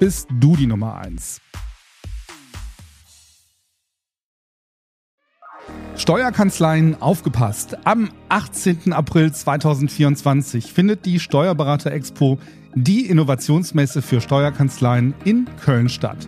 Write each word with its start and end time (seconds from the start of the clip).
bist 0.00 0.26
du 0.32 0.56
die 0.56 0.66
Nummer 0.66 0.96
1. 0.96 1.40
Steuerkanzleien 5.94 7.00
aufgepasst. 7.02 7.76
Am 7.84 8.08
18. 8.30 8.94
April 8.94 9.30
2024 9.30 10.72
findet 10.72 11.04
die 11.04 11.20
Steuerberater 11.20 11.92
Expo, 11.92 12.38
die 12.74 13.10
Innovationsmesse 13.10 14.00
für 14.00 14.22
Steuerkanzleien 14.22 15.12
in 15.26 15.46
Köln 15.62 15.90
statt. 15.90 16.26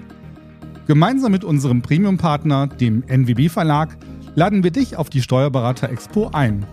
Gemeinsam 0.86 1.32
mit 1.32 1.42
unserem 1.42 1.80
Premium-Partner, 1.80 2.66
dem 2.66 3.02
NWB 3.08 3.48
Verlag, 3.48 3.96
laden 4.34 4.64
wir 4.64 4.70
dich 4.70 4.98
auf 4.98 5.08
die 5.08 5.22
Steuerberater 5.22 5.88
Expo 5.88 6.28
ein. 6.34 6.66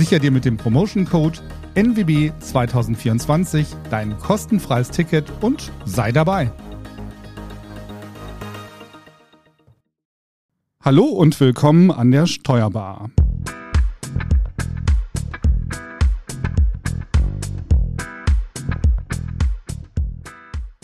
Sicher 0.00 0.18
dir 0.18 0.30
mit 0.30 0.46
dem 0.46 0.56
Promotion 0.56 1.04
Code 1.04 1.40
NWB 1.74 2.32
2024 2.40 3.66
dein 3.90 4.16
kostenfreies 4.16 4.88
Ticket 4.88 5.30
und 5.42 5.70
sei 5.84 6.10
dabei. 6.10 6.50
Hallo 10.82 11.04
und 11.04 11.38
willkommen 11.38 11.90
an 11.90 12.10
der 12.12 12.24
Steuerbar. 12.24 13.10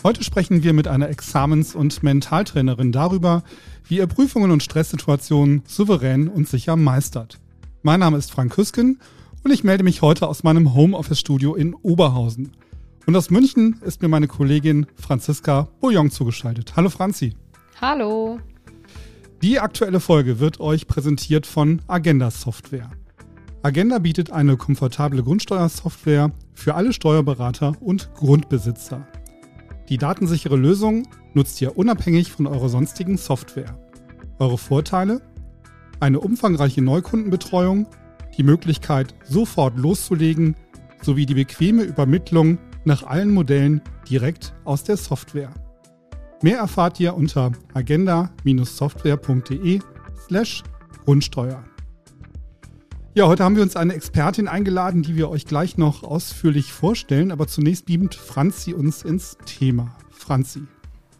Heute 0.03 0.23
sprechen 0.23 0.61
wir 0.61 0.73
mit 0.73 0.87
einer 0.87 1.09
Examens- 1.09 1.73
und 1.73 2.03
Mentaltrainerin 2.03 2.91
darüber, 2.91 3.41
wie 3.87 3.97
ihr 3.97 4.05
Prüfungen 4.05 4.51
und 4.51 4.61
Stresssituationen 4.61 5.63
souverän 5.65 6.27
und 6.27 6.47
sicher 6.47 6.75
meistert. 6.75 7.39
Mein 7.87 8.01
Name 8.01 8.17
ist 8.17 8.33
Frank 8.33 8.51
Küsken 8.51 8.99
und 9.45 9.51
ich 9.53 9.63
melde 9.63 9.85
mich 9.85 10.01
heute 10.01 10.27
aus 10.27 10.43
meinem 10.43 10.73
Homeoffice-Studio 10.73 11.55
in 11.55 11.73
Oberhausen. 11.73 12.51
Und 13.05 13.15
aus 13.15 13.29
München 13.29 13.79
ist 13.81 14.01
mir 14.01 14.09
meine 14.09 14.27
Kollegin 14.27 14.87
Franziska 14.97 15.69
Bouillon 15.79 16.11
zugeschaltet. 16.11 16.75
Hallo 16.75 16.89
Franzi. 16.89 17.37
Hallo. 17.79 18.41
Die 19.41 19.61
aktuelle 19.61 20.01
Folge 20.01 20.41
wird 20.41 20.59
euch 20.59 20.85
präsentiert 20.87 21.45
von 21.45 21.81
Agenda 21.87 22.29
Software. 22.29 22.91
Agenda 23.63 23.99
bietet 23.99 24.31
eine 24.31 24.57
komfortable 24.57 25.23
Grundsteuersoftware 25.23 26.33
für 26.53 26.75
alle 26.75 26.91
Steuerberater 26.91 27.71
und 27.79 28.13
Grundbesitzer. 28.15 29.07
Die 29.87 29.97
datensichere 29.97 30.57
Lösung 30.57 31.07
nutzt 31.33 31.61
ihr 31.61 31.77
unabhängig 31.77 32.33
von 32.33 32.47
eurer 32.47 32.67
sonstigen 32.67 33.15
Software. 33.17 33.79
Eure 34.39 34.57
Vorteile? 34.57 35.21
Eine 35.99 36.19
umfangreiche 36.19 36.81
Neukundenbetreuung, 36.81 37.87
die 38.37 38.43
Möglichkeit, 38.43 39.15
sofort 39.23 39.77
loszulegen, 39.77 40.55
sowie 41.01 41.25
die 41.25 41.33
bequeme 41.33 41.81
Übermittlung 41.83 42.59
nach 42.85 43.01
allen 43.03 43.31
Modellen 43.31 43.81
direkt 44.09 44.53
aus 44.63 44.83
der 44.83 44.97
Software. 44.97 45.51
Mehr 46.43 46.59
erfahrt 46.59 46.99
ihr 46.99 47.15
unter 47.15 47.51
agenda-software.de 47.73 49.79
slash 50.27 50.61
Grundsteuer. 51.03 51.63
Ja, 53.15 53.25
heute 53.25 53.43
haben 53.43 53.55
wir 53.55 53.63
uns 53.63 53.75
eine 53.75 53.95
Expertin 53.95 54.47
eingeladen, 54.47 55.01
die 55.01 55.15
wir 55.15 55.31
euch 55.31 55.45
gleich 55.45 55.79
noch 55.79 56.03
ausführlich 56.03 56.71
vorstellen. 56.71 57.31
Aber 57.31 57.47
zunächst 57.47 57.87
beamt 57.87 58.13
Franzi 58.13 58.75
uns 58.75 59.01
ins 59.01 59.39
Thema. 59.47 59.97
Franzi. 60.11 60.67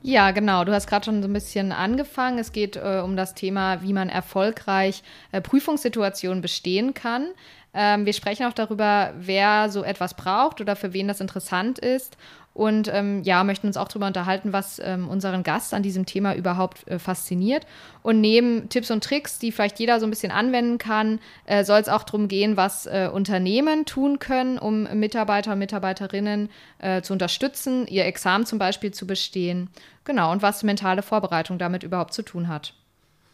Ja, 0.02 0.32
genau. 0.32 0.64
Du 0.64 0.74
hast 0.74 0.88
gerade 0.88 1.06
schon 1.06 1.22
so 1.22 1.28
ein 1.28 1.34
bisschen 1.34 1.72
angefangen. 1.72 2.38
Es 2.40 2.52
geht 2.52 2.76
äh, 2.76 3.02
um 3.04 3.18
das 3.18 3.34
Thema, 3.34 3.82
wie 3.82 3.94
man 3.94 4.10
erfolgreich 4.10 5.04
äh, 5.32 5.42
Prüfungssituationen 5.42 6.42
bestehen 6.42 6.94
kann. 6.94 7.28
Ähm, 7.74 8.06
wir 8.06 8.14
sprechen 8.14 8.46
auch 8.46 8.54
darüber, 8.54 9.14
wer 9.18 9.70
so 9.70 9.84
etwas 9.84 10.14
braucht 10.14 10.62
oder 10.62 10.76
für 10.76 10.94
wen 10.94 11.08
das 11.08 11.20
interessant 11.20 11.80
ist 11.80 12.18
und 12.58 12.90
ähm, 12.92 13.22
ja, 13.22 13.44
möchten 13.44 13.68
uns 13.68 13.78
auch 13.78 13.88
darüber 13.88 14.08
unterhalten, 14.08 14.52
was 14.52 14.82
ähm, 14.84 15.08
unseren 15.08 15.44
Gast 15.44 15.76
an 15.76 15.84
diesem 15.84 16.08
Thema 16.08 16.34
überhaupt 16.34 16.88
äh, 16.88 16.98
fasziniert. 16.98 17.68
Und 18.02 18.20
neben 18.20 18.68
Tipps 18.70 18.90
und 18.90 19.04
Tricks, 19.04 19.38
die 19.38 19.52
vielleicht 19.52 19.78
jeder 19.80 20.00
so 20.00 20.08
ein 20.08 20.10
bisschen 20.10 20.32
anwenden 20.32 20.80
kann, 20.80 21.20
äh, 21.46 21.64
soll 21.64 21.80
es 21.80 21.88
auch 21.88 22.02
darum 22.02 22.28
gehen, 22.28 22.58
was 22.58 22.88
äh, 22.88 23.12
Unternehmen 23.14 23.86
tun 23.86 24.18
können, 24.18 24.58
um 24.58 24.88
Mitarbeiter 25.00 25.54
und 25.54 25.60
Mitarbeiterinnen 25.60 26.50
äh, 26.80 27.04
zu 27.04 27.14
unterstützen, 27.14 27.86
ihr 27.86 28.06
Examen 28.06 28.48
zum 28.48 28.58
Beispiel 28.58 28.92
zu 28.92 29.06
bestehen. 29.06 29.70
Genau, 30.04 30.32
und 30.32 30.42
was 30.42 30.64
mentale 30.64 31.04
Vorbereitung 31.04 31.60
damit 31.60 31.84
überhaupt 31.84 32.16
zu 32.16 32.24
tun 32.24 32.48
hat. 32.48 32.74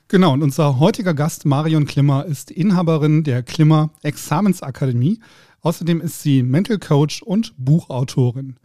Genau, 0.10 0.34
und 0.34 0.44
unser 0.44 0.80
heutiger 0.80 1.14
Gast 1.14 1.46
Marion 1.46 1.86
Klimmer 1.86 2.26
ist 2.26 2.52
Inhaberin 2.52 3.24
der 3.24 3.42
Klimmer 3.42 3.90
Examensakademie. 4.02 5.22
Außerdem 5.62 6.02
ist 6.02 6.22
sie 6.22 6.44
Mental 6.44 6.78
Coach 6.78 7.22
und 7.22 7.54
Buchautorin. 7.58 8.58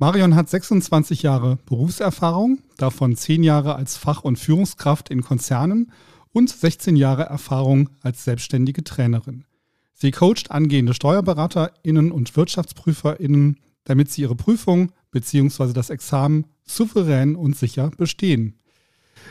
Marion 0.00 0.34
hat 0.34 0.48
26 0.48 1.20
Jahre 1.20 1.58
Berufserfahrung, 1.66 2.60
davon 2.78 3.14
10 3.14 3.42
Jahre 3.42 3.74
als 3.74 3.98
Fach- 3.98 4.24
und 4.24 4.38
Führungskraft 4.38 5.10
in 5.10 5.20
Konzernen 5.20 5.92
und 6.32 6.48
16 6.48 6.96
Jahre 6.96 7.24
Erfahrung 7.24 7.90
als 8.00 8.24
selbstständige 8.24 8.82
Trainerin. 8.82 9.44
Sie 9.92 10.10
coacht 10.10 10.50
angehende 10.50 10.94
SteuerberaterInnen 10.94 12.12
und 12.12 12.34
WirtschaftsprüferInnen, 12.34 13.58
damit 13.84 14.10
sie 14.10 14.22
ihre 14.22 14.36
Prüfung 14.36 14.90
bzw. 15.10 15.74
das 15.74 15.90
Examen 15.90 16.46
souverän 16.64 17.36
und 17.36 17.58
sicher 17.58 17.90
bestehen. 17.98 18.54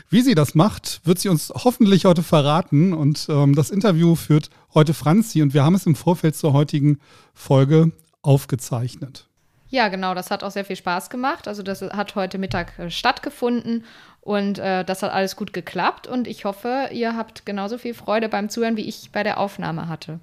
Wie 0.08 0.22
sie 0.22 0.36
das 0.36 0.54
macht, 0.54 1.00
wird 1.02 1.18
sie 1.18 1.30
uns 1.30 1.52
hoffentlich 1.52 2.04
heute 2.04 2.22
verraten. 2.22 2.92
Und 2.92 3.26
ähm, 3.28 3.56
das 3.56 3.70
Interview 3.70 4.14
führt 4.14 4.50
heute 4.72 4.94
Franzi 4.94 5.42
und 5.42 5.52
wir 5.52 5.64
haben 5.64 5.74
es 5.74 5.86
im 5.86 5.96
Vorfeld 5.96 6.36
zur 6.36 6.52
heutigen 6.52 7.00
Folge 7.34 7.90
aufgezeichnet. 8.22 9.29
Ja, 9.70 9.88
genau, 9.88 10.14
das 10.14 10.30
hat 10.30 10.42
auch 10.42 10.50
sehr 10.50 10.64
viel 10.64 10.76
Spaß 10.76 11.10
gemacht. 11.10 11.48
Also 11.48 11.62
das 11.62 11.80
hat 11.80 12.14
heute 12.16 12.38
Mittag 12.38 12.78
äh, 12.78 12.90
stattgefunden 12.90 13.84
und 14.20 14.58
äh, 14.58 14.84
das 14.84 15.02
hat 15.02 15.12
alles 15.12 15.36
gut 15.36 15.52
geklappt 15.52 16.06
und 16.06 16.28
ich 16.28 16.44
hoffe, 16.44 16.90
ihr 16.92 17.16
habt 17.16 17.46
genauso 17.46 17.78
viel 17.78 17.94
Freude 17.94 18.28
beim 18.28 18.48
Zuhören, 18.48 18.76
wie 18.76 18.88
ich 18.88 19.10
bei 19.12 19.22
der 19.22 19.38
Aufnahme 19.38 19.88
hatte. 19.88 20.20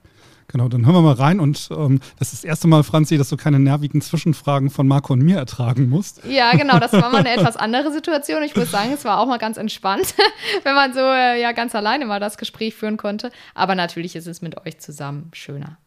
Genau, 0.49 0.69
dann 0.69 0.85
hören 0.85 0.95
wir 0.95 1.01
mal 1.01 1.13
rein 1.13 1.41
und 1.41 1.69
ähm, 1.71 1.99
das 2.19 2.31
ist 2.31 2.43
das 2.43 2.49
erste 2.49 2.67
Mal, 2.69 2.83
Franzi, 2.83 3.17
dass 3.17 3.27
du 3.27 3.35
keine 3.35 3.59
nervigen 3.59 4.01
Zwischenfragen 4.01 4.69
von 4.69 4.87
Marco 4.87 5.11
und 5.11 5.19
mir 5.19 5.37
ertragen 5.37 5.89
musst. 5.89 6.23
Ja, 6.23 6.51
genau, 6.53 6.79
das 6.79 6.93
war 6.93 7.09
mal 7.09 7.17
eine 7.17 7.31
etwas 7.35 7.57
andere 7.57 7.91
Situation. 7.91 8.43
Ich 8.43 8.55
muss 8.55 8.71
sagen, 8.71 8.91
es 8.93 9.03
war 9.03 9.19
auch 9.19 9.27
mal 9.27 9.39
ganz 9.39 9.57
entspannt, 9.57 10.15
wenn 10.63 10.73
man 10.73 10.93
so 10.93 11.01
äh, 11.01 11.41
ja 11.41 11.51
ganz 11.51 11.75
alleine 11.75 12.05
mal 12.05 12.21
das 12.21 12.37
Gespräch 12.37 12.75
führen 12.75 12.95
konnte. 12.95 13.31
Aber 13.55 13.75
natürlich 13.75 14.15
ist 14.15 14.27
es 14.27 14.41
mit 14.41 14.65
euch 14.65 14.79
zusammen 14.79 15.31
schöner. 15.33 15.77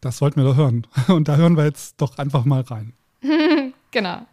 Das 0.00 0.18
sollten 0.18 0.40
wir 0.40 0.48
doch 0.48 0.56
hören. 0.56 0.86
Und 1.08 1.28
da 1.28 1.36
hören 1.36 1.56
wir 1.56 1.64
jetzt 1.64 2.00
doch 2.00 2.18
einfach 2.18 2.44
mal 2.44 2.62
rein. 2.62 2.94
genau. 3.90 4.26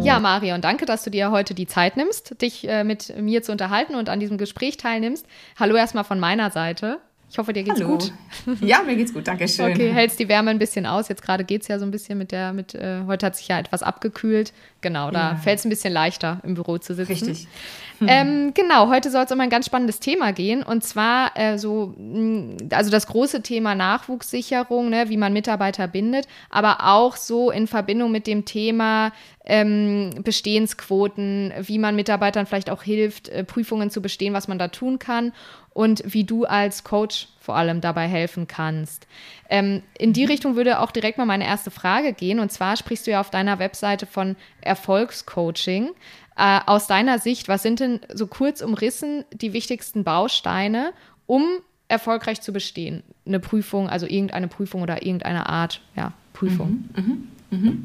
Ja, 0.00 0.20
Marion, 0.20 0.60
danke, 0.60 0.84
dass 0.84 1.02
du 1.02 1.10
dir 1.10 1.30
heute 1.30 1.54
die 1.54 1.66
Zeit 1.66 1.96
nimmst, 1.96 2.42
dich 2.42 2.68
äh, 2.68 2.84
mit 2.84 3.16
mir 3.18 3.42
zu 3.42 3.52
unterhalten 3.52 3.94
und 3.94 4.10
an 4.10 4.20
diesem 4.20 4.36
Gespräch 4.36 4.76
teilnimmst. 4.76 5.26
Hallo 5.58 5.76
erstmal 5.76 6.04
von 6.04 6.20
meiner 6.20 6.50
Seite. 6.50 7.00
Ich 7.30 7.38
hoffe, 7.38 7.52
dir 7.52 7.64
geht's 7.64 7.80
Hallo. 7.80 7.98
gut. 7.98 8.12
Ja, 8.60 8.82
mir 8.82 8.94
geht's 8.96 9.12
gut, 9.12 9.26
danke 9.26 9.48
schön. 9.48 9.72
Okay, 9.72 9.92
hältst 9.92 10.20
die 10.20 10.28
Wärme 10.28 10.50
ein 10.50 10.58
bisschen 10.58 10.86
aus. 10.86 11.08
Jetzt 11.08 11.22
gerade 11.22 11.44
geht 11.44 11.62
es 11.62 11.68
ja 11.68 11.78
so 11.78 11.84
ein 11.84 11.90
bisschen 11.90 12.16
mit 12.18 12.30
der, 12.30 12.52
mit, 12.52 12.74
äh, 12.74 13.02
heute 13.06 13.26
hat 13.26 13.36
sich 13.36 13.48
ja 13.48 13.58
etwas 13.58 13.82
abgekühlt. 13.82 14.52
Genau, 14.82 15.10
da 15.10 15.32
ja. 15.32 15.36
fällt 15.36 15.58
es 15.58 15.64
ein 15.64 15.70
bisschen 15.70 15.92
leichter, 15.92 16.40
im 16.44 16.54
Büro 16.54 16.78
zu 16.78 16.94
sitzen. 16.94 17.12
Richtig. 17.12 17.48
Ähm, 18.06 18.52
genau, 18.54 18.88
heute 18.88 19.08
soll 19.10 19.24
es 19.24 19.30
um 19.30 19.40
ein 19.40 19.50
ganz 19.50 19.66
spannendes 19.66 20.00
Thema 20.00 20.32
gehen. 20.32 20.62
Und 20.64 20.82
zwar 20.82 21.30
äh, 21.36 21.58
so, 21.58 21.94
mh, 21.96 22.56
also 22.70 22.90
das 22.90 23.06
große 23.06 23.40
Thema 23.40 23.76
Nachwuchssicherung, 23.76 24.90
ne, 24.90 25.08
wie 25.08 25.16
man 25.16 25.32
Mitarbeiter 25.32 25.86
bindet, 25.86 26.26
aber 26.50 26.78
auch 26.84 27.16
so 27.16 27.52
in 27.52 27.66
Verbindung 27.68 28.10
mit 28.10 28.26
dem 28.26 28.44
Thema 28.44 29.12
ähm, 29.44 30.10
Bestehensquoten, 30.22 31.52
wie 31.60 31.78
man 31.78 31.96
Mitarbeitern 31.96 32.46
vielleicht 32.46 32.70
auch 32.70 32.82
hilft, 32.82 33.28
äh, 33.28 33.44
Prüfungen 33.44 33.90
zu 33.90 34.00
bestehen, 34.00 34.32
was 34.32 34.48
man 34.48 34.58
da 34.58 34.68
tun 34.68 34.98
kann 34.98 35.32
und 35.74 36.02
wie 36.06 36.24
du 36.24 36.44
als 36.44 36.84
Coach 36.84 37.28
vor 37.40 37.56
allem 37.56 37.82
dabei 37.82 38.08
helfen 38.08 38.46
kannst. 38.46 39.06
Ähm, 39.50 39.82
in 39.98 40.14
die 40.14 40.24
Richtung 40.24 40.56
würde 40.56 40.80
auch 40.80 40.90
direkt 40.90 41.18
mal 41.18 41.26
meine 41.26 41.46
erste 41.46 41.70
Frage 41.70 42.14
gehen. 42.14 42.38
Und 42.38 42.52
zwar 42.52 42.76
sprichst 42.76 43.06
du 43.06 43.10
ja 43.10 43.20
auf 43.20 43.30
deiner 43.30 43.58
Webseite 43.58 44.06
von 44.06 44.36
Erfolgscoaching. 44.62 45.90
Äh, 46.36 46.60
aus 46.66 46.86
deiner 46.86 47.18
Sicht, 47.18 47.48
was 47.48 47.62
sind 47.62 47.80
denn 47.80 48.00
so 48.12 48.26
kurz 48.26 48.62
umrissen 48.62 49.24
die 49.32 49.52
wichtigsten 49.52 50.04
Bausteine, 50.04 50.92
um 51.26 51.44
erfolgreich 51.88 52.40
zu 52.40 52.52
bestehen? 52.52 53.02
Eine 53.26 53.40
Prüfung, 53.40 53.90
also 53.90 54.06
irgendeine 54.06 54.48
Prüfung 54.48 54.82
oder 54.82 55.04
irgendeine 55.04 55.48
Art, 55.48 55.82
ja, 55.96 56.12
Prüfung. 56.32 56.88
Mhm, 56.96 57.28
mh, 57.50 57.58
mh. 57.58 57.76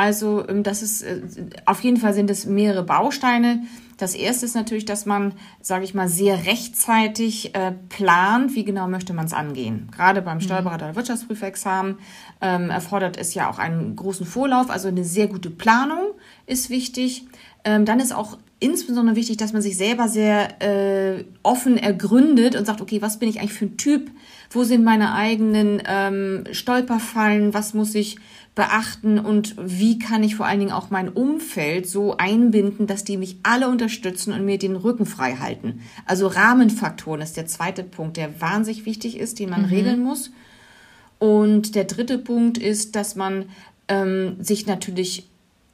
Also 0.00 0.48
ähm, 0.48 0.62
das 0.62 0.80
ist 0.80 1.02
äh, 1.02 1.20
auf 1.66 1.82
jeden 1.82 1.98
Fall 1.98 2.14
sind 2.14 2.30
es 2.30 2.46
mehrere 2.46 2.82
Bausteine. 2.82 3.64
Das 3.98 4.14
erste 4.14 4.46
ist 4.46 4.54
natürlich, 4.54 4.86
dass 4.86 5.04
man, 5.04 5.34
sage 5.60 5.84
ich 5.84 5.92
mal, 5.92 6.08
sehr 6.08 6.46
rechtzeitig 6.46 7.54
äh, 7.54 7.72
plant, 7.90 8.54
wie 8.54 8.64
genau 8.64 8.88
möchte 8.88 9.12
man 9.12 9.26
es 9.26 9.34
angehen. 9.34 9.90
Gerade 9.94 10.22
beim 10.22 10.38
mhm. 10.38 10.40
Steuerberater 10.40 10.86
oder 10.86 10.96
Wirtschaftsprüfexamen 10.96 11.98
ähm, 12.40 12.70
erfordert 12.70 13.18
es 13.18 13.34
ja 13.34 13.50
auch 13.50 13.58
einen 13.58 13.94
großen 13.94 14.24
Vorlauf, 14.24 14.70
also 14.70 14.88
eine 14.88 15.04
sehr 15.04 15.26
gute 15.26 15.50
Planung 15.50 16.12
ist 16.46 16.70
wichtig. 16.70 17.26
Ähm, 17.64 17.84
dann 17.84 18.00
ist 18.00 18.14
auch 18.14 18.38
insbesondere 18.58 19.16
wichtig, 19.16 19.36
dass 19.36 19.52
man 19.52 19.60
sich 19.60 19.76
selber 19.76 20.08
sehr 20.08 20.62
äh, 20.62 21.24
offen 21.42 21.76
ergründet 21.76 22.56
und 22.56 22.64
sagt, 22.64 22.80
okay, 22.80 23.02
was 23.02 23.18
bin 23.18 23.28
ich 23.28 23.38
eigentlich 23.38 23.52
für 23.52 23.66
ein 23.66 23.76
Typ? 23.76 24.10
Wo 24.50 24.64
sind 24.64 24.82
meine 24.82 25.14
eigenen 25.14 25.82
ähm, 25.86 26.44
Stolperfallen? 26.52 27.52
Was 27.52 27.74
muss 27.74 27.94
ich 27.94 28.16
beachten? 28.60 29.18
Und 29.18 29.54
wie 29.58 29.98
kann 29.98 30.22
ich 30.22 30.36
vor 30.36 30.44
allen 30.44 30.60
Dingen 30.60 30.72
auch 30.72 30.90
mein 30.90 31.08
Umfeld 31.08 31.88
so 31.88 32.18
einbinden, 32.18 32.86
dass 32.86 33.04
die 33.04 33.16
mich 33.16 33.38
alle 33.42 33.70
unterstützen 33.70 34.34
und 34.34 34.44
mir 34.44 34.58
den 34.58 34.76
Rücken 34.76 35.06
frei 35.06 35.36
halten? 35.36 35.80
Also 36.04 36.26
Rahmenfaktoren 36.26 37.22
ist 37.22 37.38
der 37.38 37.46
zweite 37.46 37.82
Punkt, 37.82 38.18
der 38.18 38.38
wahnsinnig 38.42 38.84
wichtig 38.84 39.18
ist, 39.18 39.38
den 39.38 39.48
man 39.48 39.62
mhm. 39.62 39.68
regeln 39.68 40.02
muss. 40.02 40.30
Und 41.18 41.74
der 41.74 41.84
dritte 41.84 42.18
Punkt 42.18 42.58
ist, 42.58 42.96
dass 42.96 43.16
man 43.16 43.46
ähm, 43.88 44.36
sich 44.40 44.66
natürlich 44.66 45.26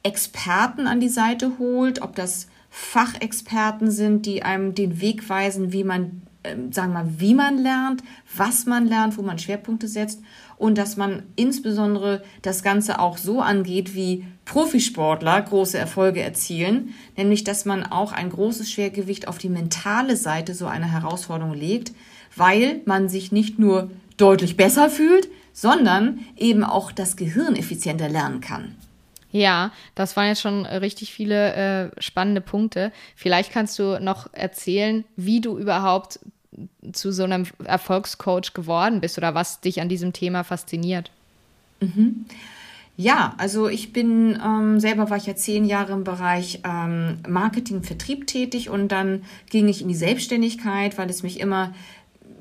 Experten 0.03 0.87
an 0.87 1.01
die 1.01 1.09
Seite 1.09 1.59
holt, 1.59 2.01
ob 2.01 2.15
das 2.15 2.47
Fachexperten 2.69 3.91
sind, 3.91 4.25
die 4.25 4.43
einem 4.43 4.75
den 4.75 5.01
Weg 5.01 5.27
weisen, 5.27 5.73
wie 5.73 5.83
man, 5.83 6.21
äh, 6.43 6.55
sagen 6.71 6.93
wir 6.93 7.03
mal, 7.03 7.13
wie 7.17 7.33
man 7.33 7.57
lernt, 7.57 8.01
was 8.33 8.65
man 8.65 8.87
lernt, 8.87 9.17
wo 9.17 9.23
man 9.23 9.39
Schwerpunkte 9.39 9.89
setzt 9.89 10.21
und 10.57 10.77
dass 10.77 10.97
man 10.97 11.23
insbesondere 11.35 12.23
das 12.41 12.63
Ganze 12.63 12.99
auch 12.99 13.17
so 13.17 13.41
angeht, 13.41 13.95
wie 13.95 14.25
Profisportler 14.45 15.41
große 15.41 15.77
Erfolge 15.77 16.21
erzielen, 16.21 16.95
nämlich 17.15 17.43
dass 17.43 17.65
man 17.65 17.83
auch 17.83 18.11
ein 18.11 18.29
großes 18.29 18.71
Schwergewicht 18.71 19.27
auf 19.27 19.37
die 19.37 19.49
mentale 19.49 20.15
Seite 20.15 20.53
so 20.53 20.65
einer 20.65 20.91
Herausforderung 20.91 21.53
legt, 21.53 21.91
weil 22.35 22.81
man 22.85 23.09
sich 23.09 23.31
nicht 23.31 23.59
nur 23.59 23.91
deutlich 24.17 24.57
besser 24.57 24.89
fühlt, 24.89 25.27
sondern 25.53 26.19
eben 26.35 26.63
auch 26.63 26.91
das 26.91 27.17
Gehirn 27.17 27.55
effizienter 27.55 28.09
lernen 28.09 28.41
kann. 28.41 28.75
Ja, 29.31 29.71
das 29.93 30.15
waren 30.15 30.27
jetzt 30.27 30.41
schon 30.41 30.65
richtig 30.65 31.13
viele 31.13 31.53
äh, 31.53 32.01
spannende 32.01 32.41
Punkte. 32.41 32.91
Vielleicht 33.15 33.51
kannst 33.51 33.77
du 33.77 33.99
noch 33.99 34.33
erzählen, 34.33 35.03
wie 35.15 35.41
du 35.41 35.57
überhaupt 35.57 36.19
zu 36.91 37.11
so 37.11 37.23
einem 37.23 37.45
Erfolgscoach 37.63 38.53
geworden 38.53 39.01
bist 39.01 39.17
oder 39.17 39.35
was 39.35 39.61
dich 39.61 39.81
an 39.81 39.89
diesem 39.89 40.13
Thema 40.13 40.43
fasziniert. 40.43 41.11
Mhm. 41.79 42.25
Ja, 42.99 43.35
also 43.37 43.67
ich 43.67 43.93
bin 43.93 44.39
ähm, 44.43 44.79
selber 44.79 45.11
war 45.11 45.17
ich 45.17 45.27
ja 45.27 45.35
zehn 45.35 45.65
Jahre 45.65 45.93
im 45.93 46.03
Bereich 46.03 46.61
ähm, 46.65 47.19
Marketing, 47.27 47.83
Vertrieb 47.83 48.25
tätig 48.25 48.71
und 48.71 48.87
dann 48.87 49.23
ging 49.51 49.67
ich 49.67 49.83
in 49.83 49.87
die 49.87 49.95
Selbstständigkeit, 49.95 50.97
weil 50.97 51.07
es 51.07 51.21
mich 51.21 51.39
immer 51.39 51.75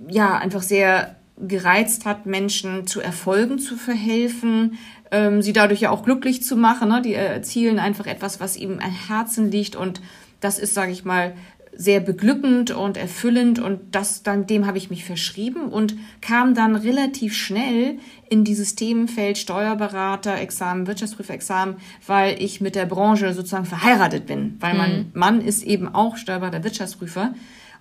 ja 0.08 0.38
einfach 0.38 0.62
sehr 0.62 1.16
gereizt 1.38 2.06
hat, 2.06 2.24
Menschen 2.24 2.86
zu 2.86 3.02
Erfolgen 3.02 3.58
zu 3.58 3.76
verhelfen, 3.76 4.78
ähm, 5.10 5.42
sie 5.42 5.52
dadurch 5.52 5.80
ja 5.80 5.90
auch 5.90 6.04
glücklich 6.04 6.42
zu 6.42 6.56
machen. 6.56 6.88
Ne? 6.88 7.02
Die 7.02 7.12
erzielen 7.12 7.78
einfach 7.78 8.06
etwas, 8.06 8.40
was 8.40 8.56
ihm 8.56 8.78
am 8.78 9.08
Herzen 9.08 9.50
liegt 9.50 9.76
und 9.76 10.00
das 10.40 10.58
ist, 10.58 10.74
sage 10.74 10.92
ich 10.92 11.04
mal, 11.04 11.34
sehr 11.76 12.00
beglückend 12.00 12.70
und 12.70 12.96
erfüllend 12.96 13.58
und 13.58 13.80
das 13.94 14.22
dann 14.22 14.46
dem 14.46 14.66
habe 14.66 14.78
ich 14.78 14.90
mich 14.90 15.04
verschrieben 15.04 15.68
und 15.68 15.94
kam 16.20 16.54
dann 16.54 16.74
relativ 16.74 17.34
schnell 17.34 17.98
in 18.28 18.44
dieses 18.44 18.74
Themenfeld 18.74 19.38
Steuerberater, 19.38 20.40
Examen, 20.40 20.86
Wirtschaftsprüfexamen, 20.86 21.76
weil 22.06 22.42
ich 22.42 22.60
mit 22.60 22.74
der 22.74 22.86
Branche 22.86 23.32
sozusagen 23.34 23.66
verheiratet 23.66 24.26
bin, 24.26 24.56
weil 24.60 24.74
mein 24.74 24.98
mhm. 24.98 25.06
Mann 25.14 25.40
ist 25.40 25.62
eben 25.64 25.94
auch 25.94 26.16
Steuerberater, 26.16 26.64
Wirtschaftsprüfer 26.64 27.34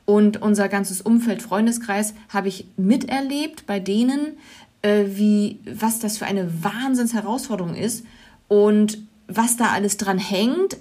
und 0.05 0.41
unser 0.41 0.69
ganzes 0.69 1.01
Umfeld, 1.01 1.41
Freundeskreis 1.41 2.13
habe 2.29 2.47
ich 2.47 2.67
miterlebt 2.77 3.65
bei 3.65 3.79
denen, 3.79 4.37
äh, 4.81 5.05
wie, 5.07 5.59
was 5.65 5.99
das 5.99 6.17
für 6.17 6.25
eine 6.25 6.63
Wahnsinnsherausforderung 6.63 7.75
ist 7.75 8.05
und 8.47 8.99
was 9.27 9.57
da 9.57 9.69
alles 9.69 9.97
dran 9.97 10.19
hängt 10.19 10.77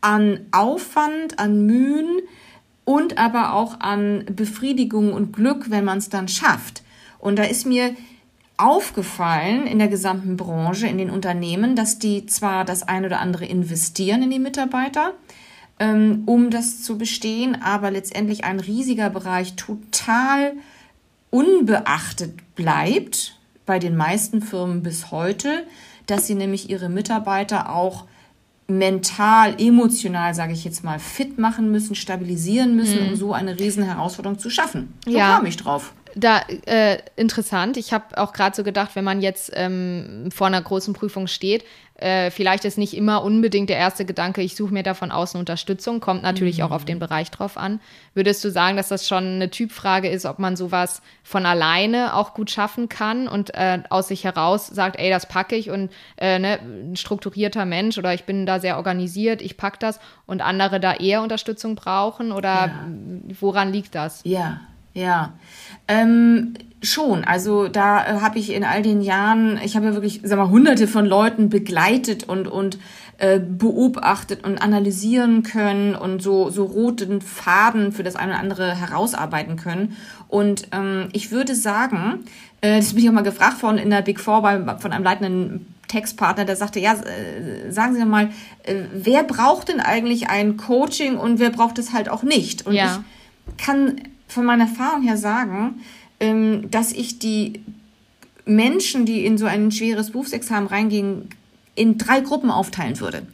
an 0.00 0.40
Aufwand, 0.52 1.40
an 1.40 1.66
Mühen 1.66 2.20
und 2.88 3.18
aber 3.18 3.52
auch 3.52 3.80
an 3.80 4.24
Befriedigung 4.34 5.12
und 5.12 5.34
Glück, 5.34 5.68
wenn 5.68 5.84
man 5.84 5.98
es 5.98 6.08
dann 6.08 6.26
schafft. 6.26 6.82
Und 7.18 7.38
da 7.38 7.42
ist 7.42 7.66
mir 7.66 7.94
aufgefallen 8.56 9.66
in 9.66 9.78
der 9.78 9.88
gesamten 9.88 10.38
Branche, 10.38 10.86
in 10.86 10.96
den 10.96 11.10
Unternehmen, 11.10 11.76
dass 11.76 11.98
die 11.98 12.24
zwar 12.24 12.64
das 12.64 12.82
ein 12.82 13.04
oder 13.04 13.20
andere 13.20 13.44
investieren 13.44 14.22
in 14.22 14.30
die 14.30 14.38
Mitarbeiter, 14.38 15.12
ähm, 15.78 16.22
um 16.24 16.48
das 16.48 16.82
zu 16.82 16.96
bestehen, 16.96 17.60
aber 17.60 17.90
letztendlich 17.90 18.44
ein 18.44 18.58
riesiger 18.58 19.10
Bereich 19.10 19.54
total 19.56 20.54
unbeachtet 21.28 22.54
bleibt 22.54 23.38
bei 23.66 23.78
den 23.78 23.98
meisten 23.98 24.40
Firmen 24.40 24.82
bis 24.82 25.10
heute, 25.10 25.66
dass 26.06 26.26
sie 26.26 26.34
nämlich 26.34 26.70
ihre 26.70 26.88
Mitarbeiter 26.88 27.68
auch 27.68 28.06
mental, 28.70 29.54
emotional, 29.58 30.34
sage 30.34 30.52
ich 30.52 30.62
jetzt 30.62 30.84
mal, 30.84 30.98
fit 30.98 31.38
machen 31.38 31.72
müssen, 31.72 31.94
stabilisieren 31.94 32.76
müssen, 32.76 33.02
mhm. 33.02 33.08
um 33.10 33.16
so 33.16 33.32
eine 33.32 33.58
riesen 33.58 33.82
Herausforderung 33.82 34.38
zu 34.38 34.50
schaffen. 34.50 34.92
So 35.06 35.12
ja. 35.12 35.36
kam 35.36 35.46
ich 35.46 35.56
drauf 35.56 35.94
da 36.14 36.42
äh, 36.66 36.98
interessant. 37.16 37.76
Ich 37.76 37.92
habe 37.92 38.18
auch 38.18 38.32
gerade 38.32 38.54
so 38.56 38.64
gedacht, 38.64 38.90
wenn 38.94 39.04
man 39.04 39.20
jetzt 39.20 39.52
ähm, 39.54 40.30
vor 40.32 40.46
einer 40.46 40.62
großen 40.62 40.94
Prüfung 40.94 41.26
steht, 41.26 41.64
äh, 41.98 42.30
vielleicht 42.30 42.64
ist 42.64 42.78
nicht 42.78 42.96
immer 42.96 43.24
unbedingt 43.24 43.70
der 43.70 43.76
erste 43.76 44.04
Gedanke, 44.04 44.40
ich 44.40 44.54
suche 44.54 44.72
mir 44.72 44.84
da 44.84 44.94
von 44.94 45.10
außen 45.10 45.38
Unterstützung, 45.38 45.98
kommt 45.98 46.22
natürlich 46.22 46.58
mhm. 46.58 46.64
auch 46.64 46.70
auf 46.70 46.84
den 46.84 47.00
Bereich 47.00 47.32
drauf 47.32 47.56
an. 47.56 47.80
Würdest 48.14 48.44
du 48.44 48.50
sagen, 48.50 48.76
dass 48.76 48.86
das 48.86 49.08
schon 49.08 49.24
eine 49.24 49.50
Typfrage 49.50 50.08
ist, 50.08 50.24
ob 50.24 50.38
man 50.38 50.54
sowas 50.54 51.02
von 51.24 51.44
alleine 51.44 52.14
auch 52.14 52.34
gut 52.34 52.52
schaffen 52.52 52.88
kann 52.88 53.26
und 53.26 53.52
äh, 53.54 53.80
aus 53.90 54.08
sich 54.08 54.22
heraus 54.22 54.68
sagt, 54.68 54.96
ey, 54.96 55.10
das 55.10 55.26
packe 55.26 55.56
ich 55.56 55.70
und 55.70 55.90
äh, 56.18 56.38
ne, 56.38 56.60
ein 56.62 56.96
strukturierter 56.96 57.64
Mensch 57.64 57.98
oder 57.98 58.14
ich 58.14 58.24
bin 58.24 58.46
da 58.46 58.60
sehr 58.60 58.76
organisiert, 58.76 59.42
ich 59.42 59.56
packe 59.56 59.78
das 59.80 59.98
und 60.24 60.40
andere 60.40 60.78
da 60.78 60.94
eher 60.94 61.22
Unterstützung 61.22 61.74
brauchen 61.74 62.30
oder 62.30 62.48
ja. 62.48 62.88
woran 63.40 63.72
liegt 63.72 63.96
das? 63.96 64.20
Ja, 64.22 64.60
ja. 64.94 65.34
Ähm, 65.86 66.54
schon. 66.82 67.24
Also 67.24 67.68
da 67.68 68.04
äh, 68.04 68.20
habe 68.20 68.38
ich 68.38 68.52
in 68.52 68.64
all 68.64 68.82
den 68.82 69.00
Jahren, 69.00 69.58
ich 69.64 69.76
habe 69.76 69.86
ja 69.86 69.94
wirklich, 69.94 70.20
sag 70.22 70.38
mal, 70.38 70.50
hunderte 70.50 70.86
von 70.86 71.06
Leuten 71.06 71.48
begleitet 71.48 72.24
und, 72.24 72.46
und 72.46 72.78
äh, 73.18 73.40
beobachtet 73.40 74.44
und 74.44 74.62
analysieren 74.62 75.42
können 75.42 75.94
und 75.94 76.22
so, 76.22 76.50
so 76.50 76.64
roten 76.64 77.20
Faden 77.20 77.92
für 77.92 78.04
das 78.04 78.16
eine 78.16 78.32
oder 78.32 78.40
andere 78.40 78.74
herausarbeiten 78.76 79.56
können. 79.56 79.96
Und 80.28 80.68
ähm, 80.72 81.08
ich 81.12 81.30
würde 81.30 81.54
sagen, 81.54 82.20
äh, 82.60 82.76
das 82.76 82.94
bin 82.94 83.02
ich 83.02 83.08
auch 83.08 83.14
mal 83.14 83.22
gefragt 83.22 83.62
worden 83.62 83.78
in 83.78 83.90
der 83.90 84.02
Big 84.02 84.20
Four 84.20 84.42
bei, 84.42 84.78
von 84.78 84.92
einem 84.92 85.04
leitenden 85.04 85.74
Textpartner, 85.88 86.44
der 86.44 86.54
sagte, 86.54 86.78
ja, 86.80 86.92
äh, 86.92 87.72
sagen 87.72 87.94
Sie 87.94 88.04
mal, 88.04 88.30
äh, 88.62 88.74
wer 88.92 89.24
braucht 89.24 89.68
denn 89.68 89.80
eigentlich 89.80 90.28
ein 90.28 90.56
Coaching 90.56 91.16
und 91.16 91.40
wer 91.40 91.50
braucht 91.50 91.78
es 91.78 91.92
halt 91.92 92.08
auch 92.08 92.22
nicht? 92.22 92.66
Und 92.66 92.74
ja. 92.74 93.02
ich 93.48 93.64
kann 93.64 94.00
von 94.28 94.44
meiner 94.44 94.64
Erfahrung 94.64 95.02
her 95.02 95.16
sagen, 95.16 95.80
ähm, 96.20 96.70
dass 96.70 96.92
ich 96.92 97.18
die 97.18 97.62
Menschen, 98.44 99.04
die 99.06 99.24
in 99.26 99.38
so 99.38 99.46
ein 99.46 99.70
schweres 99.72 100.10
Berufsexamen 100.10 100.68
reingehen, 100.68 101.28
in 101.74 101.98
drei 101.98 102.20
Gruppen 102.20 102.50
aufteilen 102.50 102.98
würde. 103.00 103.26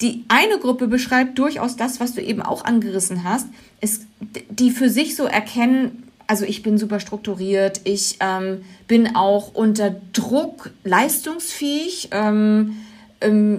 Die 0.00 0.24
eine 0.28 0.58
Gruppe 0.58 0.88
beschreibt 0.88 1.38
durchaus 1.38 1.76
das, 1.76 2.00
was 2.00 2.14
du 2.14 2.22
eben 2.22 2.42
auch 2.42 2.64
angerissen 2.64 3.22
hast, 3.22 3.46
ist, 3.80 4.06
die 4.50 4.70
für 4.70 4.90
sich 4.90 5.14
so 5.14 5.24
erkennen, 5.24 6.08
also 6.26 6.44
ich 6.44 6.62
bin 6.62 6.76
super 6.76 6.98
strukturiert, 6.98 7.82
ich 7.84 8.16
ähm, 8.20 8.64
bin 8.88 9.14
auch 9.14 9.54
unter 9.54 9.94
Druck 10.12 10.70
leistungsfähig, 10.82 12.08
ähm, 12.10 12.76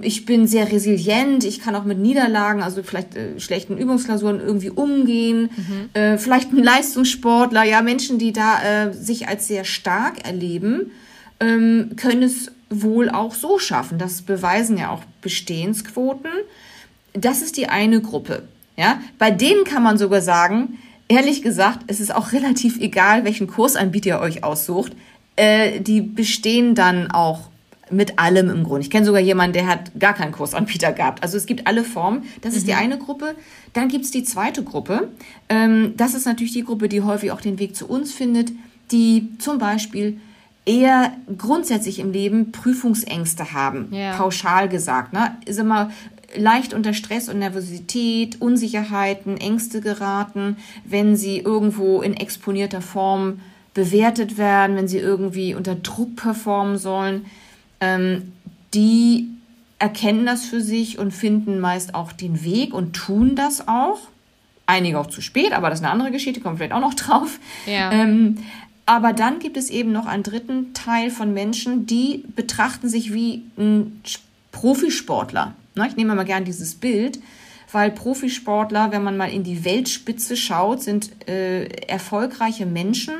ich 0.02 0.26
bin 0.26 0.46
sehr 0.46 0.70
resilient, 0.70 1.44
ich 1.44 1.60
kann 1.60 1.74
auch 1.74 1.84
mit 1.84 1.98
Niederlagen, 1.98 2.62
also 2.62 2.82
vielleicht 2.82 3.16
äh, 3.16 3.38
schlechten 3.40 3.78
Übungsklausuren 3.78 4.40
irgendwie 4.40 4.70
umgehen. 4.70 5.50
Mhm. 5.56 5.90
Äh, 5.94 6.18
vielleicht 6.18 6.52
ein 6.52 6.62
Leistungssportler, 6.62 7.64
ja, 7.64 7.82
Menschen, 7.82 8.18
die 8.18 8.32
da 8.32 8.62
äh, 8.62 8.92
sich 8.92 9.28
als 9.28 9.46
sehr 9.46 9.64
stark 9.64 10.26
erleben, 10.26 10.90
ähm, 11.40 11.90
können 11.96 12.22
es 12.22 12.52
wohl 12.70 13.10
auch 13.10 13.34
so 13.34 13.58
schaffen. 13.58 13.98
Das 13.98 14.22
beweisen 14.22 14.76
ja 14.76 14.90
auch 14.90 15.02
Bestehensquoten. 15.20 16.30
Das 17.12 17.42
ist 17.42 17.56
die 17.56 17.68
eine 17.68 18.00
Gruppe. 18.00 18.42
Ja, 18.76 19.00
bei 19.18 19.30
denen 19.30 19.64
kann 19.64 19.84
man 19.84 19.98
sogar 19.98 20.20
sagen, 20.20 20.78
ehrlich 21.08 21.42
gesagt, 21.42 21.80
es 21.86 22.00
ist 22.00 22.12
auch 22.14 22.32
relativ 22.32 22.80
egal, 22.80 23.24
welchen 23.24 23.46
Kursanbieter 23.46 24.10
ihr 24.10 24.20
euch 24.20 24.42
aussucht. 24.42 24.92
Äh, 25.36 25.80
die 25.80 26.00
bestehen 26.00 26.74
dann 26.74 27.10
auch 27.10 27.50
mit 27.94 28.18
allem 28.18 28.50
im 28.50 28.64
Grunde. 28.64 28.82
Ich 28.82 28.90
kenne 28.90 29.06
sogar 29.06 29.20
jemanden, 29.20 29.54
der 29.54 29.66
hat 29.66 29.92
gar 29.98 30.14
keinen 30.14 30.32
Kursanbieter 30.32 30.92
gehabt. 30.92 31.22
Also 31.22 31.36
es 31.36 31.46
gibt 31.46 31.66
alle 31.66 31.84
Formen. 31.84 32.22
Das 32.42 32.54
ist 32.56 32.66
die 32.66 32.74
eine 32.74 32.98
Gruppe. 32.98 33.34
Dann 33.72 33.88
gibt 33.88 34.04
es 34.04 34.10
die 34.10 34.24
zweite 34.24 34.62
Gruppe. 34.62 35.08
Ähm, 35.48 35.94
das 35.96 36.14
ist 36.14 36.26
natürlich 36.26 36.52
die 36.52 36.64
Gruppe, 36.64 36.88
die 36.88 37.02
häufig 37.02 37.30
auch 37.32 37.40
den 37.40 37.58
Weg 37.58 37.74
zu 37.76 37.86
uns 37.86 38.12
findet, 38.12 38.52
die 38.90 39.28
zum 39.38 39.58
Beispiel 39.58 40.20
eher 40.66 41.12
grundsätzlich 41.36 41.98
im 41.98 42.12
Leben 42.12 42.50
Prüfungsängste 42.52 43.52
haben, 43.52 43.88
Ja. 43.90 44.16
pauschal 44.16 44.68
gesagt. 44.68 45.12
Ne? 45.12 45.36
Ist 45.44 45.58
immer 45.58 45.90
leicht 46.36 46.74
unter 46.74 46.94
Stress 46.94 47.28
und 47.28 47.38
Nervosität, 47.38 48.40
Unsicherheiten, 48.40 49.36
Ängste 49.36 49.80
geraten, 49.80 50.56
wenn 50.84 51.16
sie 51.16 51.38
irgendwo 51.38 52.00
in 52.02 52.14
exponierter 52.16 52.80
Form 52.80 53.40
bewertet 53.74 54.38
werden, 54.38 54.76
wenn 54.76 54.88
sie 54.88 54.98
irgendwie 54.98 55.54
unter 55.54 55.74
Druck 55.74 56.16
performen 56.16 56.78
sollen. 56.78 57.26
Ähm, 57.80 58.32
die 58.72 59.28
erkennen 59.78 60.26
das 60.26 60.44
für 60.44 60.60
sich 60.60 60.98
und 60.98 61.12
finden 61.12 61.60
meist 61.60 61.94
auch 61.94 62.12
den 62.12 62.44
Weg 62.44 62.72
und 62.74 62.94
tun 62.94 63.36
das 63.36 63.68
auch. 63.68 63.98
Einige 64.66 64.98
auch 64.98 65.08
zu 65.08 65.20
spät, 65.20 65.52
aber 65.52 65.68
das 65.68 65.80
ist 65.80 65.84
eine 65.84 65.92
andere 65.92 66.10
Geschichte, 66.10 66.40
kommen 66.40 66.54
wir 66.54 66.66
vielleicht 66.66 66.72
auch 66.72 66.88
noch 66.88 66.94
drauf. 67.02 67.38
Ja. 67.66 67.92
Ähm, 67.92 68.38
aber 68.86 69.12
dann 69.12 69.38
gibt 69.38 69.56
es 69.56 69.70
eben 69.70 69.92
noch 69.92 70.06
einen 70.06 70.22
dritten 70.22 70.74
Teil 70.74 71.10
von 71.10 71.32
Menschen, 71.32 71.86
die 71.86 72.24
betrachten 72.34 72.88
sich 72.88 73.12
wie 73.14 73.44
ein 73.56 74.02
Profisportler. 74.52 75.54
Ich 75.86 75.96
nehme 75.96 76.14
mal 76.14 76.24
gern 76.24 76.44
dieses 76.44 76.74
Bild, 76.74 77.18
weil 77.72 77.90
Profisportler, 77.90 78.92
wenn 78.92 79.02
man 79.02 79.16
mal 79.16 79.30
in 79.30 79.42
die 79.42 79.64
Weltspitze 79.64 80.36
schaut, 80.36 80.82
sind 80.82 81.10
äh, 81.28 81.64
erfolgreiche 81.86 82.66
Menschen, 82.66 83.14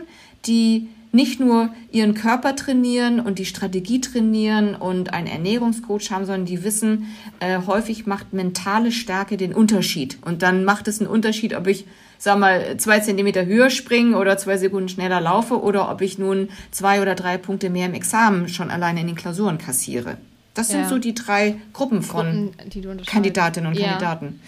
die 0.46 0.88
nicht 1.14 1.38
nur 1.38 1.70
ihren 1.92 2.14
Körper 2.14 2.56
trainieren 2.56 3.20
und 3.20 3.38
die 3.38 3.44
Strategie 3.46 4.00
trainieren 4.00 4.74
und 4.74 5.14
einen 5.14 5.28
Ernährungscoach 5.28 6.10
haben, 6.10 6.26
sondern 6.26 6.44
die 6.44 6.64
wissen, 6.64 7.06
äh, 7.40 7.60
häufig 7.66 8.04
macht 8.06 8.32
mentale 8.32 8.90
Stärke 8.90 9.36
den 9.36 9.54
Unterschied. 9.54 10.18
Und 10.22 10.42
dann 10.42 10.64
macht 10.64 10.88
es 10.88 11.00
einen 11.00 11.08
Unterschied, 11.08 11.54
ob 11.54 11.68
ich, 11.68 11.86
sag 12.18 12.38
mal, 12.38 12.76
zwei 12.78 12.98
Zentimeter 12.98 13.46
höher 13.46 13.70
springe 13.70 14.18
oder 14.18 14.36
zwei 14.38 14.58
Sekunden 14.58 14.88
schneller 14.88 15.20
laufe 15.20 15.62
oder 15.62 15.90
ob 15.90 16.02
ich 16.02 16.18
nun 16.18 16.48
zwei 16.72 17.00
oder 17.00 17.14
drei 17.14 17.38
Punkte 17.38 17.70
mehr 17.70 17.86
im 17.86 17.94
Examen 17.94 18.48
schon 18.48 18.70
alleine 18.70 19.00
in 19.00 19.06
den 19.06 19.16
Klausuren 19.16 19.58
kassiere. 19.58 20.18
Das 20.54 20.68
sind 20.68 20.80
Ja. 20.82 20.88
so 20.88 20.98
die 20.98 21.14
drei 21.14 21.56
Gruppen 21.72 22.02
von 22.02 22.52
Gruppen. 22.52 23.04
Kandidatinnen 23.06 23.70
und 23.70 23.78
Ja. 23.78 23.88
Kandidaten. 23.88 24.40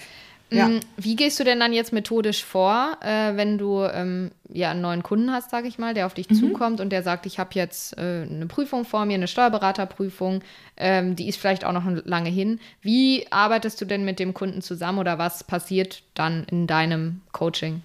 Ja. 0.50 0.68
Mm, 0.68 0.80
Wie 0.96 1.16
gehst 1.16 1.40
du 1.40 1.44
denn 1.44 1.58
dann 1.58 1.72
jetzt 1.72 1.92
methodisch 1.92 2.44
vor, 2.44 2.98
äh, 3.02 3.36
wenn 3.36 3.58
du 3.58 3.82
ähm, 3.82 4.30
ja 4.48 4.70
einen 4.70 4.80
neuen 4.80 5.02
Kunden 5.02 5.32
hast, 5.32 5.50
sage 5.50 5.66
ich 5.66 5.78
mal, 5.78 5.92
der 5.92 6.06
auf 6.06 6.14
dich 6.14 6.28
Mhm. 6.28 6.34
zukommt 6.34 6.80
und 6.80 6.90
der 6.90 7.02
sagt, 7.02 7.26
ich 7.26 7.38
habe 7.40 7.50
jetzt 7.54 7.98
äh, 7.98 8.22
eine 8.30 8.46
Prüfung 8.46 8.84
vor 8.84 9.04
mir, 9.06 9.14
eine 9.14 9.26
Steuerberaterprüfung, 9.26 10.42
ähm, 10.76 11.16
die 11.16 11.28
ist 11.28 11.38
vielleicht 11.38 11.64
auch 11.64 11.72
noch 11.72 11.84
lange 12.04 12.30
hin. 12.30 12.60
Wie 12.80 13.26
arbeitest 13.32 13.80
du 13.80 13.84
denn 13.86 14.04
mit 14.04 14.20
dem 14.20 14.34
Kunden 14.34 14.62
zusammen 14.62 14.98
oder 14.98 15.18
was 15.18 15.42
passiert 15.42 16.02
dann 16.14 16.44
in 16.50 16.66
deinem 16.68 17.22
Coaching? 17.32 17.82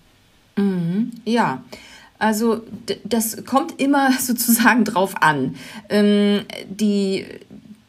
Ja, 1.25 1.63
also 2.19 2.61
das 3.03 3.45
kommt 3.45 3.79
immer 3.81 4.11
sozusagen 4.19 4.85
drauf 4.85 5.15
an. 5.21 5.55
Ähm, 5.89 6.45
die, 6.67 7.25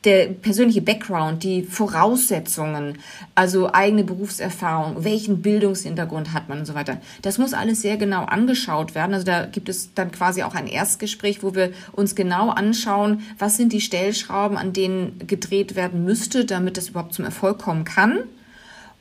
der 0.04 0.26
persönliche 0.26 0.82
Background, 0.82 1.42
die 1.42 1.62
Voraussetzungen, 1.62 2.98
also 3.34 3.72
eigene 3.72 4.04
Berufserfahrung, 4.04 5.04
welchen 5.04 5.42
Bildungshintergrund 5.42 6.32
hat 6.32 6.48
man 6.48 6.60
und 6.60 6.66
so 6.66 6.74
weiter. 6.74 6.98
Das 7.22 7.38
muss 7.38 7.54
alles 7.54 7.82
sehr 7.82 7.96
genau 7.96 8.24
angeschaut 8.24 8.94
werden. 8.94 9.14
Also 9.14 9.26
da 9.26 9.46
gibt 9.46 9.68
es 9.68 9.94
dann 9.94 10.10
quasi 10.10 10.42
auch 10.42 10.54
ein 10.54 10.66
Erstgespräch, 10.66 11.42
wo 11.42 11.54
wir 11.54 11.70
uns 11.92 12.14
genau 12.14 12.50
anschauen, 12.50 13.22
was 13.38 13.56
sind 13.56 13.72
die 13.72 13.80
Stellschrauben, 13.80 14.56
an 14.56 14.72
denen 14.72 15.20
gedreht 15.26 15.76
werden 15.76 16.04
müsste, 16.04 16.44
damit 16.44 16.76
das 16.76 16.88
überhaupt 16.88 17.14
zum 17.14 17.24
Erfolg 17.24 17.58
kommen 17.58 17.84
kann. 17.84 18.20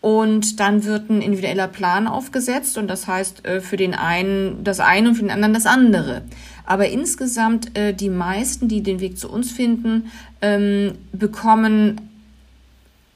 Und 0.02 0.60
dann 0.60 0.84
wird 0.84 1.12
ein 1.12 1.22
individueller 1.22 1.68
Plan 1.68 2.08
aufgesetzt 2.08 2.78
und 2.80 2.88
das 2.88 3.08
heißt 3.08 3.46
äh, 3.46 3.62
für 3.62 3.78
den 3.78 3.94
einen 3.94 4.64
das 4.64 4.80
eine 4.80 5.10
und 5.10 5.16
für 5.16 5.22
den 5.22 5.30
anderen 5.30 5.54
das 5.54 5.68
andere. 5.68 6.24
Aber 6.66 6.90
insgesamt 6.90 7.78
äh, 7.78 7.94
die 7.94 8.10
meisten, 8.10 8.68
die 8.68 8.82
den 8.82 9.00
Weg 9.00 9.20
zu 9.20 9.32
uns 9.32 9.52
finden, 9.52 10.12
ähm, 10.42 10.94
bekommen 11.12 12.02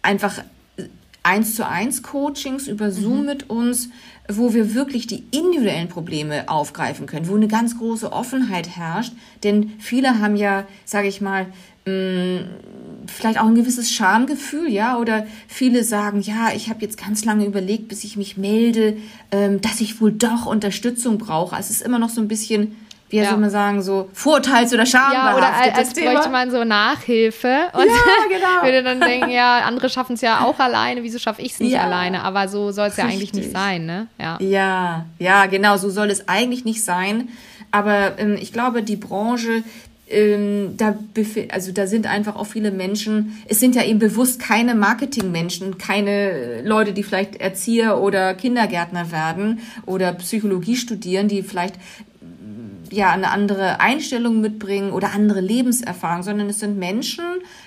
einfach 0.04 0.44
eins 1.24 1.56
zu 1.56 1.68
eins 1.68 2.04
Coachings 2.04 2.68
über 2.68 2.92
Zoom 2.92 3.26
mit 3.26 3.50
uns, 3.50 3.90
wo 4.30 4.54
wir 4.54 4.76
wirklich 4.76 5.08
die 5.08 5.24
individuellen 5.32 5.90
Probleme 5.90 6.48
aufgreifen 6.50 7.08
können, 7.08 7.28
wo 7.28 7.36
eine 7.36 7.48
ganz 7.48 7.78
große 7.80 8.12
Offenheit 8.12 8.70
herrscht. 8.70 9.14
Denn 9.44 9.74
viele 9.80 10.20
haben 10.20 10.36
ja, 10.36 10.68
sage 10.86 11.08
ich 11.08 11.22
mal, 11.22 11.48
mh, 11.86 12.42
vielleicht 13.08 13.40
auch 13.40 13.46
ein 13.48 13.56
gewisses 13.56 13.92
Schamgefühl, 13.92 14.70
ja, 14.72 14.98
oder 14.98 15.26
viele 15.48 15.84
sagen, 15.84 16.22
ja, 16.22 16.50
ich 16.56 16.70
habe 16.70 16.82
jetzt 16.82 16.98
ganz 17.04 17.26
lange 17.26 17.46
überlegt, 17.46 17.88
bis 17.88 18.04
ich 18.04 18.18
mich 18.18 18.38
melde, 18.38 18.98
ähm, 19.32 19.62
dass 19.62 19.82
ich 19.82 20.02
wohl 20.02 20.12
doch 20.12 20.46
Unterstützung 20.46 21.18
brauche. 21.18 21.56
Also 21.56 21.70
es 21.72 21.78
ist 21.78 21.82
immer 21.86 22.00
noch 22.00 22.10
so 22.10 22.22
ein 22.22 22.28
bisschen, 22.28 22.76
wie 23.10 23.18
Ja. 23.18 23.30
soll 23.30 23.38
man 23.38 23.50
sagen, 23.52 23.82
so 23.84 24.10
Vorteils- 24.14 24.74
oder 24.74 24.84
Ja, 24.86 25.36
oder 25.38 25.54
als, 25.54 25.78
als 25.78 25.94
bräuchte 25.94 26.30
man 26.30 26.50
so 26.50 26.64
Nachhilfe. 26.64 27.68
Und 27.74 27.86
Ja, 27.86 27.92
genau. 28.30 28.64
würde 28.64 28.84
dann 28.84 29.00
denken, 29.00 29.30
ja, 29.30 29.60
andere 29.60 29.90
schaffen 29.90 30.14
es 30.14 30.22
ja 30.22 30.44
auch 30.44 30.60
alleine, 30.60 31.04
wieso 31.04 31.20
schaffe 31.20 31.42
ich 31.42 31.54
es 31.54 31.60
nicht 31.60 31.74
Ja. 31.74 31.82
alleine? 31.84 32.24
Aber 32.24 32.48
so 32.48 32.72
soll 32.72 32.88
es 32.88 32.98
ja 32.98 33.06
eigentlich 33.06 33.34
nicht 33.34 33.52
sein, 33.52 33.86
ne? 33.86 34.08
Ja. 34.20 34.38
Ja, 34.42 35.06
ja, 35.20 35.46
genau, 35.46 35.78
so 35.78 35.90
soll 35.90 36.10
es 36.10 36.28
eigentlich 36.28 36.66
nicht 36.66 36.84
sein. 36.84 37.30
Aber 37.72 38.18
ähm, 38.18 38.38
ich 38.40 38.52
glaube, 38.54 38.82
die 38.84 38.96
Branche, 38.96 39.64
ähm, 40.08 40.76
da, 40.78 40.98
also 41.50 41.72
da 41.72 41.88
sind 41.88 42.06
einfach 42.08 42.36
auch 42.36 42.46
viele 42.46 42.72
Menschen, 42.72 43.38
es 43.48 43.60
sind 43.60 43.76
ja 43.76 43.84
eben 43.84 44.00
bewusst 44.00 44.40
keine 44.40 44.76
Marketingmenschen, 44.76 45.78
keine 45.78 46.62
Leute, 46.64 46.94
die 46.94 47.04
vielleicht 47.04 47.38
Erzieher 47.38 48.00
oder 48.00 48.34
Kindergärtner 48.36 49.12
werden 49.12 49.60
oder 49.86 50.14
Psychologie 50.14 50.76
studieren, 50.76 51.28
die 51.28 51.42
vielleicht 51.44 51.76
ja 52.92 53.12
eine 53.12 53.32
andere 53.32 53.80
Einstellung 53.80 54.42
mitbringen 54.42 54.92
oder 54.92 55.12
andere 55.14 55.42
Lebenserfahrung, 55.42 56.24
sondern 56.24 56.50
es 56.50 56.60
sind 56.60 56.78
Menschen, 56.78 57.26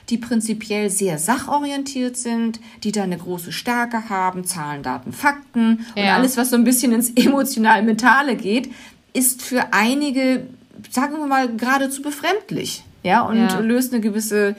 die 0.09 0.17
prinzipiell 0.17 0.91
sehr 0.91 1.19
sachorientiert 1.19 2.17
sind, 2.17 2.61
die 2.85 2.93
da 2.93 3.03
eine 3.03 3.19
große 3.19 3.53
Stärke 3.53 4.09
haben, 4.09 4.45
Zahlen, 4.45 4.83
Daten, 4.83 5.13
Fakten 5.13 5.85
und 5.97 6.03
Ja. 6.03 6.15
alles, 6.15 6.37
was 6.37 6.51
so 6.51 6.57
ein 6.57 6.65
bisschen 6.65 6.93
ins 6.93 7.11
emotional-mentale 7.17 8.37
geht, 8.37 8.71
ist 9.13 9.43
für 9.43 9.73
einige, 9.73 10.47
sagen 10.91 11.17
wir 11.19 11.27
mal, 11.27 11.49
geradezu 11.57 12.03
befremdlich, 12.03 12.85
ja, 13.03 13.23
und 13.23 13.37
Ja. 13.39 13.59
löst 13.61 13.93
eine 13.93 14.01
gewisse 14.01 14.57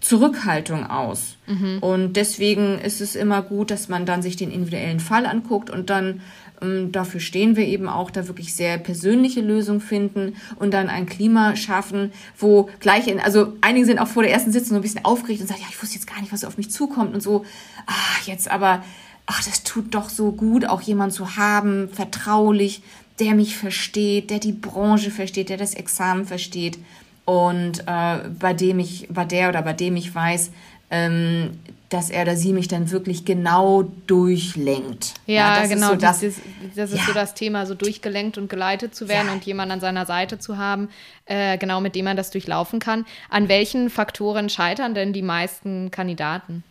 Zurückhaltung 0.00 0.86
aus. 0.88 1.36
Und 1.80 2.14
deswegen 2.14 2.78
ist 2.80 3.00
es 3.00 3.14
immer 3.14 3.42
gut, 3.42 3.70
dass 3.70 3.88
man 3.88 4.06
dann 4.06 4.22
sich 4.22 4.36
den 4.36 4.50
individuellen 4.50 5.00
Fall 5.00 5.26
anguckt 5.26 5.70
und 5.70 5.90
dann 5.90 6.20
ähm, 6.62 6.92
dafür 6.92 7.20
stehen 7.20 7.56
wir 7.56 7.66
eben 7.66 7.88
auch, 7.88 8.10
da 8.10 8.26
wirklich 8.28 8.54
sehr 8.54 8.78
persönliche 8.78 9.40
Lösungen 9.40 9.80
finden 9.80 10.34
und 10.56 10.72
dann 10.72 10.88
ein 10.88 11.06
Klima 11.06 11.56
schaffen, 11.56 12.12
wo 12.38 12.70
gleich 12.80 13.06
in, 13.08 13.20
also 13.20 13.54
einige 13.60 13.84
sind 13.84 13.98
auch 13.98 14.06
vor 14.08 14.22
der 14.22 14.32
ersten 14.32 14.52
Sitzung 14.52 14.70
so 14.70 14.74
ein 14.76 14.82
bisschen 14.82 15.04
aufgeregt 15.04 15.40
und 15.40 15.48
sagen, 15.48 15.60
ja, 15.60 15.66
ich 15.70 15.80
wusste 15.82 15.96
jetzt 15.96 16.06
gar 16.06 16.20
nicht, 16.20 16.32
was 16.32 16.44
auf 16.44 16.56
mich 16.56 16.70
zukommt 16.70 17.14
und 17.14 17.20
so, 17.20 17.44
ah, 17.86 17.92
jetzt 18.26 18.48
aber, 18.50 18.82
ach, 19.26 19.42
das 19.44 19.62
tut 19.64 19.94
doch 19.94 20.08
so 20.08 20.32
gut, 20.32 20.64
auch 20.64 20.80
jemand 20.80 21.12
zu 21.12 21.36
haben, 21.36 21.88
vertraulich, 21.92 22.82
der 23.22 23.34
mich 23.34 23.56
versteht, 23.56 24.30
der 24.30 24.38
die 24.40 24.52
Branche 24.52 25.10
versteht, 25.10 25.48
der 25.48 25.56
das 25.56 25.74
Examen 25.74 26.24
versteht 26.26 26.78
und 27.24 27.80
äh, 27.86 28.18
bei 28.38 28.52
dem 28.52 28.78
ich, 28.80 29.06
bei 29.10 29.24
der 29.24 29.48
oder 29.48 29.62
bei 29.62 29.72
dem 29.72 29.94
ich 29.96 30.12
weiß, 30.14 30.50
ähm, 30.90 31.50
dass 31.88 32.10
er 32.10 32.22
oder 32.22 32.36
sie 32.36 32.52
mich 32.52 32.68
dann 32.68 32.90
wirklich 32.90 33.24
genau 33.24 33.82
durchlenkt. 34.06 35.14
Ja, 35.26 35.60
das 35.60 35.68
genau. 35.68 35.92
Ist 35.92 36.00
so 36.00 36.06
das, 36.06 36.20
das, 36.20 36.34
das 36.74 36.90
ist 36.92 36.98
Ja. 37.00 37.04
so 37.06 37.12
das 37.12 37.34
Thema, 37.34 37.66
so 37.66 37.74
durchgelenkt 37.74 38.38
und 38.38 38.48
geleitet 38.48 38.94
zu 38.94 39.08
werden 39.08 39.26
Ja. 39.28 39.32
und 39.34 39.44
jemanden 39.44 39.72
an 39.72 39.80
seiner 39.80 40.06
Seite 40.06 40.38
zu 40.38 40.56
haben, 40.56 40.88
äh, 41.26 41.58
genau 41.58 41.80
mit 41.82 41.94
dem 41.94 42.06
man 42.06 42.16
das 42.16 42.30
durchlaufen 42.30 42.80
kann. 42.80 43.04
An 43.28 43.48
welchen 43.48 43.90
Faktoren 43.90 44.48
scheitern 44.48 44.94
denn 44.94 45.12
die 45.12 45.22
meisten 45.22 45.90
Kandidaten? 45.90 46.64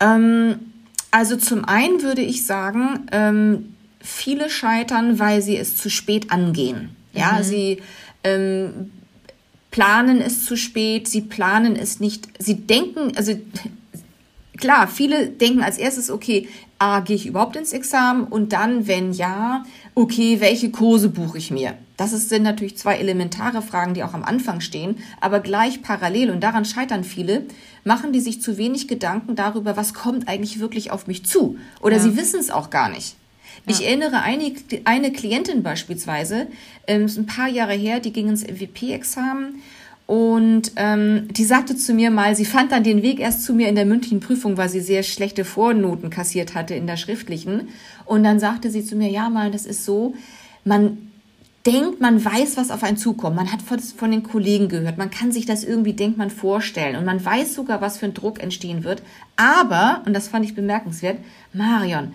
Ähm, 0.00 0.58
also 1.10 1.36
zum 1.36 1.64
einen 1.64 2.02
würde 2.02 2.22
ich 2.22 2.46
sagen, 2.46 3.06
ähm, 3.12 3.74
viele 4.00 4.50
scheitern, 4.50 5.18
weil 5.18 5.42
sie 5.42 5.56
es 5.56 5.76
zu 5.76 5.90
spät 5.90 6.30
angehen. 6.30 6.96
Ja, 7.12 7.42
sie 7.42 7.82
ähm, 8.22 8.92
planen 9.70 10.20
es 10.20 10.44
zu 10.44 10.56
spät, 10.56 11.08
sie 11.08 11.22
planen 11.22 11.76
es 11.76 12.00
nicht, 12.00 12.28
sie 12.38 12.54
denken, 12.54 13.12
also 13.16 13.32
klar, 14.56 14.88
viele 14.88 15.28
denken 15.28 15.62
als 15.62 15.78
erstes, 15.78 16.10
okay, 16.10 16.48
A, 16.78 17.00
gehe 17.00 17.16
ich 17.16 17.26
überhaupt 17.26 17.56
ins 17.56 17.72
Examen 17.72 18.24
und 18.24 18.52
dann, 18.52 18.86
wenn 18.86 19.12
ja, 19.12 19.64
okay, 19.94 20.40
welche 20.40 20.70
Kurse 20.70 21.10
buche 21.10 21.38
ich 21.38 21.50
mir? 21.50 21.74
Das 22.00 22.12
sind 22.12 22.44
natürlich 22.44 22.78
zwei 22.78 22.96
elementare 22.96 23.60
Fragen, 23.60 23.92
die 23.92 24.02
auch 24.02 24.14
am 24.14 24.24
Anfang 24.24 24.62
stehen, 24.62 24.96
aber 25.20 25.40
gleich 25.40 25.82
parallel, 25.82 26.30
und 26.30 26.40
daran 26.40 26.64
scheitern 26.64 27.04
viele, 27.04 27.44
machen 27.84 28.14
die 28.14 28.20
sich 28.20 28.40
zu 28.40 28.56
wenig 28.56 28.88
Gedanken 28.88 29.36
darüber, 29.36 29.76
was 29.76 29.92
kommt 29.92 30.26
eigentlich 30.26 30.60
wirklich 30.60 30.90
auf 30.92 31.06
mich 31.06 31.26
zu. 31.26 31.58
Oder 31.82 31.96
Ja. 31.96 32.02
sie 32.02 32.16
wissen 32.16 32.40
es 32.40 32.50
auch 32.50 32.70
gar 32.70 32.88
nicht. 32.88 33.16
Ich 33.66 33.84
erinnere 33.84 34.22
eine, 34.22 34.50
eine 34.84 35.12
Klientin 35.12 35.62
beispielsweise, 35.62 36.46
ähm, 36.86 37.04
ist 37.04 37.18
ein 37.18 37.26
paar 37.26 37.48
Jahre 37.48 37.74
her, 37.74 38.00
die 38.00 38.14
ging 38.14 38.28
ins 38.28 38.44
MVP-Examen 38.46 39.60
Und 40.06 40.72
ähm, 40.76 41.28
die 41.30 41.44
sagte 41.44 41.76
zu 41.76 41.92
mir 41.92 42.10
mal, 42.10 42.34
sie 42.34 42.46
fand 42.46 42.72
dann 42.72 42.82
den 42.82 43.02
Weg 43.02 43.20
erst 43.20 43.44
zu 43.44 43.52
mir 43.52 43.68
in 43.68 43.74
der 43.74 43.84
mündlichen 43.84 44.20
Prüfung, 44.20 44.56
weil 44.56 44.70
sie 44.70 44.80
sehr 44.80 45.02
schlechte 45.02 45.44
Vornoten 45.44 46.08
kassiert 46.08 46.54
hatte 46.54 46.74
in 46.74 46.86
der 46.86 46.96
schriftlichen. 46.96 47.68
Und 48.06 48.24
dann 48.24 48.40
sagte 48.40 48.70
sie 48.70 48.84
zu 48.84 48.96
mir, 48.96 49.10
ja 49.10 49.28
mal, 49.28 49.50
das 49.50 49.66
ist 49.66 49.84
so, 49.84 50.14
man 50.64 51.09
denkt, 51.66 52.00
man 52.00 52.24
weiß, 52.24 52.56
was 52.56 52.70
auf 52.70 52.82
einen 52.82 52.96
zukommt. 52.96 53.36
Man 53.36 53.52
hat 53.52 53.60
von 53.62 54.10
den 54.10 54.22
Kollegen 54.22 54.68
gehört. 54.68 54.98
Man 54.98 55.10
kann 55.10 55.30
sich 55.30 55.46
das 55.46 55.64
irgendwie, 55.64 55.92
denkt 55.92 56.16
man, 56.16 56.30
vorstellen. 56.30 56.96
Und 56.96 57.04
man 57.04 57.22
weiß 57.22 57.54
sogar, 57.54 57.80
was 57.80 57.98
für 57.98 58.06
ein 58.06 58.14
Druck 58.14 58.42
entstehen 58.42 58.84
wird. 58.84 59.02
Aber, 59.36 60.02
und 60.06 60.14
das 60.14 60.28
fand 60.28 60.44
ich 60.44 60.54
bemerkenswert, 60.54 61.18
Marion, 61.52 62.14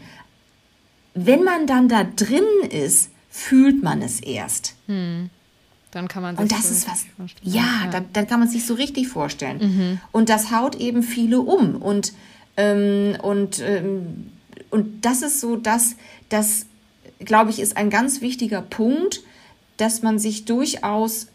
wenn 1.13 1.43
man 1.43 1.67
dann 1.67 1.87
da 1.87 2.03
drin 2.03 2.43
ist, 2.69 3.11
fühlt 3.29 3.83
man 3.83 4.01
es 4.01 4.19
erst. 4.19 4.75
Hm. 4.87 5.29
Dann 5.91 6.07
kann 6.07 6.23
man 6.23 6.35
sich 6.35 6.41
Und 6.41 6.51
das 6.51 6.67
so 6.67 6.73
ist 6.73 6.89
was, 6.89 7.05
ja, 7.41 7.61
ja. 7.61 7.89
Dann, 7.89 8.05
dann, 8.11 8.27
kann 8.27 8.39
man 8.39 8.49
sich 8.49 8.65
so 8.65 8.73
richtig 8.73 9.07
vorstellen. 9.07 9.59
Mhm. 9.59 10.01
Und 10.11 10.27
das 10.27 10.51
haut 10.51 10.75
eben 10.75 11.03
viele 11.03 11.39
um. 11.39 11.77
Und, 11.77 12.11
ähm, 12.57 13.15
und, 13.21 13.61
ähm, 13.61 14.31
und 14.71 15.05
das 15.05 15.21
ist 15.21 15.39
so, 15.39 15.55
dass 15.55 15.95
das, 16.27 16.65
glaube 17.19 17.51
ich, 17.51 17.59
ist 17.59 17.77
ein 17.77 17.89
ganz 17.89 18.19
wichtiger 18.19 18.61
Punkt, 18.61 19.21
dass 19.77 20.01
man 20.01 20.19
sich 20.19 20.45
durchaus 20.45 21.27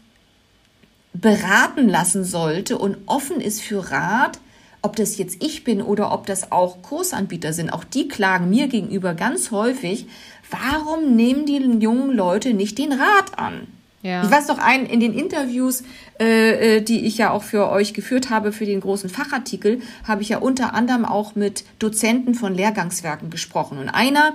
beraten 1.13 1.89
lassen 1.89 2.25
sollte 2.25 2.79
und 2.79 2.97
offen 3.07 3.41
ist 3.41 3.61
für 3.61 3.91
Rat, 3.91 4.39
ob 4.83 4.97
das 4.97 5.19
jetzt 5.19 5.43
ich 5.43 5.65
bin 5.65 5.83
oder 5.83 6.13
ob 6.13 6.27
das 6.27 6.53
auch 6.53 6.83
Kursanbieter 6.83 7.53
sind. 7.53 7.71
Auch 7.71 7.85
die 7.85 8.09
klagen 8.09 8.49
mir 8.49 8.69
gegenüber 8.69 9.15
ganz 9.15 9.51
häufig, 9.51 10.07
warum 10.51 11.17
nehmen 11.17 11.47
die 11.47 11.57
jungen 11.57 12.17
Leute 12.17 12.55
nicht 12.55 12.79
den 12.79 12.93
Rat 12.93 13.39
an? 13.39 13.67
Ja. 14.03 14.25
Ich 14.25 14.31
weiß 14.31 14.47
doch 14.47 14.57
ein, 14.57 14.87
in 14.87 14.99
den 14.99 15.13
Interviews, 15.13 15.83
äh, 16.19 16.77
äh, 16.77 16.81
die 16.81 17.05
ich 17.05 17.19
ja 17.19 17.33
auch 17.33 17.43
für 17.43 17.69
euch 17.69 17.93
geführt 17.93 18.31
habe, 18.31 18.51
für 18.51 18.65
den 18.65 18.81
großen 18.81 19.11
Fachartikel, 19.11 19.83
habe 20.09 20.23
ich 20.23 20.31
ja 20.31 20.39
unter 20.39 20.73
anderem 20.73 21.05
auch 21.05 21.35
mit 21.35 21.65
Dozenten 21.79 22.35
von 22.35 22.55
Lehrgangswerken 22.55 23.29
gesprochen. 23.29 23.77
Und 23.77 23.91
einer, 23.91 24.33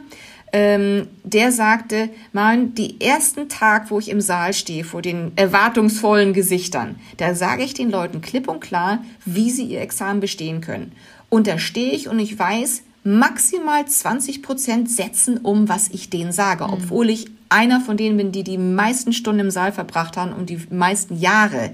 ähm, 0.54 1.08
der 1.24 1.52
sagte, 1.52 2.10
man, 2.32 2.76
die 2.76 3.02
ersten 3.02 3.50
Tag, 3.50 3.92
wo 3.92 4.00
ich 4.00 4.10
im 4.10 4.22
Saal 4.22 4.54
stehe, 4.54 4.84
vor 4.84 5.02
den 5.02 5.32
erwartungsvollen 5.36 6.34
Gesichtern, 6.34 6.96
da 7.18 7.36
sage 7.36 7.64
ich 7.64 7.74
den 7.74 7.90
Leuten 7.90 8.22
klipp 8.22 8.48
und 8.48 8.62
klar, 8.62 9.04
wie 9.26 9.52
sie 9.52 9.66
ihr 9.66 9.82
Examen 9.82 10.20
bestehen 10.20 10.62
können. 10.62 10.94
Und 11.30 11.48
da 11.48 11.60
stehe 11.60 11.92
ich 11.92 12.08
und 12.08 12.20
ich 12.20 12.38
weiß, 12.38 12.84
maximal 13.04 13.86
20 13.86 14.42
Prozent 14.42 14.90
setzen 14.90 15.38
um, 15.38 15.70
was 15.70 15.90
ich 15.90 16.10
denen 16.10 16.32
sage, 16.32 16.66
mhm. 16.66 16.74
obwohl 16.74 17.10
ich 17.10 17.28
einer 17.50 17.80
von 17.82 17.98
denen 17.98 18.18
bin, 18.18 18.32
die 18.32 18.44
die 18.44 18.58
meisten 18.58 19.14
Stunden 19.14 19.42
im 19.42 19.52
Saal 19.52 19.72
verbracht 19.72 20.18
haben 20.18 20.34
und 20.34 20.50
die 20.50 20.60
meisten 20.70 21.20
Jahre. 21.20 21.72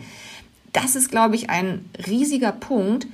Das 0.73 0.95
ist, 0.95 1.09
glaube 1.09 1.35
ich, 1.35 1.49
ein 1.49 1.85
riesiger 2.07 2.51
Punkt, 2.51 3.07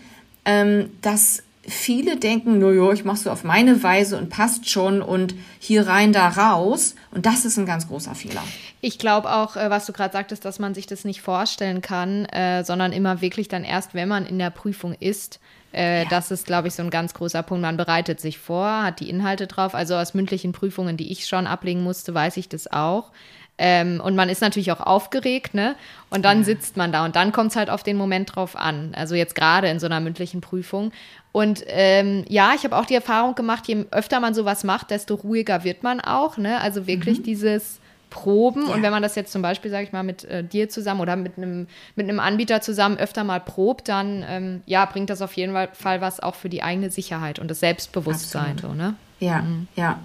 ähm, 0.46 0.90
dass 1.02 1.44
viele 1.68 2.18
denken, 2.18 2.60
naja, 2.60 2.92
ich 2.94 3.04
mache 3.04 3.18
so 3.18 3.30
auf 3.30 3.44
meine 3.44 3.84
Weise 3.84 4.18
und 4.18 4.30
passt 4.30 4.70
schon 4.70 5.02
und 5.02 5.36
hier 5.60 5.88
rein, 5.88 6.14
da 6.14 6.30
raus. 6.30 6.96
Und 7.12 7.26
das 7.26 7.46
ist 7.46 7.58
ein 7.58 7.66
ganz 7.66 7.88
großer 7.88 8.16
Fehler. 8.16 8.44
Ich 8.82 8.98
glaube 8.98 9.32
auch, 9.32 9.56
äh, 9.56 9.70
was 9.70 9.86
du 9.86 9.94
gerade 9.94 10.14
sagtest, 10.14 10.46
dass 10.46 10.60
man 10.60 10.74
sich 10.74 10.88
das 10.88 11.04
nicht 11.04 11.22
vorstellen 11.22 11.82
kann, 11.82 12.26
äh, 12.26 12.64
sondern 12.64 12.94
immer 12.94 13.22
wirklich 13.22 13.48
dann 13.50 13.64
erst, 13.64 13.94
wenn 13.94 14.08
man 14.08 14.26
in 14.26 14.40
der 14.40 14.50
Prüfung 14.50 14.94
ist, 15.00 15.40
äh, 15.74 16.04
ja. 16.04 16.10
Das 16.10 16.32
ist, 16.32 16.46
glaube 16.46 16.70
ich, 16.70 16.74
so 16.74 16.82
ein 16.82 16.90
ganz 16.90 17.14
großer 17.14 17.44
Punkt. 17.44 17.62
Man 17.62 17.78
bereitet 17.78 18.22
sich 18.22 18.38
vor, 18.38 18.84
hat 18.84 19.00
die 19.00 19.10
Inhalte 19.10 19.48
drauf. 19.48 19.76
Also 19.76 19.96
aus 19.96 20.14
mündlichen 20.14 20.54
Prüfungen, 20.54 20.96
die 20.96 21.12
ich 21.12 21.26
schon 21.28 21.46
ablegen 21.46 21.84
musste, 21.84 22.14
weiß 22.14 22.38
ich 22.38 22.48
das 22.50 22.72
auch. 22.72 23.12
Ähm, 23.60 24.00
und 24.04 24.16
man 24.16 24.30
ist 24.30 24.42
natürlich 24.42 24.72
auch 24.72 24.82
aufgeregt, 24.82 25.56
ne? 25.56 25.76
Und 26.10 26.24
dann 26.26 26.40
ja. 26.40 26.44
sitzt 26.44 26.78
man 26.78 26.92
da 26.92 27.04
und 27.06 27.16
dann 27.16 27.32
kommt 27.32 27.52
es 27.52 27.56
halt 27.56 27.72
auf 27.72 27.82
den 27.82 27.98
Moment 27.98 28.36
drauf 28.36 28.56
an. 28.56 28.94
Also 28.96 29.16
jetzt 29.16 29.34
gerade 29.34 29.68
in 29.68 29.80
so 29.80 29.88
einer 29.88 30.00
mündlichen 30.00 30.42
Prüfung. 30.42 30.92
Und 31.38 31.64
ähm, 31.68 32.26
ja, 32.28 32.54
ich 32.56 32.64
habe 32.64 32.76
auch 32.76 32.86
die 32.86 32.96
Erfahrung 32.96 33.36
gemacht, 33.36 33.68
je 33.68 33.86
öfter 33.92 34.20
man 34.20 34.34
sowas 34.34 34.64
macht, 34.64 34.90
desto 34.90 35.14
ruhiger 35.14 35.64
wird 35.64 35.84
man 35.84 36.02
auch, 36.02 36.38
ne? 36.38 36.60
Also 36.62 36.88
wirklich 36.88 37.20
mhm. 37.20 37.24
dieses 37.24 37.80
proben. 38.10 38.66
Ja. 38.68 38.74
Und 38.74 38.82
wenn 38.82 38.90
man 38.90 39.04
das 39.04 39.14
jetzt 39.14 39.32
zum 39.32 39.44
Beispiel, 39.44 39.70
sage 39.70 39.84
ich 39.84 39.92
mal, 39.92 40.02
mit 40.02 40.24
äh, 40.24 40.44
dir 40.44 40.68
zusammen 40.68 41.00
oder 41.00 41.16
mit 41.16 41.38
einem, 41.38 41.68
mit 41.96 42.10
einem 42.10 42.20
Anbieter 42.20 42.62
zusammen 42.62 42.98
öfter 42.98 43.24
mal 43.24 43.40
probt, 43.40 43.88
dann 43.88 44.26
ähm, 44.28 44.64
ja, 44.66 44.84
bringt 44.86 45.12
das 45.12 45.22
auf 45.22 45.34
jeden 45.34 45.54
Fall 45.74 46.02
was 46.02 46.20
auch 46.22 46.34
für 46.34 46.50
die 46.50 46.64
eigene 46.64 46.90
Sicherheit 46.90 47.38
und 47.38 47.52
das 47.52 47.60
Selbstbewusstsein. 47.60 48.58
So, 48.58 48.74
ne? 48.74 48.96
Ja, 49.20 49.44
mhm. 49.44 49.68
ja, 49.76 50.00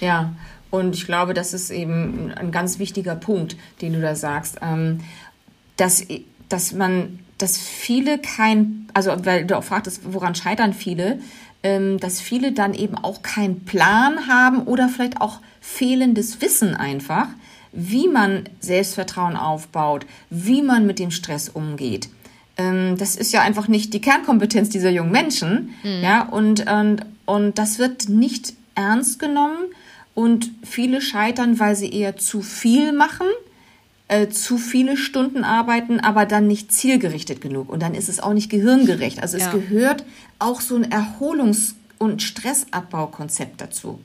ja. 0.00 0.34
Und 0.70 0.94
ich 0.94 1.06
glaube, 1.06 1.32
das 1.32 1.54
ist 1.54 1.70
eben 1.70 2.34
ein 2.36 2.50
ganz 2.50 2.78
wichtiger 2.78 3.14
Punkt, 3.14 3.56
den 3.80 3.94
du 3.94 4.02
da 4.02 4.14
sagst, 4.14 4.58
ähm, 4.60 5.00
dass, 5.78 6.06
dass 6.50 6.74
man, 6.74 7.20
dass 7.38 7.58
viele 7.58 8.18
kein, 8.18 8.88
also 8.94 9.12
weil 9.24 9.44
du 9.44 9.56
auch 9.56 9.64
fragtest, 9.64 10.02
woran 10.04 10.34
scheitern 10.34 10.72
viele, 10.72 11.18
ähm, 11.62 11.98
dass 12.00 12.20
viele 12.20 12.52
dann 12.52 12.74
eben 12.74 12.96
auch 12.96 13.22
keinen 13.22 13.64
Plan 13.64 14.28
haben 14.28 14.62
oder 14.62 14.88
vielleicht 14.88 15.20
auch 15.20 15.40
fehlendes 15.60 16.40
Wissen 16.40 16.74
einfach, 16.74 17.28
wie 17.72 18.08
man 18.08 18.44
Selbstvertrauen 18.60 19.36
aufbaut, 19.36 20.06
wie 20.30 20.62
man 20.62 20.86
mit 20.86 20.98
dem 20.98 21.10
Stress 21.10 21.48
umgeht. 21.48 22.08
Ähm, 22.56 22.96
das 22.96 23.16
ist 23.16 23.32
ja 23.32 23.42
einfach 23.42 23.68
nicht 23.68 23.92
die 23.92 24.00
Kernkompetenz 24.00 24.70
dieser 24.70 24.90
jungen 24.90 25.12
Menschen, 25.12 25.74
mhm. 25.82 26.02
ja, 26.02 26.22
und, 26.22 26.70
und, 26.70 27.04
und 27.26 27.58
das 27.58 27.78
wird 27.78 28.08
nicht 28.08 28.54
ernst 28.74 29.18
genommen 29.18 29.58
und 30.14 30.50
viele 30.62 31.02
scheitern, 31.02 31.58
weil 31.58 31.76
sie 31.76 31.92
eher 31.92 32.16
zu 32.16 32.40
viel 32.40 32.92
machen, 32.92 33.26
äh, 34.08 34.28
zu 34.28 34.58
viele 34.58 34.96
Stunden 34.96 35.42
arbeiten, 35.42 36.00
aber 36.00 36.26
dann 36.26 36.46
nicht 36.46 36.72
zielgerichtet 36.72 37.40
genug. 37.40 37.68
Und 37.68 37.82
dann 37.82 37.94
ist 37.94 38.08
es 38.08 38.20
auch 38.20 38.34
nicht 38.34 38.50
gehirngerecht. 38.50 39.20
Also 39.20 39.36
ja. 39.36 39.46
es 39.46 39.50
gehört 39.50 40.04
auch 40.38 40.60
so 40.60 40.76
ein 40.76 40.90
Erholungs- 40.90 41.74
und 41.98 42.22
Stressabbaukonzept 42.22 43.60
dazu. 43.60 43.98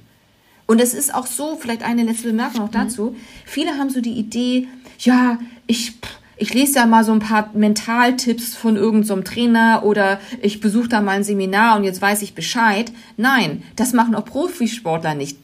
Und 0.66 0.80
es 0.80 0.94
ist 0.94 1.14
auch 1.14 1.28
so, 1.28 1.58
vielleicht 1.58 1.84
eine 1.84 2.04
letzte 2.04 2.30
Bemerkung 2.30 2.62
auch 2.62 2.70
mhm. 2.70 2.72
dazu. 2.72 3.04
Mhm. 3.12 3.16
Viele 3.46 3.72
haben 3.78 3.90
so 3.90 4.02
die 4.02 4.14
Idee, 4.14 4.68
ja, 5.00 5.38
ich, 5.68 5.94
ich 6.38 6.54
lese 6.54 6.76
da 6.76 6.86
mal 6.86 7.04
so 7.04 7.12
ein 7.12 7.20
paar 7.20 7.52
Mentaltipps 7.54 8.56
von 8.56 8.78
irgendeinem 8.78 9.24
so 9.26 9.30
Trainer 9.30 9.84
oder 9.84 10.20
ich 10.42 10.62
besuche 10.62 10.88
da 10.88 11.02
mal 11.02 11.18
ein 11.18 11.24
Seminar 11.24 11.78
und 11.78 11.84
jetzt 11.84 12.02
weiß 12.02 12.22
ich 12.22 12.34
Bescheid. 12.34 12.92
Nein, 13.18 13.64
das 13.76 13.94
machen 13.94 14.16
auch 14.16 14.26
Profisportler 14.26 15.14
nicht 15.14 15.38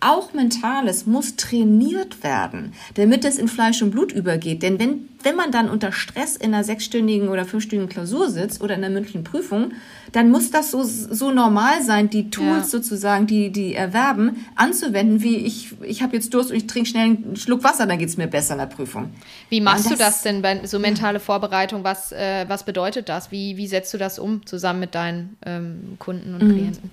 auch 0.00 0.32
Mentales 0.32 1.06
muss 1.06 1.36
trainiert 1.36 2.22
werden, 2.22 2.72
damit 2.94 3.24
es 3.24 3.38
in 3.38 3.48
Fleisch 3.48 3.82
und 3.82 3.90
Blut 3.90 4.12
übergeht. 4.12 4.62
Denn 4.62 4.78
wenn, 4.78 5.08
wenn 5.22 5.36
man 5.36 5.52
dann 5.52 5.68
unter 5.68 5.92
Stress 5.92 6.36
in 6.36 6.54
einer 6.54 6.64
sechsstündigen 6.64 7.28
oder 7.28 7.44
fünfstündigen 7.44 7.88
Klausur 7.88 8.30
sitzt 8.30 8.62
oder 8.62 8.74
in 8.74 8.84
einer 8.84 8.92
mündlichen 8.92 9.24
Prüfung, 9.24 9.72
dann 10.12 10.30
muss 10.30 10.50
das 10.50 10.70
so, 10.70 10.82
so 10.82 11.30
normal 11.30 11.82
sein, 11.82 12.10
die 12.10 12.30
Tools 12.30 12.64
ja. 12.64 12.64
sozusagen, 12.64 13.26
die, 13.26 13.50
die 13.50 13.74
erwerben, 13.74 14.46
anzuwenden, 14.54 15.22
wie 15.22 15.36
ich, 15.36 15.74
ich 15.82 16.02
habe 16.02 16.16
jetzt 16.16 16.32
Durst 16.32 16.50
und 16.50 16.56
ich 16.56 16.66
trinke 16.66 16.88
schnell 16.88 17.04
einen 17.04 17.36
Schluck 17.36 17.64
Wasser, 17.64 17.86
dann 17.86 17.98
geht 17.98 18.08
es 18.08 18.16
mir 18.16 18.26
besser 18.26 18.54
in 18.54 18.60
der 18.60 18.66
Prüfung. 18.66 19.10
Wie 19.48 19.60
machst 19.60 19.84
ja, 19.84 19.90
das, 19.90 19.98
du 19.98 20.04
das 20.04 20.22
denn 20.22 20.42
bei 20.42 20.66
so 20.66 20.78
mentale 20.78 21.20
Vorbereitung? 21.20 21.84
Was, 21.84 22.12
äh, 22.12 22.44
was 22.48 22.64
bedeutet 22.64 23.08
das? 23.08 23.30
Wie, 23.30 23.56
wie 23.56 23.66
setzt 23.66 23.92
du 23.92 23.98
das 23.98 24.18
um 24.18 24.46
zusammen 24.46 24.80
mit 24.80 24.94
deinen 24.94 25.36
ähm, 25.44 25.96
Kunden 25.98 26.34
und 26.34 26.42
mhm. 26.42 26.52
Klienten? 26.52 26.90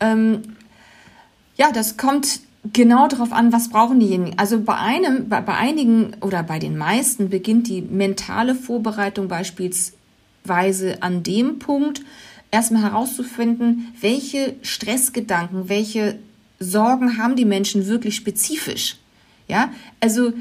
Ähm, 0.00 0.42
ja, 1.56 1.70
das 1.72 1.96
kommt 1.96 2.40
genau 2.72 3.08
darauf 3.08 3.32
an, 3.32 3.52
was 3.52 3.68
brauchen 3.68 4.00
diejenigen. 4.00 4.38
Also 4.38 4.60
bei 4.60 4.76
einem, 4.76 5.28
bei, 5.28 5.40
bei 5.40 5.54
einigen 5.54 6.16
oder 6.20 6.42
bei 6.42 6.58
den 6.58 6.76
meisten 6.76 7.28
beginnt 7.28 7.68
die 7.68 7.82
mentale 7.82 8.54
Vorbereitung 8.54 9.28
beispielsweise 9.28 11.02
an 11.02 11.22
dem 11.22 11.58
Punkt, 11.58 12.02
erstmal 12.50 12.82
herauszufinden, 12.82 13.92
welche 14.00 14.54
Stressgedanken, 14.62 15.68
welche 15.68 16.18
Sorgen 16.60 17.18
haben 17.18 17.36
die 17.36 17.44
Menschen 17.44 17.86
wirklich 17.86 18.16
spezifisch. 18.16 18.96
Ja, 19.48 19.70
also 20.00 20.32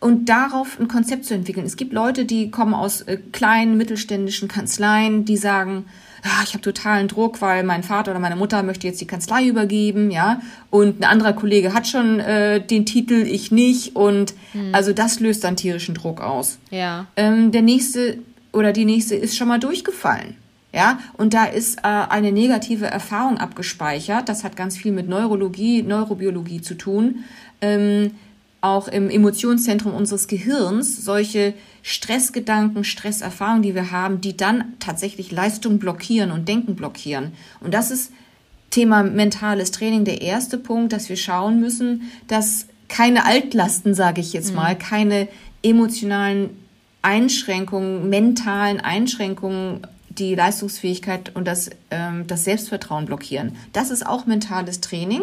und 0.00 0.28
darauf 0.28 0.80
ein 0.80 0.88
Konzept 0.88 1.24
zu 1.24 1.32
entwickeln. 1.32 1.64
Es 1.64 1.76
gibt 1.76 1.92
Leute, 1.92 2.24
die 2.24 2.50
kommen 2.50 2.74
aus 2.74 3.02
äh, 3.02 3.18
kleinen 3.30 3.76
mittelständischen 3.76 4.48
Kanzleien, 4.48 5.24
die 5.24 5.36
sagen, 5.36 5.84
ja, 6.24 6.30
ich 6.44 6.52
habe 6.52 6.62
totalen 6.62 7.08
Druck, 7.08 7.40
weil 7.40 7.64
mein 7.64 7.82
Vater 7.82 8.12
oder 8.12 8.20
meine 8.20 8.36
Mutter 8.36 8.62
möchte 8.62 8.86
jetzt 8.86 9.00
die 9.00 9.06
Kanzlei 9.06 9.46
übergeben, 9.46 10.10
ja, 10.10 10.40
und 10.70 11.00
ein 11.00 11.04
anderer 11.04 11.32
Kollege 11.32 11.74
hat 11.74 11.88
schon 11.88 12.20
äh, 12.20 12.64
den 12.64 12.86
Titel, 12.86 13.14
ich 13.14 13.50
nicht, 13.50 13.96
und 13.96 14.34
hm. 14.52 14.72
also 14.72 14.92
das 14.92 15.20
löst 15.20 15.42
dann 15.44 15.56
tierischen 15.56 15.94
Druck 15.94 16.20
aus. 16.20 16.58
Ja. 16.70 17.06
Ähm, 17.16 17.50
der 17.50 17.62
nächste 17.62 18.18
oder 18.52 18.72
die 18.72 18.84
nächste 18.84 19.16
ist 19.16 19.36
schon 19.36 19.48
mal 19.48 19.58
durchgefallen. 19.58 20.36
Ja, 20.74 21.00
und 21.18 21.34
da 21.34 21.44
ist 21.44 21.80
äh, 21.80 21.82
eine 21.82 22.32
negative 22.32 22.86
Erfahrung 22.86 23.36
abgespeichert. 23.36 24.28
Das 24.28 24.42
hat 24.42 24.56
ganz 24.56 24.76
viel 24.78 24.92
mit 24.92 25.06
Neurologie, 25.06 25.82
Neurobiologie 25.82 26.62
zu 26.62 26.74
tun. 26.74 27.24
Ähm, 27.60 28.12
auch 28.62 28.88
im 28.88 29.10
Emotionszentrum 29.10 29.92
unseres 29.92 30.28
Gehirns 30.28 31.04
solche 31.04 31.52
Stressgedanken, 31.82 32.84
Stresserfahrungen, 32.84 33.62
die 33.62 33.74
wir 33.74 33.90
haben, 33.90 34.20
die 34.20 34.36
dann 34.36 34.74
tatsächlich 34.78 35.32
Leistung 35.32 35.78
blockieren 35.78 36.30
und 36.30 36.48
Denken 36.48 36.76
blockieren. 36.76 37.32
Und 37.60 37.74
das 37.74 37.90
ist 37.90 38.12
Thema 38.70 39.02
mentales 39.02 39.72
Training 39.72 40.04
der 40.04 40.22
erste 40.22 40.58
Punkt, 40.58 40.92
dass 40.92 41.08
wir 41.08 41.16
schauen 41.16 41.60
müssen, 41.60 42.10
dass 42.28 42.66
keine 42.88 43.24
Altlasten, 43.26 43.94
sage 43.94 44.20
ich 44.20 44.32
jetzt 44.32 44.50
mhm. 44.50 44.56
mal, 44.56 44.78
keine 44.78 45.28
emotionalen 45.62 46.50
Einschränkungen, 47.02 48.08
mentalen 48.08 48.80
Einschränkungen 48.80 49.80
die 50.08 50.34
Leistungsfähigkeit 50.34 51.34
und 51.34 51.46
das, 51.46 51.70
ähm, 51.90 52.26
das 52.26 52.44
Selbstvertrauen 52.44 53.06
blockieren. 53.06 53.56
Das 53.72 53.90
ist 53.90 54.06
auch 54.06 54.26
mentales 54.26 54.80
Training. 54.80 55.22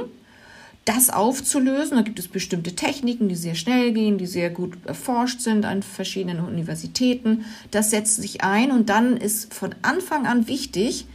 Das 0.89 1.11
aufzulösen, 1.11 1.97
da 1.97 2.01
gibt 2.01 2.17
es 2.17 2.27
bestimmte 2.27 2.75
Techniken, 2.75 3.29
die 3.29 3.35
sehr 3.35 3.53
schnell 3.53 3.91
gehen, 3.91 4.17
die 4.17 4.25
sehr 4.25 4.49
gut 4.49 4.73
erforscht 4.87 5.39
sind 5.39 5.63
an 5.63 5.83
verschiedenen 5.83 6.39
Universitäten. 6.43 7.45
Das 7.69 7.91
setzt 7.91 8.19
sich 8.19 8.43
ein 8.43 8.71
und 8.71 8.89
dann 8.89 9.15
ist 9.15 9.53
von 9.53 9.75
Anfang 9.83 10.25
an 10.25 10.47
wichtig, 10.47 11.05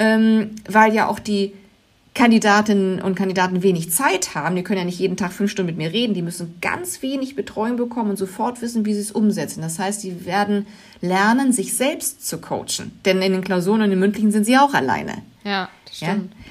ähm, 0.00 0.56
weil 0.68 0.92
ja 0.92 1.06
auch 1.06 1.20
die 1.20 1.52
Kandidatinnen 2.16 3.00
und 3.00 3.14
Kandidaten 3.14 3.62
wenig 3.62 3.92
Zeit 3.92 4.34
haben, 4.34 4.56
die 4.56 4.64
können 4.64 4.80
ja 4.80 4.84
nicht 4.84 4.98
jeden 4.98 5.16
Tag 5.16 5.32
fünf 5.32 5.52
Stunden 5.52 5.68
mit 5.68 5.76
mir 5.76 5.92
reden, 5.92 6.14
die 6.14 6.22
müssen 6.22 6.56
ganz 6.60 7.00
wenig 7.00 7.36
Betreuung 7.36 7.76
bekommen 7.76 8.10
und 8.10 8.16
sofort 8.16 8.60
wissen, 8.60 8.84
wie 8.86 8.92
sie 8.92 9.02
es 9.02 9.12
umsetzen. 9.12 9.62
Das 9.62 9.78
heißt, 9.78 10.00
sie 10.00 10.26
werden 10.26 10.66
lernen, 11.00 11.52
sich 11.52 11.76
selbst 11.76 12.26
zu 12.26 12.38
coachen. 12.38 12.90
Denn 13.04 13.22
in 13.22 13.30
den 13.30 13.44
Klausuren 13.44 13.82
und 13.82 13.84
in 13.84 13.90
den 13.90 14.00
mündlichen 14.00 14.32
sind 14.32 14.46
sie 14.46 14.58
auch 14.58 14.74
alleine. 14.74 15.22
Ja, 15.44 15.68
das 15.84 15.98
stimmt. 15.98 16.32
Ja? 16.32 16.42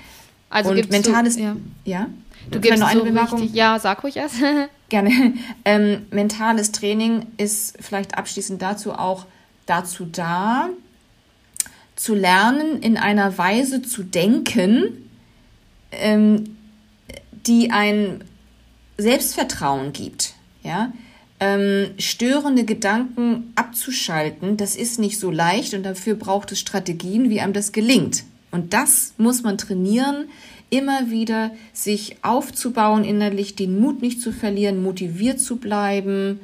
Also 0.49 0.69
und 0.69 0.89
mentales, 0.89 1.35
du, 1.35 1.41
ja. 1.43 1.57
ja? 1.83 2.07
Du 2.49 2.59
gibst 2.59 2.79
noch 2.79 2.87
eine 2.87 2.99
so 2.99 3.05
Bemerkung. 3.05 3.39
Richtig, 3.39 3.55
ja, 3.55 3.77
sag 3.79 4.03
ruhig 4.03 4.17
erst. 4.17 4.37
Gerne. 4.89 5.33
Ähm, 5.63 6.05
mentales 6.11 6.71
Training 6.71 7.27
ist 7.37 7.77
vielleicht 7.79 8.17
abschließend 8.17 8.61
dazu 8.61 8.93
auch 8.93 9.25
dazu 9.65 10.05
da, 10.05 10.69
zu 11.95 12.15
lernen, 12.15 12.81
in 12.81 12.97
einer 12.97 13.37
Weise 13.37 13.81
zu 13.81 14.03
denken, 14.03 15.09
ähm, 15.91 16.57
die 17.45 17.71
ein 17.71 18.23
Selbstvertrauen 18.97 19.93
gibt. 19.93 20.33
Ja? 20.63 20.91
Ähm, 21.39 21.91
störende 21.97 22.65
Gedanken 22.65 23.51
abzuschalten, 23.55 24.57
das 24.57 24.75
ist 24.75 24.99
nicht 24.99 25.19
so 25.19 25.31
leicht 25.31 25.73
und 25.73 25.83
dafür 25.83 26.15
braucht 26.15 26.51
es 26.51 26.59
Strategien, 26.59 27.29
wie 27.29 27.39
einem 27.39 27.53
das 27.53 27.71
gelingt. 27.71 28.23
Und 28.51 28.73
das 28.73 29.13
muss 29.17 29.43
man 29.43 29.57
trainieren, 29.57 30.27
immer 30.71 31.11
wieder 31.11 31.51
sich 31.73 32.15
aufzubauen 32.23 33.03
innerlich, 33.03 33.55
den 33.55 33.79
Mut 33.79 34.01
nicht 34.01 34.21
zu 34.21 34.31
verlieren, 34.31 34.81
motiviert 34.81 35.39
zu 35.39 35.57
bleiben 35.57 36.39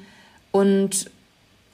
und 0.51 1.09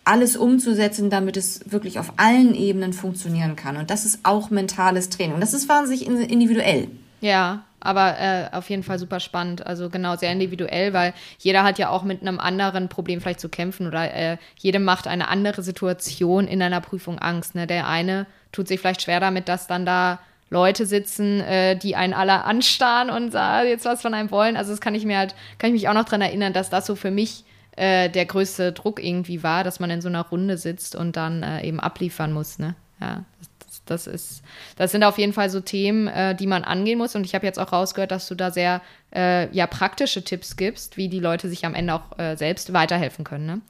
alles 0.06 0.38
umzusetzen, 0.38 1.10
damit 1.10 1.36
es 1.36 1.72
wirklich 1.72 2.00
auf 2.00 2.14
allen 2.18 2.56
Ebenen 2.56 2.94
funktionieren 2.94 3.56
kann. 3.56 3.76
Und 3.76 3.90
das 3.90 4.06
ist 4.06 4.20
auch 4.24 4.50
mentales 4.50 5.10
Training. 5.10 5.36
Und 5.36 5.42
das 5.42 5.54
ist 5.54 5.68
wahnsinnig 5.68 6.06
individuell. 6.06 6.90
Ja, 7.22 7.64
aber 7.80 8.20
äh, 8.20 8.50
auf 8.52 8.70
jeden 8.70 8.84
Fall 8.84 9.00
super 9.00 9.20
spannend. 9.20 9.66
Also 9.66 9.90
genau, 9.90 10.16
sehr 10.16 10.32
individuell, 10.32 10.94
weil 10.94 11.14
jeder 11.40 11.64
hat 11.64 11.80
ja 11.80 11.90
auch 11.90 12.04
mit 12.04 12.22
einem 12.22 12.40
anderen 12.40 12.88
Problem 12.88 13.20
vielleicht 13.20 13.40
zu 13.40 13.50
kämpfen 13.50 13.88
oder 13.88 14.14
äh, 14.14 14.38
jedem 14.58 14.84
macht 14.84 15.08
eine 15.08 15.28
andere 15.28 15.64
Situation 15.64 16.48
in 16.48 16.62
einer 16.62 16.82
Prüfung 16.82 17.20
Angst. 17.20 17.56
Ne? 17.56 17.66
Der 17.66 17.88
eine 17.88 18.26
tut 18.52 18.68
sich 18.68 18.80
vielleicht 18.80 19.02
schwer 19.02 19.20
damit, 19.20 19.50
dass 19.50 19.68
dann 19.68 19.86
da 19.86 20.20
Leute 20.54 20.86
sitzen, 20.86 21.42
äh, 21.42 21.76
die 21.76 21.96
einen 21.96 22.14
alle 22.14 22.46
anstarren 22.46 23.10
und 23.10 23.34
äh, 23.34 23.68
jetzt 23.68 23.86
was 23.86 24.02
von 24.02 24.14
einem 24.14 24.32
wollen. 24.32 24.56
Also 24.56 24.72
das 24.72 24.80
kann 24.80 24.96
ich 24.96 25.04
mir 25.04 25.18
halt, 25.18 25.36
kann 25.58 25.70
ich 25.70 25.74
mich 25.74 25.90
auch 25.90 25.94
noch 25.96 26.06
daran 26.06 26.22
erinnern, 26.22 26.54
dass 26.54 26.70
das 26.70 26.86
so 26.86 26.96
für 26.96 27.12
mich 27.12 27.44
äh, 27.76 28.08
der 28.10 28.26
größte 28.26 28.72
Druck 28.72 29.04
irgendwie 29.04 29.42
war, 29.42 29.64
dass 29.64 29.80
man 29.80 29.90
in 29.90 30.00
so 30.00 30.08
einer 30.08 30.22
Runde 30.22 30.58
sitzt 30.58 30.96
und 30.96 31.18
dann 31.18 31.42
äh, 31.42 31.66
eben 31.66 31.80
abliefern 31.80 32.32
muss. 32.32 32.60
Ne? 32.60 32.76
Ja, 33.02 33.26
das, 33.66 33.82
das 33.86 34.08
ist, 34.08 34.44
das 34.76 34.92
sind 34.92 35.04
auf 35.04 35.18
jeden 35.18 35.34
Fall 35.34 35.50
so 35.50 35.60
Themen, 35.60 36.08
äh, 36.08 36.36
die 36.36 36.48
man 36.48 36.64
angehen 36.64 37.00
muss. 37.00 37.16
Und 37.16 37.26
ich 37.26 37.34
habe 37.34 37.48
jetzt 37.48 37.60
auch 37.60 37.74
rausgehört, 37.74 38.12
dass 38.12 38.28
du 38.28 38.36
da 38.36 38.52
sehr 38.52 38.82
äh, 39.14 39.52
ja, 39.56 39.66
praktische 39.66 40.24
Tipps 40.24 40.56
gibst, 40.56 40.98
wie 40.98 41.10
die 41.10 41.20
Leute 41.20 41.50
sich 41.50 41.66
am 41.66 41.74
Ende 41.74 41.96
auch 41.96 42.20
äh, 42.20 42.36
selbst 42.38 42.74
weiterhelfen 42.74 43.26
können. 43.26 43.48
Ne? 43.48 43.62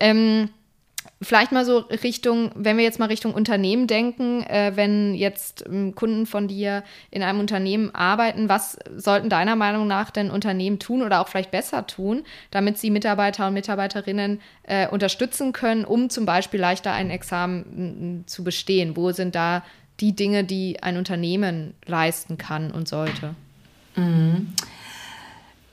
Ähm, 0.00 0.48
Vielleicht 1.22 1.52
mal 1.52 1.64
so 1.64 1.78
Richtung, 1.78 2.50
wenn 2.54 2.76
wir 2.76 2.84
jetzt 2.84 2.98
mal 2.98 3.06
Richtung 3.06 3.34
Unternehmen 3.34 3.86
denken, 3.86 4.42
äh, 4.42 4.72
wenn 4.74 5.14
jetzt 5.14 5.64
ähm, 5.66 5.94
Kunden 5.94 6.26
von 6.26 6.48
dir 6.48 6.82
in 7.10 7.22
einem 7.22 7.40
Unternehmen 7.40 7.94
arbeiten, 7.94 8.48
was 8.48 8.78
sollten 8.96 9.30
deiner 9.30 9.56
Meinung 9.56 9.86
nach 9.86 10.10
denn 10.10 10.30
Unternehmen 10.30 10.78
tun 10.78 11.02
oder 11.02 11.20
auch 11.20 11.28
vielleicht 11.28 11.50
besser 11.50 11.86
tun, 11.86 12.24
damit 12.50 12.78
sie 12.78 12.90
Mitarbeiter 12.90 13.46
und 13.46 13.54
Mitarbeiterinnen 13.54 14.40
äh, 14.64 14.88
unterstützen 14.88 15.52
können, 15.52 15.84
um 15.84 16.10
zum 16.10 16.26
Beispiel 16.26 16.60
leichter 16.60 16.92
ein 16.92 17.10
Examen 17.10 18.24
zu 18.26 18.44
bestehen? 18.44 18.96
Wo 18.96 19.12
sind 19.12 19.34
da 19.34 19.64
die 20.00 20.14
Dinge, 20.14 20.44
die 20.44 20.82
ein 20.82 20.96
Unternehmen 20.96 21.74
leisten 21.86 22.38
kann 22.38 22.70
und 22.70 22.88
sollte? 22.88 23.34
Mhm. 23.96 24.52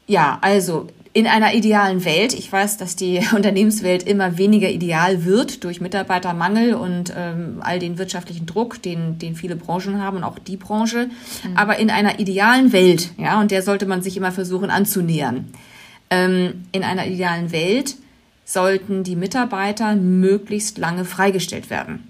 Ja, 0.07 0.39
also 0.41 0.87
in 1.13 1.27
einer 1.27 1.53
idealen 1.53 2.05
Welt, 2.05 2.33
ich 2.33 2.51
weiß, 2.51 2.77
dass 2.77 2.95
die 2.95 3.21
Unternehmenswelt 3.35 4.03
immer 4.03 4.37
weniger 4.37 4.69
ideal 4.69 5.25
wird 5.25 5.63
durch 5.63 5.81
Mitarbeitermangel 5.81 6.73
und 6.73 7.13
ähm, 7.15 7.57
all 7.61 7.79
den 7.79 7.97
wirtschaftlichen 7.97 8.45
Druck, 8.45 8.81
den, 8.81 9.19
den 9.19 9.35
viele 9.35 9.55
Branchen 9.55 10.01
haben 10.01 10.17
und 10.17 10.23
auch 10.23 10.39
die 10.39 10.57
Branche. 10.57 11.09
Mhm. 11.43 11.57
Aber 11.57 11.77
in 11.79 11.89
einer 11.89 12.19
idealen 12.19 12.71
Welt, 12.71 13.11
ja, 13.17 13.39
und 13.39 13.51
der 13.51 13.61
sollte 13.61 13.85
man 13.85 14.01
sich 14.01 14.15
immer 14.15 14.31
versuchen 14.31 14.69
anzunähern. 14.69 15.51
Ähm, 16.09 16.65
in 16.71 16.83
einer 16.83 17.07
idealen 17.07 17.51
Welt 17.51 17.95
sollten 18.45 19.03
die 19.03 19.15
Mitarbeiter 19.15 19.95
möglichst 19.95 20.77
lange 20.77 21.05
freigestellt 21.05 21.69
werden. 21.69 22.07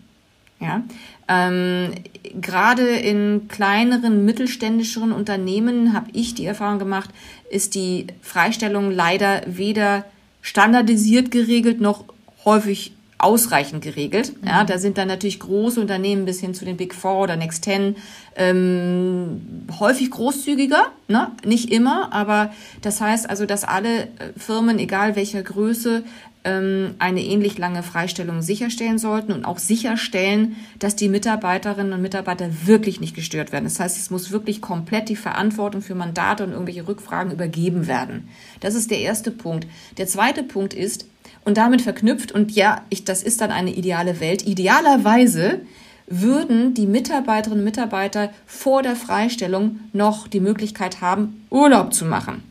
Ja, 0.59 0.83
ähm, 1.27 1.93
Gerade 2.39 2.87
in 2.87 3.47
kleineren, 3.47 4.25
mittelständischeren 4.25 5.11
Unternehmen 5.11 5.93
habe 5.93 6.09
ich 6.13 6.35
die 6.35 6.45
Erfahrung 6.45 6.77
gemacht, 6.77 7.09
ist 7.51 7.75
die 7.75 8.07
Freistellung 8.21 8.91
leider 8.91 9.41
weder 9.45 10.05
standardisiert 10.41 11.31
geregelt 11.31 11.81
noch 11.81 12.05
häufig 12.45 12.93
ausreichend 13.17 13.83
geregelt. 13.83 14.33
Mhm. 14.41 14.47
Ja, 14.47 14.63
da 14.63 14.79
sind 14.79 14.97
dann 14.97 15.07
natürlich 15.07 15.39
große 15.39 15.79
Unternehmen 15.79 16.25
bis 16.25 16.39
hin 16.39 16.53
zu 16.53 16.65
den 16.65 16.77
Big 16.77 16.95
Four 16.95 17.19
oder 17.19 17.35
Next 17.35 17.63
Ten 17.63 17.95
ähm, 18.35 19.67
häufig 19.79 20.09
großzügiger, 20.09 20.87
ne? 21.07 21.31
nicht 21.45 21.71
immer, 21.71 22.11
aber 22.13 22.53
das 22.81 23.01
heißt 23.01 23.29
also, 23.29 23.45
dass 23.45 23.63
alle 23.63 24.07
Firmen, 24.37 24.79
egal 24.79 25.15
welcher 25.15 25.43
Größe, 25.43 26.03
eine 26.43 27.23
ähnlich 27.23 27.59
lange 27.59 27.83
Freistellung 27.83 28.41
sicherstellen 28.41 28.97
sollten 28.97 29.31
und 29.31 29.45
auch 29.45 29.59
sicherstellen, 29.59 30.55
dass 30.79 30.95
die 30.95 31.07
Mitarbeiterinnen 31.07 31.93
und 31.93 32.01
Mitarbeiter 32.01 32.49
wirklich 32.65 32.99
nicht 32.99 33.15
gestört 33.15 33.51
werden. 33.51 33.65
Das 33.65 33.79
heißt, 33.79 33.95
es 33.95 34.09
muss 34.09 34.31
wirklich 34.31 34.59
komplett 34.59 35.09
die 35.09 35.15
Verantwortung 35.15 35.81
für 35.83 35.93
Mandate 35.93 36.43
und 36.43 36.51
irgendwelche 36.51 36.87
Rückfragen 36.87 37.31
übergeben 37.31 37.85
werden. 37.85 38.27
Das 38.59 38.73
ist 38.73 38.89
der 38.89 39.01
erste 39.01 39.29
Punkt. 39.29 39.67
Der 39.97 40.07
zweite 40.07 40.41
Punkt 40.41 40.73
ist, 40.73 41.05
und 41.45 41.57
damit 41.57 41.81
verknüpft, 41.81 42.31
und 42.31 42.51
ja, 42.51 42.83
ich, 42.89 43.03
das 43.03 43.21
ist 43.23 43.41
dann 43.41 43.51
eine 43.51 43.73
ideale 43.73 44.19
Welt, 44.19 44.45
idealerweise 44.45 45.61
würden 46.07 46.73
die 46.73 46.87
Mitarbeiterinnen 46.87 47.59
und 47.59 47.65
Mitarbeiter 47.65 48.31
vor 48.45 48.81
der 48.83 48.95
Freistellung 48.95 49.79
noch 49.93 50.27
die 50.27 50.39
Möglichkeit 50.39 51.01
haben, 51.01 51.45
Urlaub 51.49 51.93
zu 51.93 52.05
machen. 52.05 52.50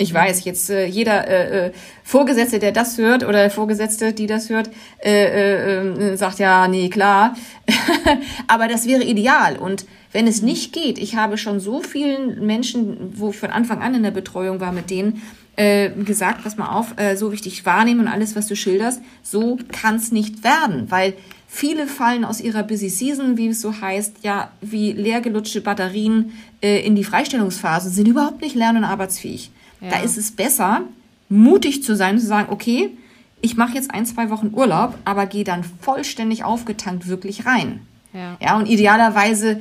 Ich 0.00 0.14
weiß, 0.14 0.44
jetzt 0.44 0.70
äh, 0.70 0.86
jeder 0.86 1.26
äh, 1.26 1.66
äh, 1.66 1.72
Vorgesetzte, 2.04 2.60
der 2.60 2.70
das 2.70 2.98
hört, 2.98 3.24
oder 3.24 3.50
Vorgesetzte, 3.50 4.12
die 4.12 4.28
das 4.28 4.48
hört, 4.48 4.70
äh, 5.04 5.10
äh, 5.10 6.12
äh, 6.12 6.16
sagt 6.16 6.38
ja, 6.38 6.68
nee, 6.68 6.88
klar. 6.88 7.36
Aber 8.46 8.68
das 8.68 8.86
wäre 8.86 9.02
ideal. 9.02 9.58
Und 9.58 9.86
wenn 10.12 10.28
es 10.28 10.40
nicht 10.40 10.72
geht, 10.72 10.98
ich 10.98 11.16
habe 11.16 11.36
schon 11.36 11.58
so 11.58 11.82
vielen 11.82 12.46
Menschen, 12.46 13.12
wo 13.16 13.30
ich 13.30 13.36
von 13.36 13.50
Anfang 13.50 13.82
an 13.82 13.94
in 13.96 14.04
der 14.04 14.12
Betreuung 14.12 14.60
war, 14.60 14.70
mit 14.70 14.88
denen 14.88 15.20
äh, 15.56 15.90
gesagt, 15.90 16.44
pass 16.44 16.56
mal 16.56 16.68
auf, 16.68 16.96
äh, 16.96 17.16
so 17.16 17.32
wichtig 17.32 17.66
wahrnehmen 17.66 18.00
und 18.02 18.08
alles, 18.08 18.36
was 18.36 18.46
du 18.46 18.54
schilderst, 18.54 19.02
so 19.24 19.58
kann's 19.72 20.12
nicht 20.12 20.44
werden, 20.44 20.88
weil 20.92 21.14
viele 21.48 21.88
fallen 21.88 22.24
aus 22.24 22.40
ihrer 22.40 22.62
Busy 22.62 22.88
Season, 22.88 23.36
wie 23.36 23.48
es 23.48 23.60
so 23.60 23.80
heißt, 23.80 24.18
ja, 24.22 24.52
wie 24.60 24.92
leergelutschte 24.92 25.60
Batterien 25.60 26.34
äh, 26.62 26.86
in 26.86 26.94
die 26.94 27.02
Freistellungsphase, 27.02 27.90
sind 27.90 28.06
überhaupt 28.06 28.42
nicht 28.42 28.54
lern- 28.54 28.76
und 28.76 28.84
arbeitsfähig. 28.84 29.50
Ja. 29.80 29.90
Da 29.90 30.00
ist 30.00 30.16
es 30.18 30.32
besser, 30.32 30.82
mutig 31.28 31.82
zu 31.82 31.94
sein 31.94 32.16
und 32.16 32.20
zu 32.20 32.26
sagen, 32.26 32.48
okay, 32.50 32.90
ich 33.40 33.56
mache 33.56 33.74
jetzt 33.74 33.92
ein, 33.92 34.06
zwei 34.06 34.30
Wochen 34.30 34.50
Urlaub, 34.52 34.94
aber 35.04 35.26
gehe 35.26 35.44
dann 35.44 35.64
vollständig 35.64 36.44
aufgetankt 36.44 37.06
wirklich 37.06 37.46
rein. 37.46 37.80
Ja. 38.12 38.36
ja, 38.40 38.56
und 38.56 38.66
idealerweise 38.66 39.60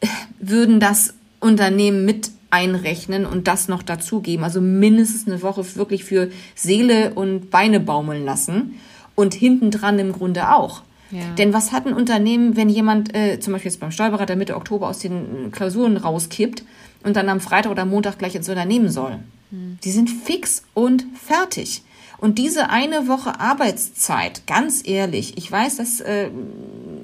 äh, 0.00 0.06
würden 0.38 0.80
das 0.80 1.14
Unternehmen 1.40 2.04
mit 2.04 2.30
einrechnen 2.50 3.26
und 3.26 3.46
das 3.46 3.68
noch 3.68 3.82
dazugeben. 3.82 4.44
Also 4.44 4.60
mindestens 4.60 5.26
eine 5.26 5.42
Woche 5.42 5.64
wirklich 5.76 6.04
für 6.04 6.30
Seele 6.54 7.12
und 7.14 7.50
Beine 7.50 7.80
baumeln 7.80 8.24
lassen 8.24 8.80
und 9.14 9.34
hinten 9.34 9.70
dran 9.70 9.98
im 9.98 10.12
Grunde 10.12 10.54
auch. 10.54 10.82
Ja. 11.10 11.34
Denn 11.38 11.52
was 11.52 11.72
hat 11.72 11.86
ein 11.86 11.92
Unternehmen, 11.92 12.56
wenn 12.56 12.68
jemand 12.68 13.14
äh, 13.16 13.40
zum 13.40 13.52
Beispiel 13.52 13.70
jetzt 13.70 13.80
beim 13.80 13.90
Steuerberater 13.90 14.36
Mitte 14.36 14.56
Oktober 14.56 14.88
aus 14.88 15.00
den 15.00 15.50
Klausuren 15.50 15.96
rauskippt 15.96 16.62
und 17.02 17.16
dann 17.16 17.28
am 17.28 17.40
Freitag 17.40 17.72
oder 17.72 17.84
Montag 17.84 18.18
gleich 18.18 18.34
ins 18.34 18.48
Unternehmen 18.48 18.90
soll? 18.90 19.18
Die 19.50 19.90
sind 19.90 20.08
fix 20.08 20.62
und 20.74 21.04
fertig. 21.14 21.82
Und 22.18 22.38
diese 22.38 22.70
eine 22.70 23.08
Woche 23.08 23.40
Arbeitszeit, 23.40 24.46
ganz 24.46 24.86
ehrlich, 24.86 25.36
ich 25.38 25.50
weiß, 25.50 25.78
das 25.78 26.00
äh, 26.00 26.30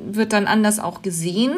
wird 0.07 0.33
dann 0.33 0.47
anders 0.47 0.79
auch 0.79 1.03
gesehen, 1.03 1.55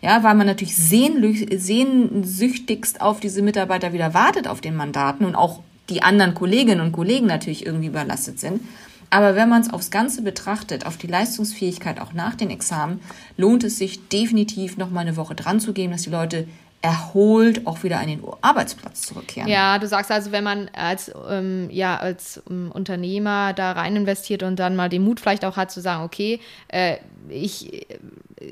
ja, 0.00 0.22
weil 0.22 0.34
man 0.34 0.46
natürlich 0.46 0.76
sehnsüchtigst 0.76 3.00
auf 3.00 3.20
diese 3.20 3.42
Mitarbeiter 3.42 3.92
wieder 3.92 4.14
wartet 4.14 4.48
auf 4.48 4.62
den 4.62 4.76
Mandaten 4.76 5.26
und 5.26 5.34
auch 5.34 5.60
die 5.90 6.02
anderen 6.02 6.34
Kolleginnen 6.34 6.80
und 6.80 6.92
Kollegen 6.92 7.26
natürlich 7.26 7.66
irgendwie 7.66 7.88
überlastet 7.88 8.40
sind. 8.40 8.62
Aber 9.10 9.34
wenn 9.34 9.48
man 9.48 9.60
es 9.60 9.72
aufs 9.72 9.90
Ganze 9.90 10.22
betrachtet, 10.22 10.86
auf 10.86 10.96
die 10.96 11.08
Leistungsfähigkeit 11.08 12.00
auch 12.00 12.12
nach 12.12 12.36
den 12.36 12.48
Examen, 12.48 13.00
lohnt 13.36 13.64
es 13.64 13.76
sich 13.76 14.08
definitiv 14.08 14.76
noch 14.76 14.90
mal 14.90 15.00
eine 15.00 15.16
Woche 15.16 15.34
dran 15.34 15.58
zu 15.58 15.72
gehen, 15.72 15.90
dass 15.90 16.02
die 16.02 16.10
Leute 16.10 16.46
erholt 16.82 17.66
auch 17.66 17.82
wieder 17.82 18.00
an 18.00 18.08
den 18.08 18.22
Arbeitsplatz 18.40 19.02
zurückkehren. 19.02 19.48
Ja, 19.48 19.78
du 19.78 19.86
sagst 19.86 20.10
also, 20.10 20.32
wenn 20.32 20.44
man 20.44 20.70
als, 20.74 21.12
ähm, 21.28 21.68
ja, 21.70 21.96
als 21.96 22.42
ähm, 22.48 22.72
Unternehmer 22.72 23.52
da 23.52 23.72
rein 23.72 23.96
investiert 23.96 24.42
und 24.42 24.58
dann 24.58 24.76
mal 24.76 24.88
den 24.88 25.02
Mut 25.02 25.20
vielleicht 25.20 25.44
auch 25.44 25.56
hat 25.56 25.70
zu 25.70 25.80
sagen, 25.80 26.04
okay, 26.04 26.40
äh, 26.68 26.96
ich 27.28 27.86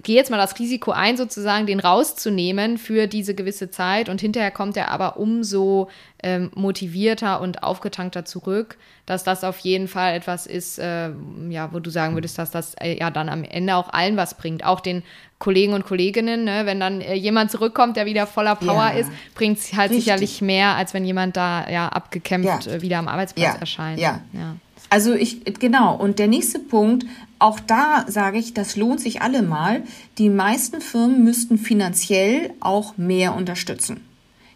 gehe 0.02 0.16
jetzt 0.16 0.30
mal 0.30 0.36
das 0.36 0.58
Risiko 0.58 0.90
ein, 0.90 1.16
sozusagen 1.16 1.66
den 1.66 1.80
rauszunehmen 1.80 2.76
für 2.76 3.06
diese 3.06 3.34
gewisse 3.34 3.70
Zeit 3.70 4.08
und 4.08 4.20
hinterher 4.20 4.50
kommt 4.50 4.76
er 4.76 4.90
aber 4.90 5.16
umso 5.16 5.88
ähm, 6.22 6.50
motivierter 6.54 7.40
und 7.40 7.62
aufgetankter 7.62 8.24
zurück, 8.24 8.76
dass 9.06 9.24
das 9.24 9.44
auf 9.44 9.58
jeden 9.60 9.88
Fall 9.88 10.14
etwas 10.14 10.46
ist, 10.46 10.78
äh, 10.78 11.10
ja, 11.48 11.72
wo 11.72 11.78
du 11.80 11.90
sagen 11.90 12.14
würdest, 12.14 12.38
dass 12.38 12.50
das 12.50 12.74
äh, 12.74 12.98
ja 12.98 13.10
dann 13.10 13.28
am 13.28 13.44
Ende 13.44 13.76
auch 13.76 13.90
allen 13.92 14.16
was 14.16 14.34
bringt, 14.34 14.64
auch 14.64 14.80
den 14.80 15.02
Kollegen 15.38 15.72
und 15.72 15.86
Kolleginnen, 15.86 16.44
ne? 16.44 16.66
wenn 16.66 16.80
dann 16.80 17.00
äh, 17.00 17.14
jemand 17.14 17.50
zurückkommt, 17.50 17.96
der 17.96 18.04
wieder 18.06 18.26
voller 18.26 18.56
Power 18.56 18.90
ja, 18.92 18.98
ist, 18.98 19.10
bringt 19.34 19.58
es 19.58 19.72
halt 19.74 19.90
richtig. 19.90 20.04
sicherlich 20.04 20.42
mehr, 20.42 20.74
als 20.74 20.92
wenn 20.92 21.04
jemand 21.04 21.36
da 21.36 21.68
ja 21.70 21.88
abgekämpft 21.88 22.66
ja. 22.66 22.72
Äh, 22.72 22.82
wieder 22.82 22.98
am 22.98 23.08
Arbeitsplatz 23.08 23.54
ja. 23.54 23.60
erscheint. 23.60 24.00
Ja. 24.00 24.20
ja. 24.32 24.56
Also 24.90 25.14
ich, 25.14 25.44
genau. 25.58 25.96
Und 25.96 26.18
der 26.18 26.28
nächste 26.28 26.58
Punkt, 26.58 27.06
auch 27.38 27.60
da 27.60 28.04
sage 28.08 28.38
ich, 28.38 28.54
das 28.54 28.76
lohnt 28.76 29.00
sich 29.00 29.22
allemal. 29.22 29.82
Die 30.18 30.30
meisten 30.30 30.80
Firmen 30.80 31.24
müssten 31.24 31.58
finanziell 31.58 32.50
auch 32.60 32.96
mehr 32.96 33.34
unterstützen. 33.34 34.00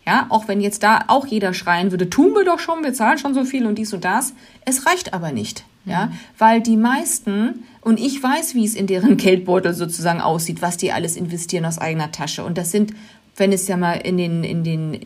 Ja, 0.07 0.27
auch 0.31 0.49
wenn 0.49 0.61
jetzt 0.61 0.83
da 0.83 1.05
auch 1.07 1.27
jeder 1.27 1.55
schreien 1.55 1.93
würde, 1.93 2.11
tun 2.11 2.35
wir 2.35 2.45
doch 2.45 2.59
schon, 2.59 2.83
wir 2.83 2.93
zahlen 2.93 3.19
schon 3.19 3.35
so 3.35 3.45
viel 3.45 3.67
und 3.67 3.77
dies 3.77 3.93
und 3.95 4.05
das. 4.05 4.35
Es 4.65 4.85
reicht 4.87 5.15
aber 5.15 5.31
nicht. 5.31 5.65
Ja, 5.85 6.07
mhm. 6.07 6.13
weil 6.39 6.61
die 6.61 6.77
meisten, 6.77 7.65
und 7.81 7.99
ich 7.99 8.23
weiß, 8.23 8.55
wie 8.55 8.65
es 8.65 8.75
in 8.75 8.87
deren 8.87 9.17
Geldbeutel 9.17 9.75
sozusagen 9.75 10.21
aussieht, 10.21 10.63
was 10.63 10.77
die 10.77 10.93
alles 10.93 11.17
investieren 11.17 11.65
aus 11.65 11.79
eigener 11.79 12.13
Tasche. 12.13 12.45
Und 12.45 12.57
das 12.57 12.71
sind, 12.71 12.95
wenn 13.37 13.53
es 13.53 13.67
ja 13.67 13.77
mal 13.77 13.95
in 13.95 14.17
den, 14.17 14.45
in 14.45 14.63
den 14.65 15.01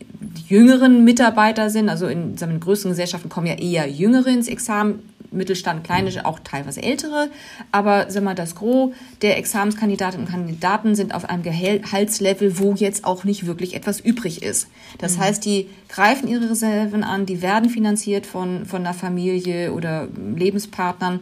jüngeren 0.47 1.03
Mitarbeiter 1.03 1.69
sind, 1.69 1.89
also 1.89 2.07
in, 2.07 2.35
in 2.35 2.59
größeren 2.59 2.91
Gesellschaften 2.91 3.29
kommen 3.29 3.47
ja 3.47 3.55
eher 3.55 3.89
Jüngere 3.89 4.29
ins 4.29 4.47
Examen, 4.47 4.99
Mittelstand, 5.31 5.83
kleine, 5.83 6.11
mhm. 6.11 6.17
auch 6.19 6.39
teilweise 6.39 6.81
ältere. 6.81 7.29
Aber 7.71 8.09
sag 8.09 8.23
mal, 8.23 8.35
das 8.35 8.55
Gros 8.55 8.93
der 9.21 9.37
Examenskandidatinnen 9.37 10.25
und 10.25 10.31
Kandidaten 10.31 10.95
sind 10.95 11.13
auf 11.13 11.29
einem 11.29 11.43
Gehaltslevel, 11.43 12.59
wo 12.59 12.73
jetzt 12.73 13.05
auch 13.05 13.23
nicht 13.23 13.45
wirklich 13.45 13.75
etwas 13.75 13.99
übrig 13.99 14.43
ist. 14.43 14.67
Das 14.97 15.17
mhm. 15.17 15.21
heißt, 15.21 15.45
die 15.45 15.69
greifen 15.89 16.27
ihre 16.27 16.49
Reserven 16.49 17.03
an, 17.03 17.25
die 17.25 17.41
werden 17.41 17.69
finanziert 17.69 18.25
von, 18.25 18.65
von 18.65 18.81
einer 18.81 18.93
Familie 18.93 19.73
oder 19.73 20.07
Lebenspartnern. 20.35 21.19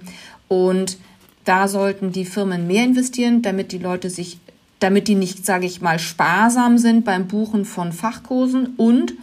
Und 0.48 0.98
da 1.44 1.68
sollten 1.68 2.12
die 2.12 2.26
Firmen 2.26 2.68
mehr 2.68 2.84
investieren, 2.84 3.42
damit 3.42 3.72
die 3.72 3.78
Leute 3.78 4.10
sich, 4.10 4.40
damit 4.80 5.08
die 5.08 5.16
nicht, 5.16 5.46
sage 5.46 5.66
ich 5.66 5.82
mal, 5.82 6.00
sparsam 6.00 6.78
sind 6.78 7.06
beim 7.06 7.28
Buchen 7.28 7.66
von 7.66 7.94
Fachkursen 7.94 8.74
und 8.78 9.14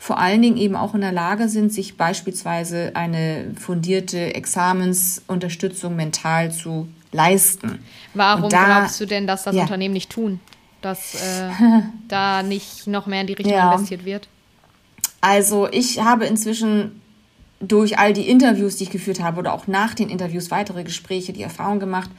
vor 0.00 0.18
allen 0.18 0.40
Dingen 0.40 0.56
eben 0.56 0.76
auch 0.76 0.94
in 0.94 1.02
der 1.02 1.12
Lage 1.12 1.50
sind, 1.50 1.74
sich 1.74 1.98
beispielsweise 1.98 2.92
eine 2.94 3.52
fundierte 3.60 4.34
Examensunterstützung 4.34 5.94
mental 5.94 6.50
zu 6.50 6.88
leisten. 7.12 7.84
Warum 8.14 8.48
da, 8.48 8.64
glaubst 8.64 8.98
du 8.98 9.04
denn, 9.04 9.26
dass 9.26 9.42
das 9.42 9.54
ja. 9.54 9.60
Unternehmen 9.60 9.92
nicht 9.92 10.10
tun? 10.10 10.40
Dass 10.80 11.16
äh, 11.16 11.50
da 12.08 12.42
nicht 12.42 12.86
noch 12.86 13.06
mehr 13.06 13.20
in 13.20 13.26
die 13.26 13.34
Richtung 13.34 13.52
ja. 13.52 13.74
investiert 13.74 14.06
wird? 14.06 14.28
Also 15.20 15.68
ich 15.70 16.00
habe 16.00 16.24
inzwischen 16.24 17.02
durch 17.60 17.98
all 17.98 18.14
die 18.14 18.26
Interviews, 18.26 18.76
die 18.76 18.84
ich 18.84 18.90
geführt 18.90 19.22
habe 19.22 19.38
oder 19.38 19.52
auch 19.52 19.66
nach 19.66 19.92
den 19.92 20.08
Interviews 20.08 20.50
weitere 20.50 20.82
Gespräche, 20.82 21.34
die 21.34 21.42
Erfahrung 21.42 21.78
gemacht, 21.78 22.10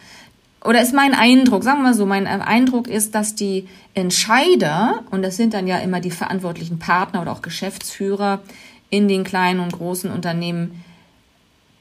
oder 0.64 0.82
ist 0.82 0.94
mein 0.94 1.14
Eindruck, 1.14 1.64
sagen 1.64 1.80
wir 1.80 1.90
mal 1.90 1.94
so, 1.94 2.06
mein 2.06 2.28
Eindruck 2.28 2.88
ist, 2.88 3.16
dass 3.16 3.34
die 3.34 3.68
Entscheider, 3.94 5.04
und 5.10 5.24
das 5.24 5.36
sind 5.36 5.54
dann 5.54 5.68
ja 5.68 5.78
immer 5.80 6.00
die 6.00 6.12
verantwortlichen 6.12 6.78
Partner 6.78 7.22
oder 7.22 7.32
auch 7.32 7.42
Geschäftsführer 7.42 8.42
in 8.90 9.08
den 9.08 9.24
kleinen 9.24 9.60
und 9.60 9.72
großen 9.74 10.12
Unternehmen, 10.12 10.84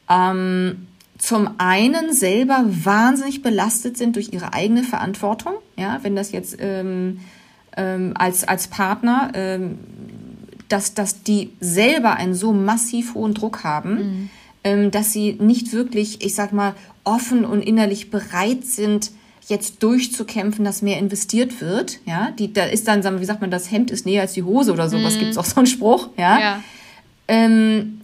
ähm, 0.09 0.87
zum 1.19 1.51
einen 1.59 2.15
selber 2.15 2.65
wahnsinnig 2.67 3.43
belastet 3.43 3.99
sind 3.99 4.17
durch 4.17 4.33
ihre 4.33 4.55
eigene 4.55 4.83
Verantwortung, 4.83 5.53
ja, 5.77 5.99
wenn 6.03 6.17
das 6.17 6.33
jetzt 6.33 6.57
ähm, 6.59 7.21
ähm, 7.77 8.15
als, 8.15 8.49
als 8.49 8.69
Partner, 8.69 9.31
ähm, 9.35 9.79
dass, 10.69 10.95
dass 10.95 11.23
die 11.23 11.53
selber 11.61 12.15
einen 12.15 12.35
so 12.35 12.53
massiv 12.55 13.15
hohen 13.15 13.35
Druck 13.35 13.65
haben, 13.65 13.95
mhm. 13.95 14.31
Ähm, 14.65 14.91
dass 14.91 15.13
sie 15.13 15.35
nicht 15.35 15.73
wirklich, 15.73 16.25
ich 16.25 16.35
sag 16.35 16.53
mal, 16.53 16.75
offen 17.05 17.45
und 17.45 17.63
innerlich 17.63 18.11
bereit 18.11 18.65
sind, 18.65 19.11
jetzt 19.47 19.83
durchzukämpfen, 19.83 20.65
dass 20.65 20.83
mehr 20.83 20.99
investiert 20.99 21.61
wird. 21.61 21.99
Ja, 22.07 22.31
die, 22.39 22.53
da 22.53 22.65
ist 22.65 22.87
dann, 22.89 23.21
wie 23.21 23.25
sagt 23.25 23.41
man, 23.41 23.51
das 23.51 23.71
Hemd 23.71 23.91
ist 23.91 24.07
näher 24.07 24.23
als 24.23 24.33
die 24.33 24.43
Hose 24.43 24.73
oder 24.73 24.89
sowas. 24.89 25.17
Mhm. 25.17 25.19
Gibt 25.21 25.31
es 25.33 25.39
auch 25.39 25.45
so 25.45 25.57
einen 25.57 25.67
Spruch? 25.67 26.11
Ja. 26.17 26.39
ja. 26.39 26.63
Ähm, 27.27 28.01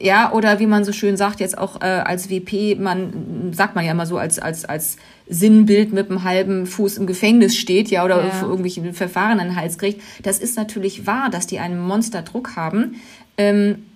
ja, 0.00 0.32
oder 0.32 0.60
wie 0.60 0.66
man 0.66 0.84
so 0.84 0.92
schön 0.92 1.16
sagt, 1.16 1.40
jetzt 1.40 1.58
auch 1.58 1.80
äh, 1.80 1.84
als 1.84 2.30
WP, 2.30 2.78
man 2.78 3.52
sagt 3.52 3.74
man 3.74 3.84
ja 3.84 3.90
immer 3.90 4.06
so 4.06 4.16
als 4.16 4.38
als 4.38 4.64
als 4.64 4.96
Sinnbild 5.28 5.92
mit 5.92 6.08
einem 6.08 6.22
halben 6.22 6.66
Fuß 6.66 6.98
im 6.98 7.06
Gefängnis 7.06 7.56
steht, 7.56 7.90
ja, 7.90 8.04
oder 8.04 8.22
ja. 8.24 8.30
für 8.30 8.46
irgendwelche 8.46 8.92
Verfahren 8.92 9.40
an 9.40 9.48
den 9.48 9.56
Hals 9.56 9.78
kriegt. 9.78 10.00
Das 10.22 10.38
ist 10.38 10.56
natürlich 10.56 11.06
wahr, 11.06 11.30
dass 11.30 11.46
die 11.46 11.58
einen 11.58 11.80
Monsterdruck 11.80 12.56
haben. 12.56 13.00
Ähm, 13.36 13.86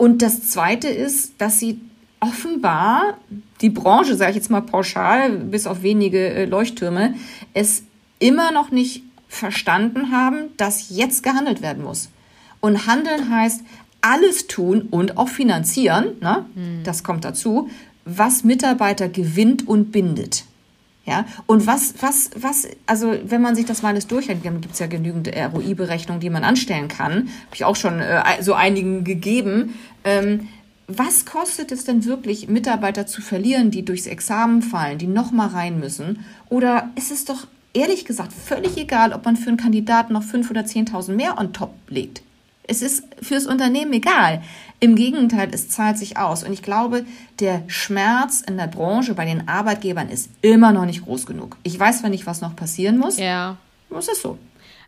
und 0.00 0.22
das 0.22 0.48
Zweite 0.48 0.88
ist, 0.88 1.34
dass 1.36 1.58
sie 1.58 1.78
offenbar 2.20 3.18
die 3.60 3.68
Branche, 3.68 4.16
sage 4.16 4.30
ich 4.30 4.36
jetzt 4.36 4.50
mal 4.50 4.62
pauschal, 4.62 5.30
bis 5.30 5.66
auf 5.66 5.82
wenige 5.82 6.26
äh, 6.26 6.44
Leuchttürme, 6.46 7.16
es 7.52 7.82
immer 8.18 8.50
noch 8.50 8.70
nicht 8.70 9.02
verstanden 9.28 10.10
haben, 10.10 10.56
dass 10.56 10.88
jetzt 10.88 11.22
gehandelt 11.22 11.60
werden 11.60 11.84
muss. 11.84 12.08
Und 12.60 12.86
handeln 12.86 13.28
heißt 13.28 13.60
alles 14.00 14.46
tun 14.46 14.88
und 14.90 15.18
auch 15.18 15.28
finanzieren, 15.28 16.12
ne? 16.22 16.46
Mhm. 16.54 16.82
das 16.82 17.02
kommt 17.02 17.26
dazu, 17.26 17.68
was 18.06 18.42
Mitarbeiter 18.42 19.06
gewinnt 19.06 19.68
und 19.68 19.92
bindet. 19.92 20.44
Ja, 21.06 21.24
und 21.46 21.66
was, 21.66 21.94
was, 22.00 22.30
was, 22.36 22.68
also 22.86 23.16
wenn 23.24 23.40
man 23.40 23.56
sich 23.56 23.64
das 23.64 23.82
mal 23.82 23.88
alles 23.88 24.06
durchhält, 24.06 24.44
dann 24.44 24.60
gibt 24.60 24.74
es 24.74 24.80
ja 24.80 24.86
genügend 24.86 25.28
ROI-Berechnungen, 25.28 26.20
die 26.20 26.30
man 26.30 26.44
anstellen 26.44 26.88
kann, 26.88 27.12
habe 27.12 27.54
ich 27.54 27.64
auch 27.64 27.76
schon 27.76 28.00
äh, 28.00 28.22
so 28.42 28.52
einigen 28.54 29.02
gegeben. 29.02 29.74
Ähm, 30.04 30.48
was 30.86 31.24
kostet 31.24 31.72
es 31.72 31.84
denn 31.84 32.04
wirklich, 32.04 32.48
Mitarbeiter 32.48 33.06
zu 33.06 33.22
verlieren, 33.22 33.70
die 33.70 33.84
durchs 33.84 34.06
Examen 34.06 34.60
fallen, 34.60 34.98
die 34.98 35.06
nochmal 35.06 35.48
rein 35.48 35.78
müssen? 35.78 36.24
Oder 36.48 36.90
ist 36.96 37.12
es 37.12 37.24
doch 37.24 37.46
ehrlich 37.72 38.04
gesagt 38.04 38.32
völlig 38.32 38.76
egal, 38.76 39.12
ob 39.12 39.24
man 39.24 39.36
für 39.36 39.48
einen 39.48 39.56
Kandidaten 39.56 40.12
noch 40.12 40.24
5.000 40.24 40.50
oder 40.50 40.62
10.000 40.62 41.12
mehr 41.12 41.38
on 41.38 41.52
top 41.52 41.74
legt? 41.88 42.22
Es 42.64 42.82
ist 42.82 43.04
fürs 43.22 43.46
Unternehmen 43.46 43.92
egal. 43.92 44.42
Im 44.82 44.96
Gegenteil, 44.96 45.50
es 45.52 45.68
zahlt 45.68 45.98
sich 45.98 46.16
aus. 46.16 46.42
Und 46.42 46.52
ich 46.52 46.62
glaube, 46.62 47.04
der 47.38 47.62
Schmerz 47.66 48.40
in 48.40 48.56
der 48.56 48.66
Branche 48.66 49.14
bei 49.14 49.26
den 49.26 49.46
Arbeitgebern 49.46 50.08
ist 50.08 50.30
immer 50.40 50.72
noch 50.72 50.86
nicht 50.86 51.04
groß 51.04 51.26
genug. 51.26 51.58
Ich 51.62 51.78
weiß 51.78 52.00
zwar 52.00 52.08
nicht, 52.10 52.26
was 52.26 52.40
noch 52.40 52.56
passieren 52.56 52.96
muss. 52.96 53.18
Ja. 53.18 53.58
Es 53.90 54.08
ist 54.08 54.22
so. 54.22 54.38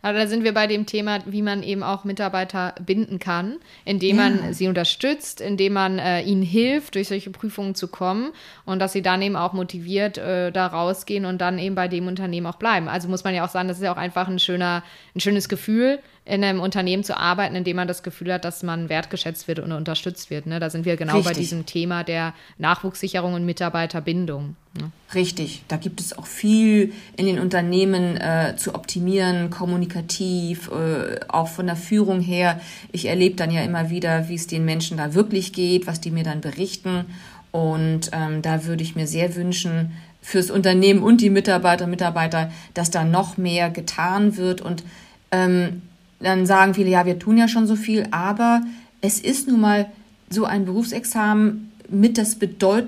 Aber 0.02 0.18
da 0.18 0.26
sind 0.26 0.42
wir 0.42 0.52
bei 0.52 0.66
dem 0.66 0.85
Thema, 0.85 1.20
wie 1.26 1.42
man 1.42 1.62
eben 1.62 1.85
auch 1.85 2.02
Mitarbeiter 2.02 2.74
binden 2.85 3.20
kann, 3.20 3.59
indem 3.85 4.16
ja. 4.18 4.22
man 4.22 4.52
sie 4.52 4.66
unterstützt, 4.66 5.40
indem 5.40 5.74
man 5.74 6.00
äh, 6.00 6.22
ihnen 6.22 6.42
hilft, 6.42 6.96
durch 6.96 7.09
solche 7.09 7.31
Prüfungen 7.31 7.76
zu 7.76 7.87
kommen 7.87 8.33
und 8.64 8.81
dass 8.81 8.92
sie 8.92 9.02
dann 9.02 9.22
eben 9.22 9.37
auch 9.37 9.52
motiviert 9.52 10.18
äh, 10.18 10.50
da 10.50 10.66
rausgehen 10.66 11.24
und 11.24 11.40
dann 11.40 11.59
eben 11.61 11.76
bei 11.76 11.87
dem 11.87 12.09
Unternehmen 12.09 12.48
auch 12.48 12.57
bleiben. 12.57 12.88
Also 12.88 13.09
muss 13.09 13.22
man 13.22 13.33
ja 13.33 13.44
auch 13.44 13.48
sagen, 13.48 13.68
das 13.68 13.78
ist 13.78 13.85
ja 13.85 13.92
auch 13.92 13.96
einfach 13.96 14.26
ein 14.26 14.40
schöner, 14.40 14.83
ein 15.14 15.20
schönes 15.20 15.48
Gefühl, 15.48 16.00
in 16.25 16.45
einem 16.45 16.61
Unternehmen 16.61 17.03
zu 17.03 17.17
arbeiten, 17.17 17.57
in 17.57 17.65
dem 17.65 17.77
man 17.77 17.89
das 17.89 18.05
Gefühl 18.05 18.33
hat, 18.33 18.45
dass 18.45 18.63
man 18.63 18.89
wertgeschätzt 18.89 19.49
wird 19.49 19.59
und 19.59 19.73
unterstützt 19.73 20.31
wird. 20.31 20.47
Ne? 20.47 20.61
Da 20.61 20.71
sind 20.71 20.85
wir 20.85 20.97
genau 20.97 21.17
Richtig. 21.17 21.33
bei 21.33 21.41
diesem 21.41 21.67
Thema 21.67 22.05
der 22.05 22.33
Nachwuchssicherung 22.59 23.35
und 23.35 23.45
Mitarbeiterbindung. 23.45 24.55
Ne? 24.79 24.93
Richtig, 25.15 25.65
da 25.67 25.77
gibt 25.77 26.01
es 26.01 26.17
auch 26.17 26.27
viel 26.27 26.93
in 27.17 27.27
den 27.27 27.41
Unternehmen 27.41 28.17
äh, 28.17 28.55
zu 28.57 28.77
optimieren, 28.77 29.51
kommunikativ, 29.51 30.71
äh, 30.71 31.19
auch 31.27 31.49
von 31.49 31.67
der 31.67 31.77
Führung 31.77 32.21
her. 32.21 32.61
Ich 32.93 33.07
erlebe 33.07 33.35
dann 33.35 33.51
ja 33.51 33.63
immer 33.63 33.91
wieder, 33.91 34.29
wie 34.29 34.37
es 34.37 34.47
den 34.47 34.65
Menschen 34.65 34.99
da 34.99 35.15
wirklich 35.15 35.53
geht, 35.53 35.89
was 35.89 36.01
die 36.01 36.13
mir 36.13 36.25
dann 36.25 36.41
berichten. 36.41 37.07
Und 37.51 38.11
ähm, 38.13 38.43
da 38.43 38.65
würde 38.65 38.85
ich 38.85 38.95
mir 38.95 39.09
sehr 39.09 39.35
wünschen, 39.35 39.93
fürs 40.23 40.53
Unternehmen 40.53 41.03
und 41.03 41.21
die 41.21 41.31
Mitarbeiter 41.31 41.85
und 41.85 41.91
Mitarbeiter, 41.91 42.53
dass 42.75 42.93
da 42.93 43.03
noch 43.03 43.37
mehr 43.39 43.71
getan 43.71 44.37
wird 44.37 44.61
und 44.61 44.85
ähm, 45.33 45.83
dann 46.23 46.47
sagen 46.47 46.75
viele, 46.75 46.91
ja, 46.91 47.07
wir 47.07 47.19
tun 47.19 47.37
ja 47.37 47.49
schon 47.49 47.67
so 47.67 47.77
viel, 47.77 48.07
aber 48.11 48.63
es 49.01 49.21
ist 49.21 49.49
nun 49.49 49.61
mal 49.61 49.87
so 50.31 50.45
ein 50.45 50.65
Berufsexamen 50.65 51.73
mit 51.89 52.19
das 52.19 52.37
bedeut 52.37 52.87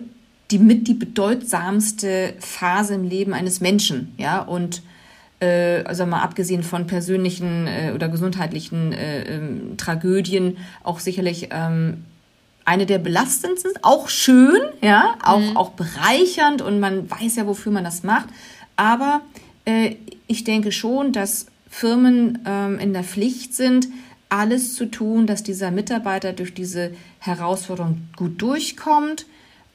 die 0.51 0.59
mit 0.59 0.87
die 0.88 0.94
bedeutsamste 0.94 2.35
Phase 2.38 2.94
im 2.94 3.09
Leben 3.09 3.33
eines 3.33 3.61
Menschen, 3.61 4.12
ja 4.18 4.40
und 4.40 4.83
äh, 5.40 5.83
also 5.85 6.07
mal 6.07 6.23
abgesehen 6.23 6.62
von 6.62 6.87
persönlichen 6.87 7.66
äh, 7.66 7.92
oder 7.94 8.09
gesundheitlichen 8.09 8.92
äh, 8.92 9.23
ähm, 9.23 9.77
Tragödien 9.77 10.59
auch 10.83 11.01
sicherlich 11.01 11.49
ähm, 11.51 12.05
eine 12.64 12.87
der 12.87 12.99
belastendsten, 12.99 13.73
auch 13.83 14.09
schön, 14.09 14.61
ja, 14.81 15.16
auch, 15.23 15.40
mhm. 15.40 15.57
auch 15.57 15.70
bereichernd 15.70 16.62
und 16.62 16.81
man 16.81 17.11
weiß 17.11 17.37
ja, 17.37 17.47
wofür 17.47 17.73
man 17.73 17.85
das 17.85 18.03
macht. 18.03 18.29
Aber 18.77 19.20
äh, 19.64 19.97
ich 20.27 20.44
denke 20.44 20.73
schon, 20.73 21.12
dass 21.12 21.47
Firmen 21.74 22.38
ähm, 22.46 22.78
in 22.78 22.92
der 22.92 23.02
Pflicht 23.02 23.52
sind, 23.52 23.88
alles 24.28 24.74
zu 24.74 24.87
tun, 24.87 25.26
dass 25.26 25.42
dieser 25.42 25.72
Mitarbeiter 25.72 26.32
durch 26.32 26.54
diese 26.54 26.92
Herausforderung 27.18 28.02
gut 28.14 28.40
durchkommt 28.40 29.26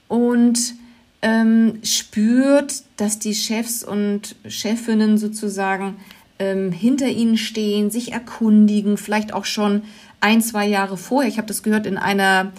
und 0.07 0.75
ähm, 1.21 1.79
spürt, 1.83 2.83
dass 2.95 3.19
die 3.19 3.35
Chefs 3.35 3.83
und 3.83 4.37
Chefinnen 4.47 5.17
sozusagen 5.17 5.97
ähm, 6.39 6.71
hinter 6.71 7.09
ihnen 7.09 7.35
stehen, 7.35 7.91
sich 7.91 8.13
erkundigen, 8.13 8.95
vielleicht 8.95 9.33
auch 9.33 9.45
schon 9.45 9.83
ein, 10.21 10.41
zwei 10.41 10.67
Jahre 10.67 10.95
vorher. 10.95 11.29
Ich 11.29 11.37
habe 11.37 11.49
das 11.49 11.63
gehört 11.63 11.85
in 11.85 11.97
einer 11.97 12.53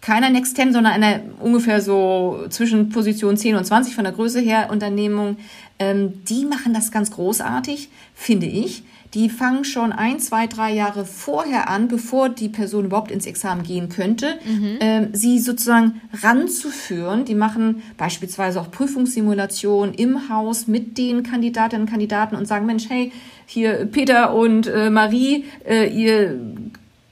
keiner 0.00 0.30
Next 0.30 0.56
10, 0.56 0.72
sondern 0.72 0.94
einer 0.94 1.20
ungefähr 1.40 1.82
so 1.82 2.46
zwischen 2.48 2.88
Position 2.88 3.36
10 3.36 3.56
und 3.56 3.64
20 3.64 3.94
von 3.94 4.04
der 4.04 4.12
Größe 4.14 4.40
her 4.40 4.68
Unternehmung, 4.70 5.36
ähm, 5.78 6.24
die 6.24 6.44
machen 6.44 6.74
das 6.74 6.90
ganz 6.90 7.10
großartig, 7.10 7.88
finde 8.14 8.46
ich. 8.46 8.82
Die 9.14 9.30
fangen 9.30 9.64
schon 9.64 9.92
ein, 9.92 10.20
zwei, 10.20 10.46
drei 10.46 10.74
Jahre 10.74 11.06
vorher 11.06 11.70
an, 11.70 11.88
bevor 11.88 12.28
die 12.28 12.50
Person 12.50 12.84
überhaupt 12.84 13.10
ins 13.10 13.24
Examen 13.24 13.62
gehen 13.62 13.88
könnte, 13.88 14.38
mhm. 14.44 14.76
ähm, 14.80 15.08
sie 15.12 15.38
sozusagen 15.38 16.02
ranzuführen. 16.22 17.24
Die 17.24 17.34
machen 17.34 17.82
beispielsweise 17.96 18.60
auch 18.60 18.70
Prüfungssimulationen 18.70 19.94
im 19.94 20.28
Haus 20.28 20.66
mit 20.66 20.98
den 20.98 21.22
Kandidatinnen 21.22 21.86
und 21.86 21.90
Kandidaten 21.90 22.36
und 22.36 22.46
sagen, 22.46 22.66
Mensch, 22.66 22.90
hey, 22.90 23.10
hier 23.46 23.86
Peter 23.86 24.34
und 24.34 24.66
äh, 24.66 24.90
Marie, 24.90 25.46
äh, 25.66 25.88
ihr 25.88 26.38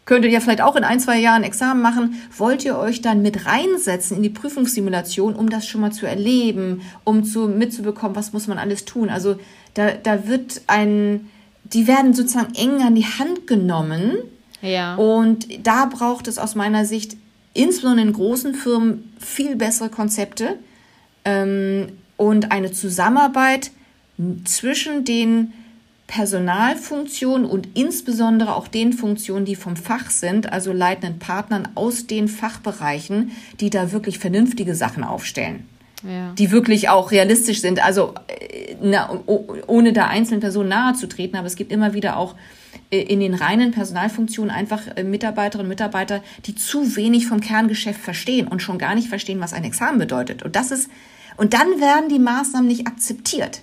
könntet 0.06 0.30
ja 0.32 0.40
vielleicht 0.40 0.62
auch 0.62 0.76
in 0.76 0.84
ein, 0.84 1.00
zwei 1.00 1.18
Jahren 1.18 1.42
Examen 1.42 1.82
machen. 1.82 2.22
Wollt 2.36 2.64
ihr 2.64 2.78
euch 2.78 3.02
dann 3.02 3.22
mit 3.22 3.44
reinsetzen 3.44 4.16
in 4.16 4.22
die 4.22 4.30
Prüfungssimulation, 4.30 5.34
um 5.34 5.50
das 5.50 5.66
schon 5.66 5.80
mal 5.80 5.92
zu 5.92 6.06
erleben, 6.06 6.82
um 7.04 7.24
zu, 7.24 7.48
mitzubekommen, 7.48 8.16
was 8.16 8.32
muss 8.32 8.46
man 8.46 8.58
alles 8.58 8.84
tun? 8.84 9.10
Also 9.10 9.36
da, 9.74 9.90
da 9.90 10.28
wird 10.28 10.62
ein, 10.68 11.28
die 11.64 11.88
werden 11.88 12.14
sozusagen 12.14 12.54
eng 12.54 12.82
an 12.82 12.94
die 12.94 13.04
Hand 13.04 13.48
genommen. 13.48 14.12
Ja. 14.62 14.94
Und 14.94 15.48
da 15.66 15.86
braucht 15.86 16.28
es 16.28 16.38
aus 16.38 16.54
meiner 16.54 16.84
Sicht, 16.84 17.16
insbesondere 17.52 18.06
in 18.06 18.12
großen 18.12 18.54
Firmen, 18.54 19.12
viel 19.18 19.56
bessere 19.56 19.88
Konzepte 19.88 20.56
ähm, 21.24 21.88
und 22.16 22.52
eine 22.52 22.70
Zusammenarbeit 22.70 23.72
zwischen 24.44 25.04
den 25.04 25.52
Personalfunktionen 26.06 27.46
und 27.46 27.68
insbesondere 27.74 28.54
auch 28.54 28.68
den 28.68 28.92
Funktionen, 28.92 29.44
die 29.44 29.56
vom 29.56 29.76
Fach 29.76 30.10
sind, 30.10 30.52
also 30.52 30.72
leitenden 30.72 31.18
Partnern 31.18 31.68
aus 31.74 32.06
den 32.06 32.28
Fachbereichen, 32.28 33.32
die 33.60 33.70
da 33.70 33.92
wirklich 33.92 34.18
vernünftige 34.18 34.74
Sachen 34.74 35.02
aufstellen. 35.02 35.66
Ja. 36.08 36.32
Die 36.38 36.50
wirklich 36.52 36.88
auch 36.90 37.10
realistisch 37.10 37.60
sind, 37.60 37.84
also 37.84 38.14
äh, 38.28 38.76
na, 38.80 39.18
ohne 39.66 39.92
da 39.92 40.06
einzelnen 40.06 40.40
Personen 40.40 40.68
nahe 40.68 40.94
zu 40.94 41.08
treten, 41.08 41.36
aber 41.36 41.46
es 41.46 41.56
gibt 41.56 41.72
immer 41.72 41.94
wieder 41.94 42.18
auch 42.18 42.36
äh, 42.90 43.00
in 43.00 43.20
den 43.20 43.34
reinen 43.34 43.72
Personalfunktionen 43.72 44.54
einfach 44.54 44.82
äh, 44.94 45.02
Mitarbeiterinnen 45.02 45.66
und 45.66 45.70
Mitarbeiter, 45.70 46.22
die 46.44 46.54
zu 46.54 46.96
wenig 46.96 47.26
vom 47.26 47.40
Kerngeschäft 47.40 48.00
verstehen 48.00 48.46
und 48.46 48.60
schon 48.62 48.78
gar 48.78 48.94
nicht 48.94 49.08
verstehen, 49.08 49.40
was 49.40 49.52
ein 49.52 49.64
Examen 49.64 49.98
bedeutet. 49.98 50.42
Und 50.42 50.54
das 50.54 50.70
ist, 50.70 50.90
und 51.36 51.54
dann 51.54 51.80
werden 51.80 52.08
die 52.08 52.18
Maßnahmen 52.18 52.68
nicht 52.68 52.86
akzeptiert. 52.86 53.62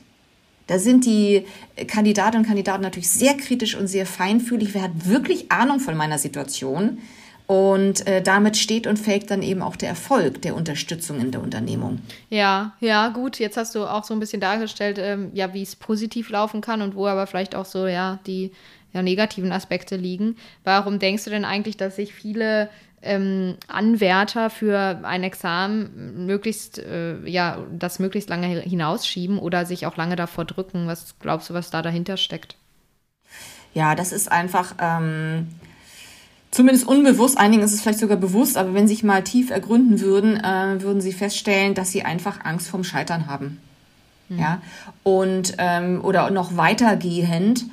Da 0.67 0.79
sind 0.79 1.05
die 1.05 1.45
Kandidatinnen 1.87 2.43
und 2.43 2.47
Kandidaten 2.47 2.81
natürlich 2.81 3.09
sehr 3.09 3.35
kritisch 3.35 3.75
und 3.75 3.87
sehr 3.87 4.05
feinfühlig. 4.05 4.73
Wer 4.73 4.83
hat 4.83 5.07
wirklich 5.07 5.51
Ahnung 5.51 5.79
von 5.79 5.97
meiner 5.97 6.17
Situation? 6.17 6.99
Und 7.45 8.07
äh, 8.07 8.21
damit 8.21 8.55
steht 8.55 8.87
und 8.87 8.97
fällt 8.97 9.29
dann 9.29 9.41
eben 9.41 9.61
auch 9.61 9.75
der 9.75 9.89
Erfolg 9.89 10.41
der 10.41 10.55
Unterstützung 10.55 11.19
in 11.19 11.31
der 11.31 11.41
Unternehmung. 11.41 11.99
Ja, 12.29 12.73
ja, 12.79 13.09
gut. 13.09 13.37
Jetzt 13.37 13.57
hast 13.57 13.75
du 13.75 13.85
auch 13.85 14.05
so 14.05 14.13
ein 14.13 14.19
bisschen 14.21 14.39
dargestellt, 14.39 14.97
ähm, 14.97 15.29
ja, 15.33 15.53
wie 15.53 15.61
es 15.61 15.75
positiv 15.75 16.29
laufen 16.29 16.61
kann 16.61 16.81
und 16.81 16.95
wo 16.95 17.05
aber 17.05 17.27
vielleicht 17.27 17.53
auch 17.53 17.65
so, 17.65 17.85
ja, 17.85 18.19
die 18.25 18.51
ja, 18.93 19.01
negativen 19.01 19.51
Aspekte 19.51 19.97
liegen. 19.97 20.37
Warum 20.63 20.99
denkst 20.99 21.25
du 21.25 21.31
denn 21.31 21.43
eigentlich, 21.43 21.75
dass 21.75 21.97
sich 21.97 22.13
viele 22.13 22.69
ähm, 23.03 23.55
Anwärter 23.67 24.49
für 24.49 24.99
ein 25.03 25.23
Examen 25.23 26.25
möglichst, 26.25 26.79
äh, 26.79 27.19
ja, 27.25 27.59
das 27.71 27.99
möglichst 27.99 28.29
lange 28.29 28.61
hinausschieben 28.61 29.39
oder 29.39 29.65
sich 29.65 29.85
auch 29.85 29.97
lange 29.97 30.15
davor 30.15 30.45
drücken. 30.45 30.87
Was 30.87 31.19
glaubst 31.19 31.49
du, 31.49 31.53
was 31.53 31.69
da 31.69 31.81
dahinter 31.81 32.17
steckt? 32.17 32.55
Ja, 33.73 33.95
das 33.95 34.11
ist 34.11 34.31
einfach 34.31 34.75
ähm, 34.79 35.47
zumindest 36.51 36.87
unbewusst. 36.87 37.37
Einigen 37.37 37.63
ist 37.63 37.73
es 37.73 37.81
vielleicht 37.81 37.99
sogar 37.99 38.17
bewusst, 38.17 38.57
aber 38.57 38.73
wenn 38.73 38.87
sie 38.87 38.95
sich 38.95 39.03
mal 39.03 39.23
tief 39.23 39.49
ergründen 39.49 39.99
würden, 39.99 40.37
äh, 40.37 40.81
würden 40.81 41.01
sie 41.01 41.13
feststellen, 41.13 41.73
dass 41.73 41.91
sie 41.91 42.03
einfach 42.03 42.45
Angst 42.45 42.69
vorm 42.69 42.83
Scheitern 42.83 43.27
haben. 43.27 43.59
Mhm. 44.29 44.39
Ja, 44.39 44.61
und 45.03 45.55
ähm, 45.57 46.01
oder 46.03 46.29
noch 46.31 46.55
weitergehend 46.55 47.65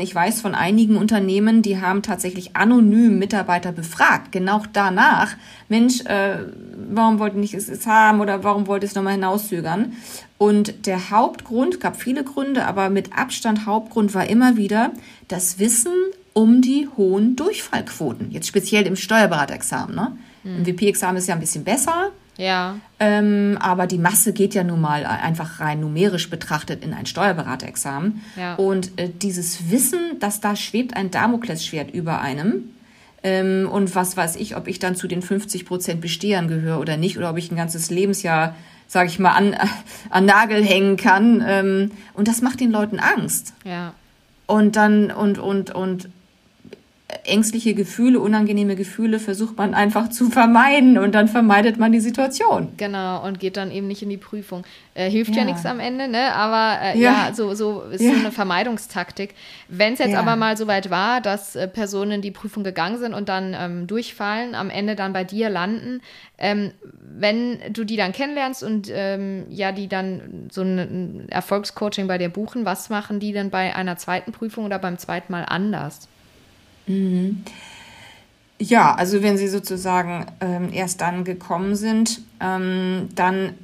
ich 0.00 0.14
weiß 0.14 0.40
von 0.40 0.54
einigen 0.54 0.96
Unternehmen, 0.96 1.62
die 1.62 1.80
haben 1.80 2.02
tatsächlich 2.02 2.56
anonym 2.56 3.18
Mitarbeiter 3.18 3.72
befragt, 3.72 4.32
genau 4.32 4.62
danach, 4.72 5.36
Mensch, 5.68 6.02
äh, 6.02 6.38
warum 6.90 7.18
wollt 7.18 7.34
ihr 7.34 7.40
nicht 7.40 7.54
es 7.54 7.86
haben 7.86 8.20
oder 8.20 8.44
warum 8.44 8.66
wollt 8.66 8.82
ihr 8.82 8.88
es 8.88 8.94
nochmal 8.94 9.14
hinauszögern? 9.14 9.92
Und 10.38 10.86
der 10.86 11.10
Hauptgrund, 11.10 11.80
gab 11.80 11.96
viele 11.96 12.22
Gründe, 12.22 12.66
aber 12.66 12.90
mit 12.90 13.16
Abstand 13.16 13.64
Hauptgrund 13.66 14.14
war 14.14 14.26
immer 14.26 14.56
wieder 14.56 14.92
das 15.28 15.58
Wissen 15.58 15.94
um 16.34 16.60
die 16.60 16.86
hohen 16.96 17.34
Durchfallquoten. 17.36 18.30
Jetzt 18.30 18.48
speziell 18.48 18.86
im 18.86 18.96
Steuerberaterexamen. 18.96 19.96
Ne? 19.96 20.18
Im 20.44 20.66
WP-Examen 20.66 21.16
ist 21.16 21.28
ja 21.28 21.34
ein 21.34 21.40
bisschen 21.40 21.64
besser. 21.64 22.12
Ja. 22.36 22.76
Ähm, 23.00 23.56
aber 23.60 23.86
die 23.86 23.98
Masse 23.98 24.32
geht 24.32 24.54
ja 24.54 24.64
nun 24.64 24.80
mal 24.80 25.06
einfach 25.06 25.60
rein 25.60 25.80
numerisch 25.80 26.30
betrachtet 26.30 26.84
in 26.84 26.92
ein 26.92 27.06
Steuerberaterexamen. 27.06 28.22
Ja. 28.36 28.54
Und 28.56 28.98
äh, 28.98 29.08
dieses 29.10 29.70
Wissen, 29.70 30.18
dass 30.20 30.40
da 30.40 30.56
schwebt 30.56 30.96
ein 30.96 31.10
Damoklesschwert 31.10 31.90
über 31.90 32.20
einem. 32.20 32.70
Ähm, 33.22 33.68
und 33.70 33.94
was 33.94 34.16
weiß 34.16 34.36
ich, 34.36 34.56
ob 34.56 34.68
ich 34.68 34.78
dann 34.78 34.94
zu 34.96 35.08
den 35.08 35.22
50 35.22 35.66
Prozent 35.66 36.00
Bestehern 36.00 36.48
gehöre 36.48 36.78
oder 36.80 36.96
nicht, 36.96 37.16
oder 37.18 37.30
ob 37.30 37.38
ich 37.38 37.50
ein 37.50 37.56
ganzes 37.56 37.90
Lebensjahr, 37.90 38.54
sage 38.86 39.08
ich 39.08 39.18
mal, 39.18 39.32
an, 39.32 39.56
an 40.10 40.26
Nagel 40.26 40.64
hängen 40.64 40.96
kann. 40.96 41.42
Ähm, 41.46 41.90
und 42.14 42.28
das 42.28 42.42
macht 42.42 42.60
den 42.60 42.70
Leuten 42.70 42.98
Angst. 42.98 43.54
Ja. 43.64 43.94
Und 44.46 44.76
dann, 44.76 45.10
und, 45.10 45.38
und, 45.38 45.70
und 45.70 46.08
ängstliche 47.24 47.74
Gefühle, 47.74 48.18
unangenehme 48.18 48.74
Gefühle 48.74 49.20
versucht 49.20 49.56
man 49.56 49.74
einfach 49.74 50.08
zu 50.08 50.28
vermeiden 50.28 50.98
und 50.98 51.14
dann 51.14 51.28
vermeidet 51.28 51.78
man 51.78 51.92
die 51.92 52.00
Situation. 52.00 52.72
Genau, 52.78 53.24
und 53.24 53.38
geht 53.38 53.56
dann 53.56 53.70
eben 53.70 53.86
nicht 53.86 54.02
in 54.02 54.10
die 54.10 54.16
Prüfung. 54.16 54.64
Äh, 54.94 55.08
hilft 55.08 55.30
ja. 55.30 55.42
ja 55.42 55.44
nichts 55.44 55.64
am 55.66 55.78
Ende, 55.78 56.08
ne? 56.08 56.34
Aber 56.34 56.80
äh, 56.82 56.98
ja. 56.98 57.28
ja. 57.28 57.34
so, 57.34 57.54
so 57.54 57.82
ist 57.82 58.00
ja. 58.00 58.12
so 58.12 58.18
eine 58.18 58.32
Vermeidungstaktik. 58.32 59.34
Wenn 59.68 59.92
es 59.92 60.00
jetzt 60.00 60.16
aber 60.16 60.34
mal 60.34 60.56
so 60.56 60.66
weit 60.66 60.90
war, 60.90 61.20
dass 61.20 61.54
äh, 61.54 61.68
Personen 61.68 62.12
in 62.12 62.22
die 62.22 62.32
Prüfung 62.32 62.64
gegangen 62.64 62.98
sind 62.98 63.14
und 63.14 63.28
dann 63.28 63.54
ähm, 63.56 63.86
durchfallen, 63.86 64.56
am 64.56 64.68
Ende 64.68 64.96
dann 64.96 65.12
bei 65.12 65.22
dir 65.22 65.48
landen, 65.48 66.00
ähm, 66.38 66.72
wenn 67.00 67.60
du 67.72 67.84
die 67.84 67.96
dann 67.96 68.12
kennenlernst 68.12 68.64
und 68.64 68.90
ähm, 68.92 69.46
ja, 69.48 69.70
die 69.70 69.86
dann 69.88 70.48
so 70.50 70.62
ein 70.62 71.28
Erfolgscoaching 71.28 72.08
bei 72.08 72.18
dir 72.18 72.30
buchen, 72.30 72.64
was 72.64 72.90
machen 72.90 73.20
die 73.20 73.32
denn 73.32 73.50
bei 73.50 73.76
einer 73.76 73.96
zweiten 73.96 74.32
Prüfung 74.32 74.64
oder 74.64 74.80
beim 74.80 74.98
zweiten 74.98 75.30
Mal 75.30 75.44
anders? 75.44 76.08
Mhm. 76.86 77.42
Ja, 78.58 78.94
also 78.94 79.22
wenn 79.22 79.36
Sie 79.36 79.48
sozusagen 79.48 80.26
ähm, 80.40 80.70
erst 80.72 81.00
dann 81.02 81.24
gekommen 81.24 81.76
sind, 81.76 82.22
ähm, 82.40 83.08
dann 83.14 83.54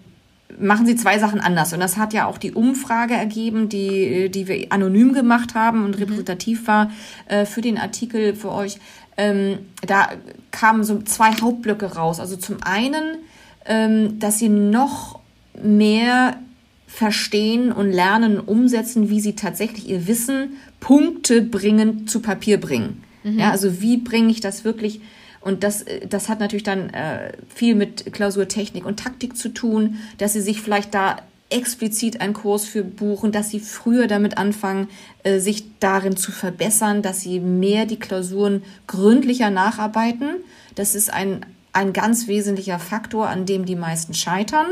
machen 0.59 0.87
Sie 0.87 0.97
zwei 0.97 1.19
Sachen 1.19 1.41
anders. 1.41 1.73
Und 1.73 1.81
das 1.81 1.97
hat 1.97 2.13
ja 2.13 2.27
auch 2.27 2.37
die 2.37 2.53
Umfrage 2.53 3.15
ergeben, 3.15 3.69
die, 3.69 4.31
die 4.31 4.49
wir 4.49 4.67
anonym 4.71 5.15
gemacht 5.15 5.55
haben 5.55 5.85
und 5.85 5.97
mhm. 5.97 6.03
repräsentativ 6.03 6.67
war 6.67 6.91
äh, 7.27 7.47
für 7.47 7.63
den 7.63 7.79
Artikel 7.79 8.35
für 8.35 8.53
euch. 8.53 8.79
Ähm, 9.17 9.59
da 9.87 10.11
kamen 10.51 10.85
so 10.85 11.01
zwei 11.03 11.33
Hauptblöcke 11.33 11.95
raus. 11.95 12.21
Also 12.21 12.37
zum 12.37 12.63
einen, 12.63 13.19
ähm, 13.67 14.19
dass 14.19 14.39
Sie 14.39 14.49
noch 14.49 15.21
mehr 15.63 16.37
verstehen 16.87 17.73
und 17.73 17.91
lernen, 17.91 18.39
umsetzen, 18.39 19.09
wie 19.09 19.21
Sie 19.21 19.35
tatsächlich 19.35 19.89
Ihr 19.89 20.07
Wissen 20.07 20.57
Punkte 20.81 21.41
bringen 21.41 22.07
zu 22.07 22.21
Papier 22.21 22.61
bringen. 22.61 23.03
Mhm. 23.23 23.39
Ja, 23.39 23.51
also 23.51 23.81
wie 23.81 23.97
bringe 23.97 24.31
ich 24.31 24.41
das 24.41 24.65
wirklich? 24.65 25.01
Und 25.41 25.65
das, 25.65 25.85
das 26.09 26.29
hat 26.29 26.41
natürlich 26.41 26.63
dann 26.63 26.91
äh, 26.91 27.33
viel 27.53 27.75
mit 27.75 28.13
Klausurtechnik 28.13 28.87
und 28.87 29.01
Taktik 29.01 29.37
zu 29.37 29.49
tun, 29.49 29.99
dass 30.19 30.35
sie 30.35 30.41
sich 30.41 30.61
vielleicht 30.61 30.95
da 30.95 31.17
explizit 31.51 32.21
einen 32.21 32.33
Kurs 32.33 32.65
für 32.65 32.83
buchen, 32.83 33.31
dass 33.33 33.51
sie 33.51 33.61
früher 33.61 34.07
damit 34.07 34.39
anfangen, 34.39 34.89
äh, 35.23 35.39
sich 35.39 35.65
darin 35.81 36.17
zu 36.17 36.33
verbessern, 36.33 37.03
dass 37.03 37.21
sie 37.21 37.41
mehr 37.41 37.87
die 37.87 37.99
Klausuren 37.99 38.63
gründlicher 38.87 39.51
nacharbeiten. 39.51 40.37
Das 40.75 40.95
ist 40.95 41.13
ein, 41.13 41.45
ein 41.73 41.93
ganz 41.93 42.27
wesentlicher 42.27 42.79
Faktor, 42.79 43.29
an 43.29 43.45
dem 43.45 43.67
die 43.67 43.77
meisten 43.77 44.15
scheitern. 44.15 44.67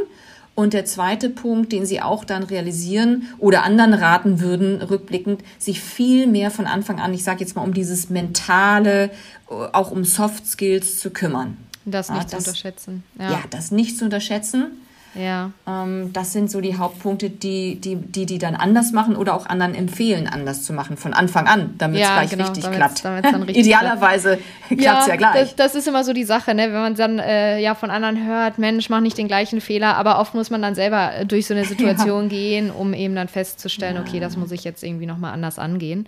Und 0.55 0.75
der 0.75 0.85
zweite 0.85 1.31
Punkt, 1.31 1.73
den 1.73 1.87
Sie 1.87 2.03
auch 2.03 2.25
dann 2.25 2.43
realisieren 2.43 3.29
oder 3.39 3.63
anderen 3.63 3.95
raten 3.95 4.41
würden, 4.41 4.83
rückblickend, 4.83 5.43
sich 5.59 5.81
viel 5.81 6.27
mehr 6.27 6.51
von 6.51 6.67
Anfang 6.67 7.01
an, 7.01 7.15
ich 7.15 7.25
sage 7.25 7.41
jetzt 7.41 7.57
mal, 7.57 7.63
um 7.63 7.73
dieses 7.73 8.11
mentale, 8.11 9.11
auch 9.47 9.91
um 9.91 10.05
Soft 10.05 10.47
Skills 10.47 11.01
zu 11.01 11.11
kümmern. 11.11 11.57
Das 11.85 12.11
nicht 12.11 12.25
ja, 12.25 12.29
zu 12.29 12.37
unterschätzen. 12.37 13.05
Ja. 13.19 13.31
ja, 13.33 13.43
das 13.51 13.71
nicht 13.71 13.97
zu 13.97 14.05
unterschätzen. 14.05 14.67
Ja. 15.15 15.51
Ähm, 15.67 16.13
das 16.13 16.33
sind 16.33 16.51
so 16.51 16.61
die 16.61 16.77
Hauptpunkte, 16.77 17.31
die, 17.31 17.81
die, 17.81 17.97
die 17.97 18.27
die 18.27 18.39
dann 18.39 18.55
anders 18.55 18.93
machen 18.93 19.17
oder 19.17 19.35
auch 19.35 19.47
anderen 19.47 19.75
empfehlen, 19.75 20.29
anders 20.29 20.63
zu 20.63 20.73
machen 20.73 20.97
von 20.97 21.13
Anfang 21.15 21.47
an, 21.47 21.75
damit 21.79 22.01
es 22.01 22.07
ja, 22.07 22.15
gleich 22.15 22.31
genau, 22.31 22.45
richtig 22.45 22.65
damit's, 22.65 23.03
klappt. 23.03 23.05
Damit's 23.05 23.39
richtig 23.49 23.67
Idealerweise 23.67 24.39
klappt 24.69 25.03
es 25.03 25.07
ja, 25.07 25.17
gleich. 25.17 25.33
Das, 25.33 25.57
das, 25.57 25.75
ist 25.75 25.89
immer 25.89 26.05
so 26.05 26.13
die 26.13 26.25
Sache, 26.25 26.55
ne? 26.55 26.73
wenn 26.73 26.81
man 26.81 26.95
dann 26.95 27.19
äh, 27.19 27.59
ja 27.59 27.75
von 27.75 27.91
anderen 27.91 28.27
hört, 28.27 28.59
Mensch, 28.59 28.89
mach 28.89 29.01
nicht 29.01 29.19
den 29.19 29.29
gleichen 29.29 29.61
Fehler, 29.61 29.97
aber 29.97 30.21
oft 30.21 30.35
muss 30.35 30.51
man 30.51 30.63
dann 30.63 30.75
selber 30.75 31.15
äh, 31.15 31.27
durch 31.27 31.47
so 31.47 31.55
eine 31.55 31.65
Situation 31.67 32.25
ja. 32.25 32.29
gehen, 32.29 32.71
um 32.71 32.95
eben 32.95 33.15
dann 33.15 33.29
festzustellen, 33.29 33.99
okay, 33.99 34.21
das 34.21 34.37
muss 34.37 34.53
ich 34.53 34.65
jetzt 34.65 34.83
irgendwie 34.83 35.07
nochmal 35.07 35.33
anders 35.33 35.59
angehen. 35.59 36.07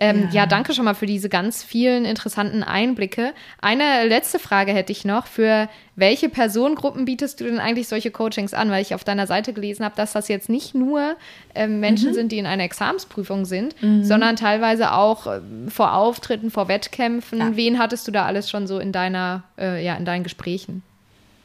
Ähm, 0.00 0.28
ja. 0.30 0.42
ja. 0.42 0.46
danke 0.46 0.74
schon 0.74 0.84
mal 0.84 0.94
für 0.94 1.06
diese 1.06 1.28
ganz 1.28 1.62
vielen 1.62 2.04
interessanten 2.04 2.62
Einblicke. 2.62 3.34
Eine 3.60 4.06
letzte 4.06 4.38
Frage 4.38 4.72
hätte 4.72 4.92
ich 4.92 5.04
noch. 5.04 5.26
Für 5.26 5.68
welche 5.94 6.28
Personengruppen 6.28 7.04
bietest 7.04 7.40
du 7.40 7.44
denn 7.44 7.58
eigentlich 7.58 7.88
solche 7.88 8.10
Coachings 8.10 8.54
an? 8.54 8.70
Weil 8.70 8.82
ich 8.82 8.94
auf 8.94 9.04
deiner 9.04 9.26
Seite 9.26 9.52
gelesen 9.52 9.84
habe, 9.84 9.94
dass 9.96 10.12
das 10.12 10.28
jetzt 10.28 10.48
nicht 10.48 10.74
nur 10.74 11.16
ähm, 11.54 11.80
Menschen 11.80 12.10
mhm. 12.10 12.14
sind, 12.14 12.32
die 12.32 12.38
in 12.38 12.46
einer 12.46 12.64
Examensprüfung 12.64 13.44
sind, 13.44 13.80
mhm. 13.82 14.04
sondern 14.04 14.36
teilweise 14.36 14.92
auch 14.92 15.26
äh, 15.26 15.40
vor 15.68 15.94
Auftritten, 15.94 16.50
vor 16.50 16.68
Wettkämpfen. 16.68 17.38
Ja. 17.38 17.56
Wen 17.56 17.78
hattest 17.78 18.08
du 18.08 18.12
da 18.12 18.24
alles 18.24 18.50
schon 18.50 18.66
so 18.66 18.78
in 18.78 18.92
deiner, 18.92 19.44
äh, 19.58 19.84
ja, 19.84 19.94
in 19.94 20.04
deinen 20.04 20.22
Gesprächen? 20.22 20.82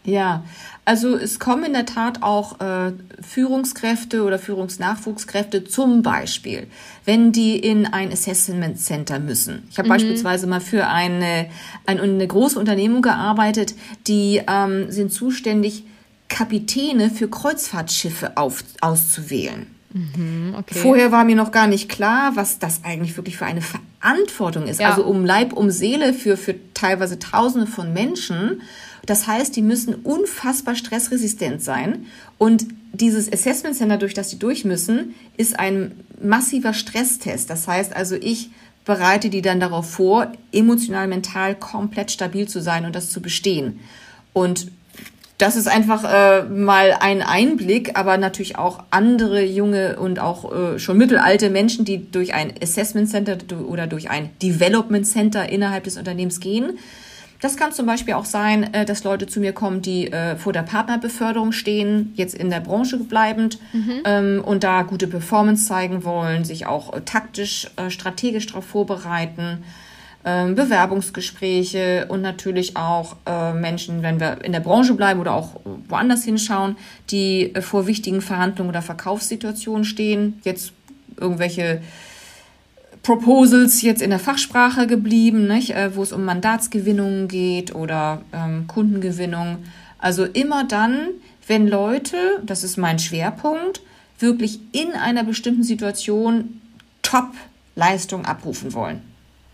Ja, 0.07 0.45
also 0.85 1.17
es 1.17 1.37
kommen 1.37 1.65
in 1.65 1.73
der 1.73 1.85
Tat 1.85 2.23
auch 2.23 2.61
äh, 2.61 2.93
Führungskräfte 3.21 4.23
oder 4.23 4.39
Führungsnachwuchskräfte 4.39 5.65
zum 5.65 6.01
Beispiel, 6.01 6.67
wenn 7.03 7.33
die 7.33 7.59
in 7.59 7.85
ein 7.85 8.09
Assessment 8.13 8.79
Center 8.79 9.19
müssen. 9.19 9.67
Ich 9.69 9.77
habe 9.77 9.89
mhm. 9.89 9.91
beispielsweise 9.91 10.47
mal 10.47 10.61
für 10.61 10.87
eine, 10.87 11.49
eine, 11.85 12.01
eine 12.01 12.25
große 12.25 12.57
Unternehmung 12.57 13.01
gearbeitet, 13.01 13.75
die 14.07 14.41
ähm, 14.47 14.89
sind 14.89 15.11
zuständig, 15.11 15.83
Kapitäne 16.29 17.09
für 17.09 17.27
Kreuzfahrtschiffe 17.27 18.37
auf, 18.37 18.63
auszuwählen. 18.79 19.67
Mhm, 19.91 20.55
okay. 20.57 20.79
Vorher 20.79 21.11
war 21.11 21.25
mir 21.25 21.35
noch 21.35 21.51
gar 21.51 21.67
nicht 21.67 21.89
klar, 21.89 22.31
was 22.35 22.59
das 22.59 22.85
eigentlich 22.85 23.17
wirklich 23.17 23.35
für 23.35 23.45
eine 23.45 23.61
Verantwortung 23.61 24.67
ist. 24.67 24.79
Ja. 24.79 24.91
Also 24.91 25.03
um 25.03 25.25
Leib, 25.25 25.51
um 25.51 25.69
Seele 25.69 26.13
für, 26.13 26.37
für 26.37 26.55
teilweise 26.73 27.19
Tausende 27.19 27.67
von 27.67 27.91
Menschen. 27.91 28.61
Das 29.07 29.25
heißt, 29.25 29.55
die 29.55 29.63
müssen 29.63 29.95
unfassbar 29.95 30.75
stressresistent 30.75 31.63
sein. 31.63 32.05
Und 32.37 32.67
dieses 32.93 33.31
Assessment 33.31 33.75
Center, 33.75 33.97
durch 33.97 34.13
das 34.13 34.29
sie 34.29 34.37
durch 34.37 34.65
müssen, 34.65 35.15
ist 35.37 35.57
ein 35.57 35.93
massiver 36.21 36.73
Stresstest. 36.73 37.49
Das 37.49 37.67
heißt 37.67 37.95
also, 37.95 38.15
ich 38.15 38.51
bereite 38.85 39.29
die 39.29 39.41
dann 39.41 39.59
darauf 39.59 39.89
vor, 39.89 40.31
emotional, 40.51 41.07
mental 41.07 41.55
komplett 41.55 42.11
stabil 42.11 42.47
zu 42.47 42.61
sein 42.61 42.85
und 42.85 42.95
das 42.95 43.09
zu 43.09 43.21
bestehen. 43.21 43.79
Und 44.33 44.71
das 45.37 45.55
ist 45.55 45.67
einfach 45.67 46.03
äh, 46.03 46.43
mal 46.43 46.97
ein 46.99 47.21
Einblick, 47.21 47.97
aber 47.97 48.17
natürlich 48.17 48.57
auch 48.57 48.83
andere 48.89 49.43
junge 49.43 49.99
und 49.99 50.19
auch 50.19 50.51
äh, 50.51 50.79
schon 50.79 50.97
mittelalte 50.97 51.49
Menschen, 51.49 51.85
die 51.85 52.11
durch 52.11 52.33
ein 52.33 52.53
Assessment 52.61 53.09
Center 53.09 53.37
oder 53.67 53.87
durch 53.87 54.09
ein 54.09 54.31
Development 54.41 55.05
Center 55.05 55.47
innerhalb 55.47 55.83
des 55.83 55.97
Unternehmens 55.97 56.39
gehen. 56.39 56.79
Das 57.39 57.55
kann 57.55 57.71
zum 57.71 57.85
Beispiel 57.85 58.15
auch 58.15 58.25
sein, 58.25 58.73
äh, 58.73 58.85
dass 58.85 59.03
Leute 59.03 59.27
zu 59.27 59.39
mir 59.39 59.53
kommen, 59.53 59.81
die 59.81 60.11
äh, 60.11 60.35
vor 60.37 60.53
der 60.53 60.63
Partnerbeförderung 60.63 61.51
stehen, 61.51 62.13
jetzt 62.15 62.33
in 62.33 62.49
der 62.49 62.61
Branche 62.61 62.97
bleibend 62.97 63.59
mhm. 63.73 64.01
Ähm, 64.05 64.41
und 64.43 64.63
da 64.63 64.81
gute 64.83 65.07
Performance 65.07 65.65
zeigen 65.65 66.03
wollen, 66.03 66.45
sich 66.45 66.65
auch 66.65 66.93
äh, 66.93 67.01
taktisch, 67.01 67.69
strategisch 67.89 68.47
darauf 68.47 68.65
vorbereiten. 68.65 69.63
Ähm, 70.25 70.55
Bewerbungsgespräche 70.55 72.07
und 72.09 72.21
natürlich 72.21 72.75
auch 72.75 73.15
Menschen, 73.53 74.01
wenn 74.01 74.19
wir 74.19 74.43
in 74.43 74.51
der 74.51 74.59
Branche 74.59 74.93
bleiben 74.93 75.19
oder 75.19 75.33
auch 75.33 75.61
woanders 75.87 76.23
hinschauen, 76.23 76.75
die 77.11 77.53
vor 77.61 77.87
wichtigen 77.87 78.21
Verhandlungen 78.21 78.69
oder 78.69 78.81
Verkaufssituationen 78.81 79.85
stehen, 79.85 80.41
jetzt 80.43 80.73
irgendwelche 81.19 81.81
Proposals 83.07 83.81
jetzt 83.83 84.01
in 84.01 84.09
der 84.09 84.19
Fachsprache 84.19 84.85
geblieben, 84.85 85.47
nicht? 85.47 85.69
Äh, 85.69 85.95
wo 85.95 86.03
es 86.03 86.11
um 86.11 86.25
Mandatsgewinnungen 86.25 87.29
geht 87.29 87.73
oder 87.73 88.21
ähm, 88.33 88.67
Kundengewinnung. 88.67 89.59
Also 89.97 90.25
immer 90.25 90.65
dann, 90.65 91.11
wenn 91.47 91.69
Leute, 91.69 92.17
das 92.45 92.65
ist 92.65 92.75
mein 92.75 92.99
Schwerpunkt, 92.99 93.79
wirklich 94.19 94.59
in 94.73 94.91
einer 94.91 95.23
bestimmten 95.23 95.63
Situation 95.63 96.59
Top-Leistung 97.01 98.25
abrufen 98.25 98.73
wollen. 98.73 98.99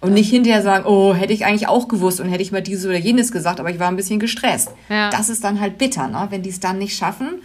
Und 0.02 0.14
nicht 0.14 0.32
hinterher 0.32 0.64
sagen, 0.64 0.88
oh, 0.88 1.14
hätte 1.14 1.34
ich 1.34 1.46
eigentlich 1.46 1.68
auch 1.68 1.88
gewusst 1.88 2.20
und 2.20 2.30
hätte 2.30 2.42
ich 2.42 2.52
mal 2.52 2.64
dieses 2.64 2.88
oder 2.88 2.98
jenes 2.98 3.32
gesagt, 3.32 3.60
aber 3.60 3.70
ich 3.70 3.78
war 3.78 3.88
ein 3.88 3.96
bisschen 3.96 4.20
gestresst. 4.20 4.72
Ja. 4.90 5.12
Das 5.12 5.30
ist 5.30 5.44
dann 5.44 5.60
halt 5.60 5.78
bitter, 5.78 6.08
ne? 6.08 6.26
wenn 6.32 6.42
die 6.42 6.50
es 6.50 6.60
dann 6.60 6.80
nicht 6.80 6.98
schaffen. 6.98 7.44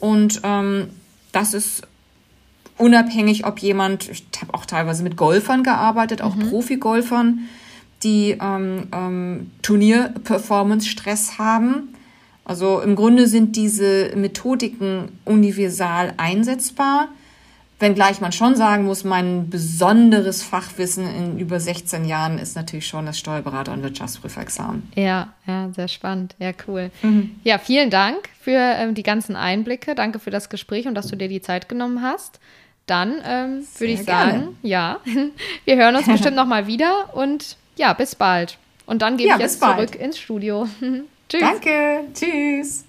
Und 0.00 0.42
ähm, 0.44 0.90
das 1.32 1.54
ist 1.54 1.82
unabhängig, 2.78 3.46
ob 3.46 3.58
jemand, 3.58 4.08
ich 4.08 4.24
habe 4.40 4.54
auch 4.54 4.66
teilweise 4.66 5.02
mit 5.02 5.16
Golfern 5.16 5.62
gearbeitet, 5.62 6.22
auch 6.22 6.34
mhm. 6.34 6.50
Profi-Golfern, 6.50 7.40
die 8.02 8.36
ähm, 8.40 8.88
ähm, 8.92 9.50
Turnier-Performance-Stress 9.62 11.38
haben. 11.38 11.94
Also 12.44 12.80
im 12.80 12.94
Grunde 12.94 13.26
sind 13.26 13.56
diese 13.56 14.12
Methodiken 14.14 15.08
universal 15.24 16.14
einsetzbar, 16.16 17.08
wenngleich 17.80 18.20
man 18.20 18.32
schon 18.32 18.54
sagen 18.54 18.84
muss, 18.84 19.04
mein 19.04 19.50
besonderes 19.50 20.42
Fachwissen 20.42 21.06
in 21.12 21.38
über 21.38 21.58
16 21.58 22.04
Jahren 22.04 22.38
ist 22.38 22.54
natürlich 22.54 22.86
schon 22.86 23.04
das 23.04 23.18
Steuerberater- 23.18 23.72
und 23.72 23.82
Wirtschaftsprüferexamen. 23.82 24.90
Ja, 24.94 25.34
ja, 25.46 25.70
sehr 25.74 25.88
spannend. 25.88 26.36
Ja, 26.38 26.52
cool. 26.68 26.90
Mhm. 27.02 27.32
Ja, 27.42 27.58
vielen 27.58 27.90
Dank 27.90 28.28
für 28.40 28.52
ähm, 28.52 28.94
die 28.94 29.02
ganzen 29.02 29.34
Einblicke. 29.34 29.94
Danke 29.94 30.20
für 30.20 30.30
das 30.30 30.48
Gespräch 30.48 30.86
und 30.86 30.94
dass 30.94 31.08
du 31.08 31.16
dir 31.16 31.28
die 31.28 31.40
Zeit 31.40 31.68
genommen 31.68 32.00
hast. 32.00 32.38
Dann 32.86 33.20
ähm, 33.24 33.66
würde 33.78 33.92
ich 33.92 34.04
sagen, 34.04 34.30
gerne. 34.30 34.52
ja, 34.62 35.00
wir 35.64 35.76
hören 35.76 35.96
uns 35.96 36.06
bestimmt 36.06 36.36
nochmal 36.36 36.68
wieder 36.68 37.14
und 37.14 37.56
ja, 37.76 37.92
bis 37.92 38.14
bald. 38.14 38.58
Und 38.86 39.02
dann 39.02 39.16
gebe 39.16 39.30
ja, 39.30 39.34
ich 39.34 39.42
jetzt 39.42 39.60
zurück 39.60 39.96
ins 39.96 40.18
Studio. 40.18 40.68
Tschüss. 41.28 41.40
Danke. 41.40 42.04
Tschüss. 42.14 42.84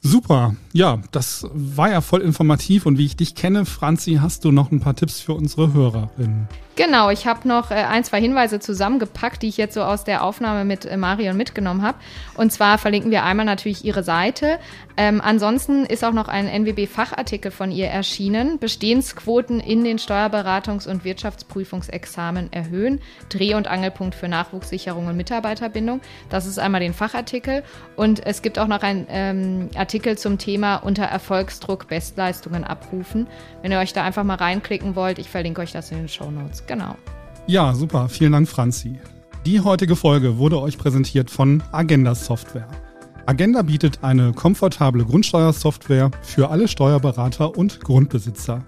Super. 0.00 0.56
Ja, 0.72 1.02
das 1.12 1.46
war 1.52 1.90
ja 1.90 2.00
voll 2.00 2.22
informativ 2.22 2.86
und 2.86 2.96
wie 2.96 3.04
ich 3.04 3.16
dich 3.16 3.34
kenne, 3.34 3.66
Franzi, 3.66 4.18
hast 4.22 4.46
du 4.46 4.52
noch 4.52 4.72
ein 4.72 4.80
paar 4.80 4.96
Tipps 4.96 5.20
für 5.20 5.34
unsere 5.34 5.74
Hörerinnen. 5.74 6.48
Genau, 6.76 7.08
ich 7.10 7.28
habe 7.28 7.46
noch 7.46 7.70
äh, 7.70 7.74
ein, 7.74 8.02
zwei 8.02 8.20
Hinweise 8.20 8.58
zusammengepackt, 8.58 9.42
die 9.42 9.48
ich 9.48 9.56
jetzt 9.56 9.74
so 9.74 9.84
aus 9.84 10.02
der 10.02 10.24
Aufnahme 10.24 10.64
mit 10.64 10.84
äh, 10.84 10.96
Marion 10.96 11.36
mitgenommen 11.36 11.82
habe. 11.82 11.98
Und 12.36 12.52
zwar 12.52 12.78
verlinken 12.78 13.12
wir 13.12 13.22
einmal 13.22 13.46
natürlich 13.46 13.84
ihre 13.84 14.02
Seite. 14.02 14.58
Ähm, 14.96 15.20
ansonsten 15.20 15.84
ist 15.84 16.04
auch 16.04 16.12
noch 16.12 16.26
ein 16.26 16.48
NWB-Fachartikel 16.48 17.52
von 17.52 17.70
ihr 17.70 17.86
erschienen. 17.86 18.58
Bestehensquoten 18.58 19.60
in 19.60 19.84
den 19.84 19.98
Steuerberatungs- 19.98 20.88
und 20.88 21.04
Wirtschaftsprüfungsexamen 21.04 22.52
erhöhen. 22.52 23.00
Dreh- 23.28 23.54
und 23.54 23.68
Angelpunkt 23.68 24.16
für 24.16 24.26
Nachwuchssicherung 24.26 25.06
und 25.06 25.16
Mitarbeiterbindung. 25.16 26.00
Das 26.28 26.44
ist 26.44 26.58
einmal 26.58 26.80
den 26.80 26.94
Fachartikel. 26.94 27.62
Und 27.94 28.26
es 28.26 28.42
gibt 28.42 28.58
auch 28.58 28.66
noch 28.66 28.82
einen 28.82 29.06
ähm, 29.10 29.70
Artikel 29.76 30.18
zum 30.18 30.38
Thema 30.38 30.76
unter 30.76 31.04
Erfolgsdruck 31.04 31.86
Bestleistungen 31.86 32.64
abrufen. 32.64 33.28
Wenn 33.62 33.70
ihr 33.70 33.78
euch 33.78 33.92
da 33.92 34.02
einfach 34.02 34.24
mal 34.24 34.36
reinklicken 34.36 34.96
wollt, 34.96 35.20
ich 35.20 35.28
verlinke 35.28 35.60
euch 35.60 35.70
das 35.70 35.92
in 35.92 35.98
den 35.98 36.08
Show 36.08 36.32
Notes 36.32 36.63
genau. 36.66 36.96
Ja, 37.46 37.74
super. 37.74 38.08
Vielen 38.08 38.32
Dank, 38.32 38.48
Franzi. 38.48 38.98
Die 39.46 39.60
heutige 39.60 39.96
Folge 39.96 40.38
wurde 40.38 40.60
euch 40.60 40.78
präsentiert 40.78 41.30
von 41.30 41.62
Agenda 41.72 42.14
Software. 42.14 42.68
Agenda 43.26 43.62
bietet 43.62 43.98
eine 44.02 44.32
komfortable 44.32 45.04
Grundsteuersoftware 45.04 46.10
für 46.22 46.50
alle 46.50 46.68
Steuerberater 46.68 47.56
und 47.56 47.80
Grundbesitzer. 47.80 48.64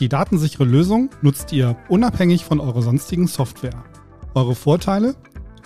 Die 0.00 0.08
datensichere 0.08 0.64
Lösung 0.64 1.10
nutzt 1.22 1.52
ihr 1.52 1.76
unabhängig 1.88 2.44
von 2.44 2.60
eurer 2.60 2.82
sonstigen 2.82 3.26
Software. 3.26 3.84
Eure 4.34 4.54
Vorteile? 4.54 5.16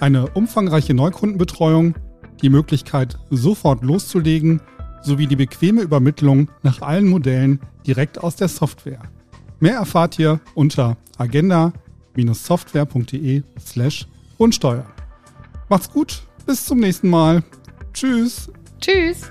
Eine 0.01 0.29
umfangreiche 0.29 0.95
Neukundenbetreuung, 0.95 1.95
die 2.41 2.49
Möglichkeit, 2.49 3.19
sofort 3.31 3.83
loszulegen, 3.83 4.61
sowie 5.03 5.27
die 5.27 5.37
bequeme 5.37 5.83
Übermittlung 5.83 6.51
nach 6.63 6.81
allen 6.81 7.07
Modellen 7.07 7.61
direkt 7.87 8.23
aus 8.23 8.37
der 8.37 8.49
Software. 8.49 9.03
Mehr 9.63 9.77
erfahrt 9.77 10.19
ihr 10.19 10.41
unter 10.57 10.99
agenda-software.de 11.19 13.45
slash 13.65 14.09
Rundsteuer. 14.41 14.85
Macht's 15.69 15.89
gut, 15.89 16.25
bis 16.45 16.67
zum 16.67 16.81
nächsten 16.81 17.09
Mal. 17.09 17.45
Tschüss. 17.95 18.51
Tschüss. 18.81 19.31